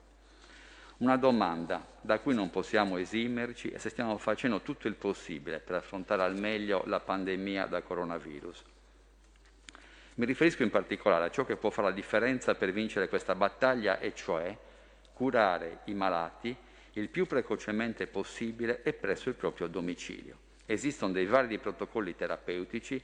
[0.98, 5.76] Una domanda da cui non possiamo esimerci è se stiamo facendo tutto il possibile per
[5.76, 8.64] affrontare al meglio la pandemia da coronavirus.
[10.14, 14.00] Mi riferisco in particolare a ciò che può fare la differenza per vincere questa battaglia,
[14.00, 14.56] e cioè
[15.12, 16.56] curare i malati
[16.94, 20.46] il più precocemente possibile e presso il proprio domicilio.
[20.70, 23.03] Esistono dei vari protocolli terapeutici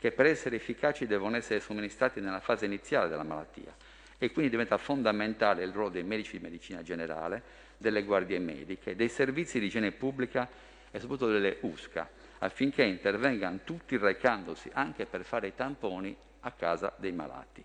[0.00, 3.72] che per essere efficaci devono essere somministrati nella fase iniziale della malattia
[4.18, 7.40] e quindi diventa fondamentale il ruolo dei medici di medicina generale,
[7.76, 10.48] delle guardie mediche, dei servizi di igiene pubblica
[10.90, 16.92] e soprattutto delle USCA, affinché intervengano tutti recandosi anche per fare i tamponi a casa
[16.96, 17.64] dei malati.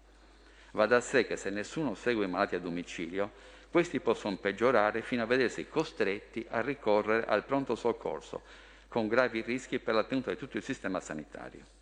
[0.74, 3.32] Va da sé che se nessuno segue i malati a domicilio,
[3.72, 9.80] questi possono peggiorare fino a vedersi costretti a ricorrere al pronto soccorso, con gravi rischi
[9.80, 11.78] per la tenuta di tutto il sistema sanitario.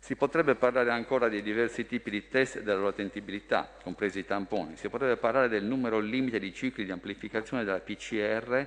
[0.00, 4.24] Si potrebbe parlare ancora dei diversi tipi di test e della loro attendibilità, compresi i
[4.24, 4.76] tamponi.
[4.76, 8.66] Si potrebbe parlare del numero limite di cicli di amplificazione della PCR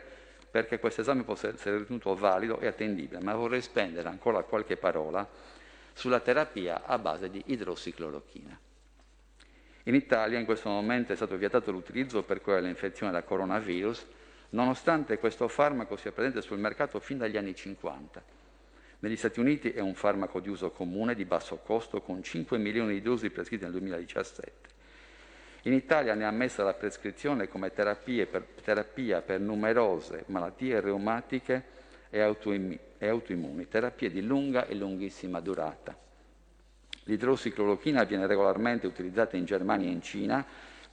[0.50, 5.28] perché questo esame possa essere ritenuto valido e attendibile, ma vorrei spendere ancora qualche parola
[5.92, 8.58] sulla terapia a base di idrossiclorochina.
[9.84, 14.06] In Italia in questo momento è stato vietato l'utilizzo per curare l'infezione da coronavirus,
[14.56, 18.24] nonostante questo farmaco sia presente sul mercato fin dagli anni 50.
[19.00, 22.94] Negli Stati Uniti è un farmaco di uso comune di basso costo con 5 milioni
[22.94, 24.74] di dosi prescritte nel 2017.
[25.64, 31.64] In Italia ne ha ammessa la prescrizione come per, terapia per numerose malattie reumatiche
[32.10, 35.96] e, autoimmi, e autoimmuni, terapie di lunga e lunghissima durata.
[37.04, 40.46] L'idrossiclorochina viene regolarmente utilizzata in Germania e in Cina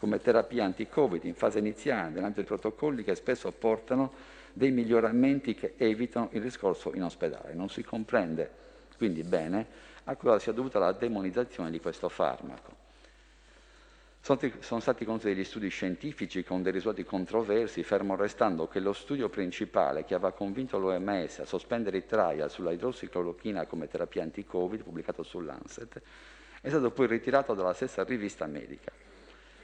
[0.02, 4.12] come terapia anti-Covid in fase iniziale nell'ambito di protocolli che spesso portano
[4.52, 7.54] dei miglioramenti che evitano il riscorso in ospedale.
[7.54, 8.50] Non si comprende
[8.96, 9.64] quindi bene
[10.02, 12.74] a cosa sia dovuta la demonizzazione di questo farmaco.
[14.18, 19.28] Sono stati condotti degli studi scientifici con dei risultati controversi, fermo restando che lo studio
[19.28, 25.22] principale che aveva convinto l'OMS a sospendere i trial sulla idrossiclorochina come terapia anti-Covid, pubblicato
[25.22, 26.02] sull'Ancet,
[26.60, 28.90] è stato poi ritirato dalla stessa rivista medica.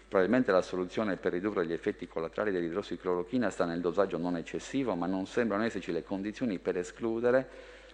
[0.09, 5.07] Probabilmente la soluzione per ridurre gli effetti collaterali dell'idrossiclorochina sta nel dosaggio non eccessivo, ma
[5.07, 7.47] non sembrano esserci le condizioni per escludere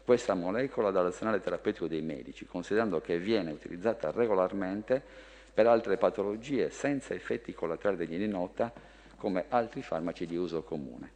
[0.05, 5.03] questa molecola dall'arsenale terapeutico dei medici, considerando che viene utilizzata regolarmente
[5.53, 8.73] per altre patologie senza effetti collaterali degni di nota,
[9.17, 11.11] come altri farmaci di uso comune.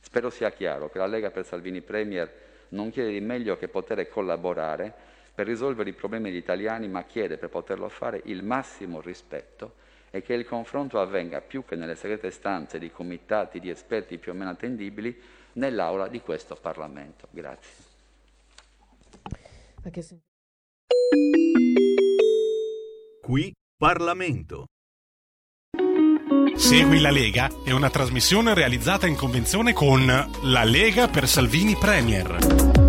[0.00, 2.30] Spero sia chiaro che la Lega per Salvini Premier
[2.70, 7.36] non chiede di meglio che poter collaborare per risolvere i problemi degli italiani, ma chiede
[7.36, 12.30] per poterlo fare il massimo rispetto e che il confronto avvenga più che nelle segrete
[12.30, 15.20] stanze di comitati di esperti più o meno attendibili
[15.54, 17.26] nell'aula di questo Parlamento.
[17.30, 17.92] Grazie.
[23.20, 24.66] Qui Parlamento.
[26.54, 32.83] Segui la Lega è una trasmissione realizzata in convenzione con La Lega per Salvini Premier.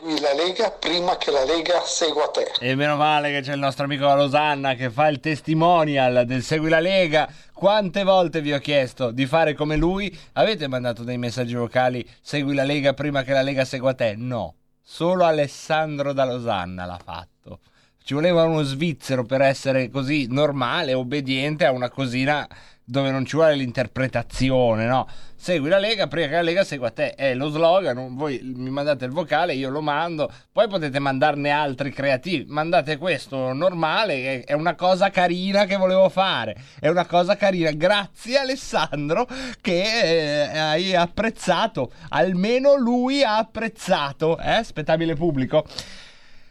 [0.00, 2.52] Segui la Lega prima che la Lega segua te.
[2.58, 6.70] E meno male che c'è il nostro amico Losanna che fa il testimonial del Segui
[6.70, 7.30] la Lega.
[7.52, 10.18] Quante volte vi ho chiesto di fare come lui?
[10.32, 14.14] Avete mandato dei messaggi vocali Segui la Lega prima che la Lega segua te?
[14.16, 14.54] No.
[14.80, 17.58] Solo Alessandro da Losanna l'ha fatto.
[18.02, 22.48] Ci voleva uno svizzero per essere così normale, obbediente a una cosina
[22.82, 25.06] dove non ci vuole l'interpretazione, no?
[25.42, 27.14] Segui la Lega che la Lega segua te.
[27.14, 31.90] È lo slogan, voi mi mandate il vocale, io lo mando, poi potete mandarne altri
[31.90, 32.44] creativi.
[32.46, 36.54] Mandate questo normale, è una cosa carina che volevo fare.
[36.78, 37.70] È una cosa carina.
[37.70, 39.26] Grazie Alessandro
[39.62, 41.90] che eh, hai apprezzato.
[42.10, 44.62] Almeno lui ha apprezzato, eh?
[44.62, 45.64] Spettabile pubblico.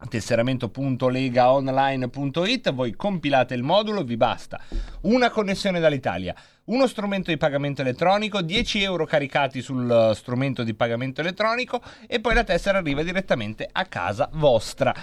[0.07, 4.59] tesseramento.legaonline.it voi compilate il modulo vi basta
[5.01, 11.21] una connessione dall'Italia uno strumento di pagamento elettronico 10 euro caricati sul strumento di pagamento
[11.21, 14.93] elettronico e poi la tessera arriva direttamente a casa vostra.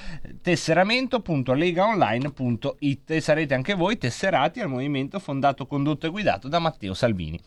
[0.41, 7.39] tesseramento.legaonline.it e sarete anche voi tesserati al movimento fondato condotto e guidato da Matteo Salvini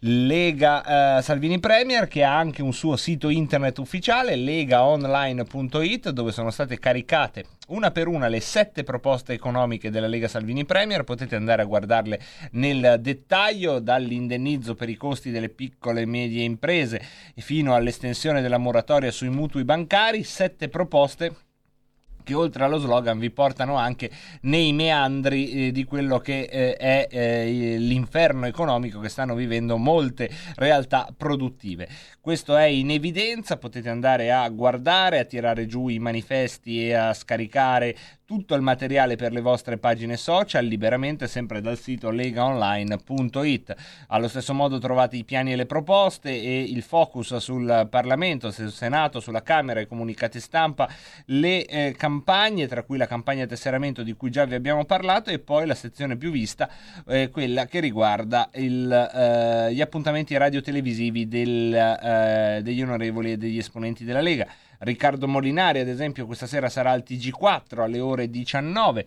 [0.00, 6.50] Lega eh, Salvini Premier che ha anche un suo sito internet ufficiale legaonline.it dove sono
[6.50, 11.04] state caricate una per una le sette proposte economiche della Lega Salvini Premier.
[11.04, 12.20] Potete andare a guardarle
[12.52, 17.02] nel dettaglio dall'indennizzo per i costi delle piccole e medie imprese
[17.36, 20.22] fino all'estensione della moratoria sui mutui bancari.
[20.22, 21.47] Sette proposte
[22.28, 24.10] che oltre allo slogan vi portano anche
[24.42, 30.28] nei meandri eh, di quello che eh, è eh, l'inferno economico che stanno vivendo molte
[30.56, 31.88] realtà produttive.
[32.20, 37.14] Questo è in evidenza, potete andare a guardare, a tirare giù i manifesti e a
[37.14, 37.96] scaricare
[38.28, 43.74] tutto il materiale per le vostre pagine social liberamente sempre dal sito legaonline.it.
[44.08, 48.70] Allo stesso modo trovate i piani e le proposte e il focus sul Parlamento, sul
[48.70, 50.86] Senato, sulla Camera, i comunicati stampa,
[51.24, 55.38] le eh, campagne, tra cui la campagna tesseramento di cui già vi abbiamo parlato e
[55.38, 56.68] poi la sezione più vista,
[57.06, 63.56] eh, quella che riguarda il, eh, gli appuntamenti radio-televisivi del, eh, degli onorevoli e degli
[63.56, 64.46] esponenti della Lega.
[64.78, 69.06] Riccardo Molinari, ad esempio, questa sera sarà al TG4 alle ore 19.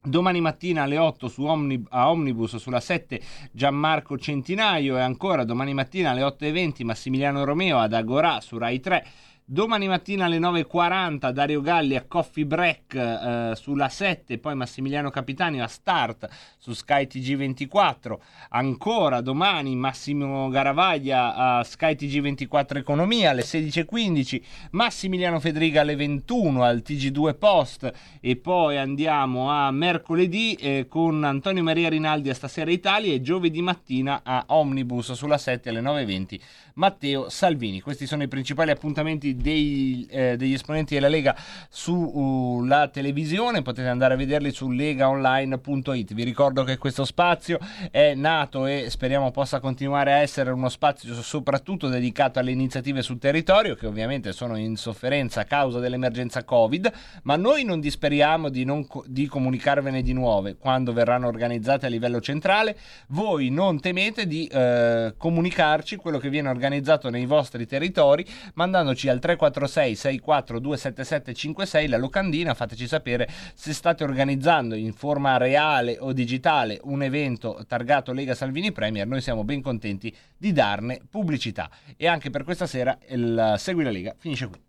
[0.00, 3.20] Domani mattina alle 8 su Omnib- a Omnibus sulla 7
[3.50, 9.06] Gianmarco Centinaio e ancora domani mattina alle 8.20 Massimiliano Romeo ad Agorà su Rai 3.
[9.50, 15.62] Domani mattina alle 9.40 Dario Galli a Coffee Break eh, sulla 7, poi Massimiliano Capitani
[15.62, 18.18] a Start su Sky TG24.
[18.50, 24.42] Ancora domani Massimo Garavaglia a Sky TG24 Economia alle 16.15,
[24.72, 31.62] Massimiliano Federica alle 21 al TG2 Post e poi andiamo a mercoledì eh, con Antonio
[31.62, 36.38] Maria Rinaldi a Stasera Italia e giovedì mattina a Omnibus sulla 7 alle 9.20
[36.78, 37.80] Matteo Salvini.
[37.80, 41.36] Questi sono i principali appuntamenti dei, eh, degli esponenti della Lega
[41.68, 46.14] sulla uh, televisione, potete andare a vederli su legaonline.it.
[46.14, 47.58] Vi ricordo che questo spazio
[47.90, 53.18] è nato e speriamo possa continuare a essere uno spazio soprattutto dedicato alle iniziative sul
[53.18, 56.92] territorio che ovviamente sono in sofferenza a causa dell'emergenza Covid,
[57.24, 61.88] ma noi non disperiamo di, non co- di comunicarvene di nuove quando verranno organizzate a
[61.88, 62.76] livello centrale.
[63.08, 68.24] Voi non temete di eh, comunicarci quello che viene organizzato organizzato nei vostri territori
[68.54, 75.36] mandandoci al 346 64 277 56 la locandina fateci sapere se state organizzando in forma
[75.38, 81.00] reale o digitale un evento targato Lega Salvini Premier noi siamo ben contenti di darne
[81.08, 84.60] pubblicità e anche per questa sera il Segui la Lega finisce qui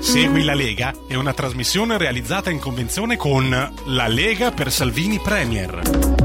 [0.00, 3.48] Segui la Lega è una trasmissione realizzata in convenzione con
[3.86, 6.21] La Lega per Salvini Premier.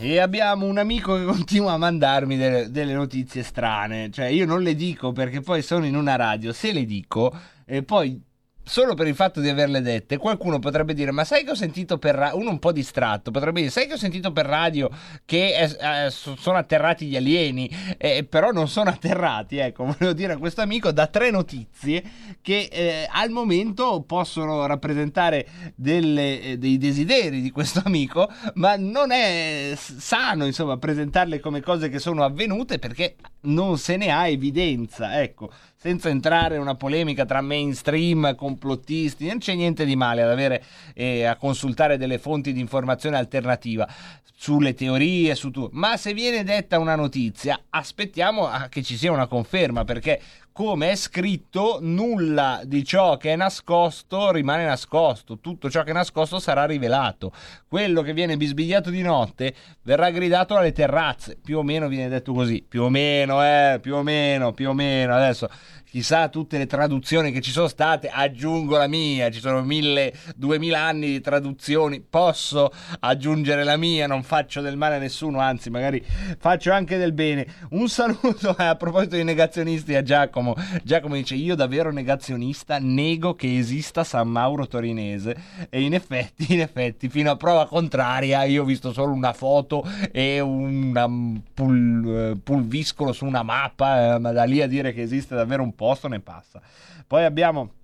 [0.00, 4.10] E abbiamo un amico che continua a mandarmi delle, delle notizie strane.
[4.10, 6.52] Cioè, io non le dico perché poi sono in una radio.
[6.52, 8.20] Se le dico, e poi
[8.68, 11.98] solo per il fatto di averle dette, qualcuno potrebbe dire: Ma sai che ho sentito
[11.98, 12.38] per radio?
[12.38, 14.88] Uno un po' distratto potrebbe dire: Sai che ho sentito per radio
[15.24, 17.68] che eh, eh, so- sono atterrati gli alieni?
[17.96, 19.56] Eh, però non sono atterrati.
[19.56, 22.02] Ecco, volevo dire a questo amico da tre notizie
[22.42, 29.10] che eh, al momento possono rappresentare delle- eh, dei desideri di questo amico, ma non
[29.10, 35.20] è sano, insomma, presentarle come cose che sono avvenute perché non se ne ha evidenza.
[35.20, 35.50] Ecco
[35.80, 40.64] senza entrare in una polemica tra mainstream, complottisti, non c'è niente di male ad avere
[40.92, 43.88] eh, a consultare delle fonti di informazione alternativa
[44.34, 45.68] sulle teorie, su tu.
[45.72, 50.20] Ma se viene detta una notizia, aspettiamo che ci sia una conferma, perché
[50.58, 55.92] come è scritto, nulla di ciò che è nascosto rimane nascosto, tutto ciò che è
[55.92, 57.30] nascosto sarà rivelato.
[57.68, 62.32] Quello che viene bisbigliato di notte verrà gridato alle terrazze, più o meno viene detto
[62.32, 65.14] così, più o meno, eh, più o meno, più o meno.
[65.14, 65.48] Adesso
[65.90, 70.80] chissà tutte le traduzioni che ci sono state, aggiungo la mia, ci sono mille, duemila
[70.80, 72.70] anni di traduzioni, posso
[73.00, 76.04] aggiungere la mia, non faccio del male a nessuno, anzi magari
[76.38, 77.46] faccio anche del bene.
[77.70, 80.54] Un saluto eh, a proposito di negazionisti a Giacomo.
[80.82, 85.36] Giacomo dice io davvero negazionista, nego che esista San Mauro Torinese
[85.70, 89.84] e in effetti, in effetti, fino a prova contraria io ho visto solo una foto
[90.12, 95.34] e un pul, pulviscolo su una mappa, eh, ma da lì a dire che esiste
[95.34, 96.60] davvero un posto ne passa.
[97.06, 97.74] Poi abbiamo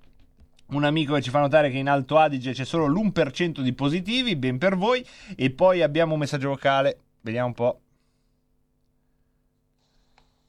[0.71, 4.35] un amico che ci fa notare che in Alto Adige c'è solo l'1% di positivi,
[4.35, 5.07] ben per voi,
[5.37, 7.81] e poi abbiamo un messaggio vocale, vediamo un po'.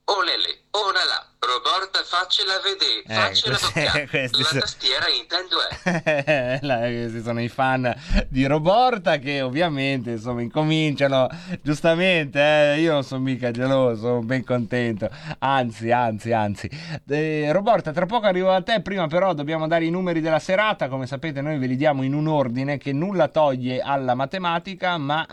[0.06, 4.08] Olele, ora là, Roborta faccela vedere, Eh, faccela toccare.
[4.10, 6.60] questi La sono- tastiera intendo è.
[6.62, 7.94] Là, questi sono i fan
[8.30, 11.28] di Roborta che ovviamente insomma incominciano
[11.62, 12.40] giustamente
[12.74, 15.10] eh, io non sono mica geloso sono ben contento.
[15.40, 16.70] Anzi anzi anzi.
[17.08, 18.82] Eh, Roborta tra poco arrivo a te.
[18.82, 20.88] Prima però dobbiamo dare i numeri della serata.
[20.88, 25.26] Come sapete noi ve li diamo in un ordine che nulla toglie alla matematica ma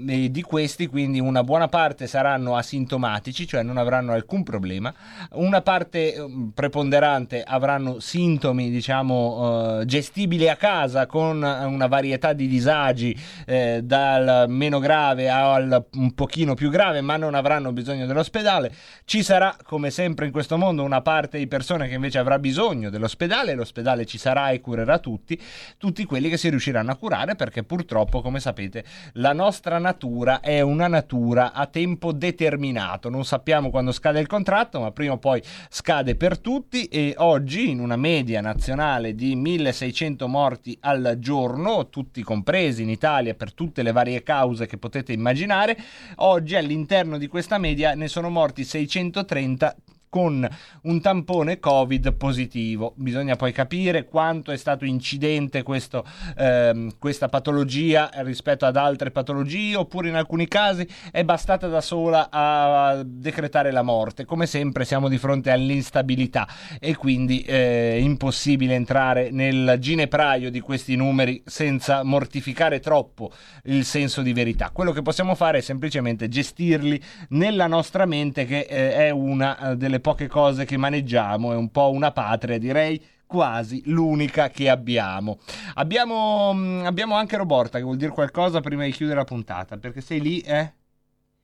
[0.00, 4.94] Di questi quindi una buona parte saranno asintomatici, cioè non avranno alcun problema,
[5.32, 12.46] una parte eh, preponderante avranno sintomi diciamo eh, gestibili a casa con una varietà di
[12.46, 18.72] disagi eh, dal meno grave al un pochino più grave ma non avranno bisogno dell'ospedale,
[19.04, 22.88] ci sarà come sempre in questo mondo una parte di persone che invece avrà bisogno
[22.88, 25.36] dell'ospedale, l'ospedale ci sarà e curerà tutti,
[25.76, 29.47] tutti quelli che si riusciranno a curare perché purtroppo come sapete la nostra
[29.78, 33.08] natura è una natura a tempo determinato.
[33.08, 37.70] Non sappiamo quando scade il contratto, ma prima o poi scade per tutti e oggi
[37.70, 43.82] in una media nazionale di 1600 morti al giorno, tutti compresi in Italia per tutte
[43.82, 45.76] le varie cause che potete immaginare,
[46.16, 49.76] oggi all'interno di questa media ne sono morti 630
[50.08, 50.48] con
[50.82, 52.94] un tampone Covid positivo.
[52.96, 56.04] Bisogna poi capire quanto è stato incidente questo,
[56.36, 62.28] ehm, questa patologia rispetto ad altre patologie, oppure in alcuni casi è bastata da sola
[62.30, 64.24] a decretare la morte.
[64.24, 66.48] Come sempre siamo di fronte all'instabilità
[66.80, 73.30] e quindi è impossibile entrare nel ginepraio di questi numeri senza mortificare troppo
[73.64, 74.70] il senso di verità.
[74.70, 79.76] Quello che possiamo fare è semplicemente gestirli nella nostra mente che eh, è una eh,
[79.98, 85.38] delle poche cose che maneggiamo, è un po' una patria, direi quasi l'unica che abbiamo.
[85.74, 90.00] Abbiamo, mm, abbiamo anche Roborta che vuol dire qualcosa prima di chiudere la puntata, perché
[90.00, 90.72] sei lì, eh?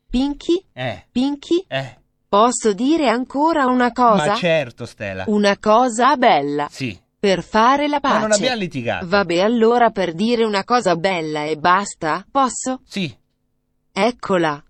[0.08, 0.64] Pinky?
[0.72, 1.06] Eh.
[1.10, 1.64] Pinky?
[1.68, 1.98] Eh.
[2.28, 4.26] Posso dire ancora una cosa?
[4.26, 5.24] Ma certo, Stella.
[5.26, 6.68] Una cosa bella.
[6.70, 6.98] Sì.
[7.18, 8.14] Per fare la pace.
[8.14, 9.08] Ma non abbiamo litigato.
[9.08, 12.80] Vabbè, allora per dire una cosa bella e basta, posso?
[12.84, 13.14] Sì.
[13.92, 14.62] Eccola.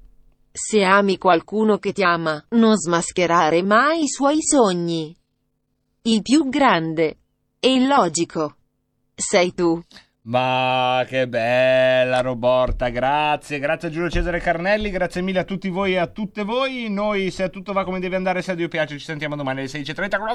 [0.56, 5.12] Se ami qualcuno che ti ama, non smascherare mai i suoi sogni.
[6.02, 7.16] Il più grande,
[7.58, 8.54] è illogico.
[9.16, 9.82] Sei tu.
[10.26, 15.94] Ma che bella Roborta, grazie, grazie a Giulio Cesare Carnelli, grazie mille a tutti voi
[15.94, 16.88] e a tutte voi.
[16.88, 19.68] Noi, se tutto va come deve andare, se a Dio piace, ci sentiamo domani alle
[19.68, 20.34] 16.30 con la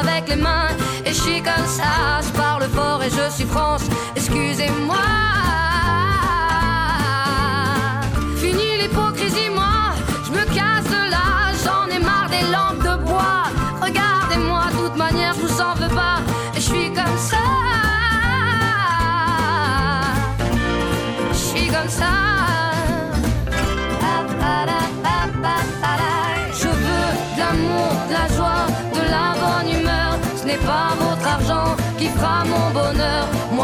[0.00, 0.68] Avec les mains
[1.04, 2.20] et je suis comme ça.
[2.22, 3.82] Je parle fort et je suis France,
[4.14, 5.17] excusez-moi.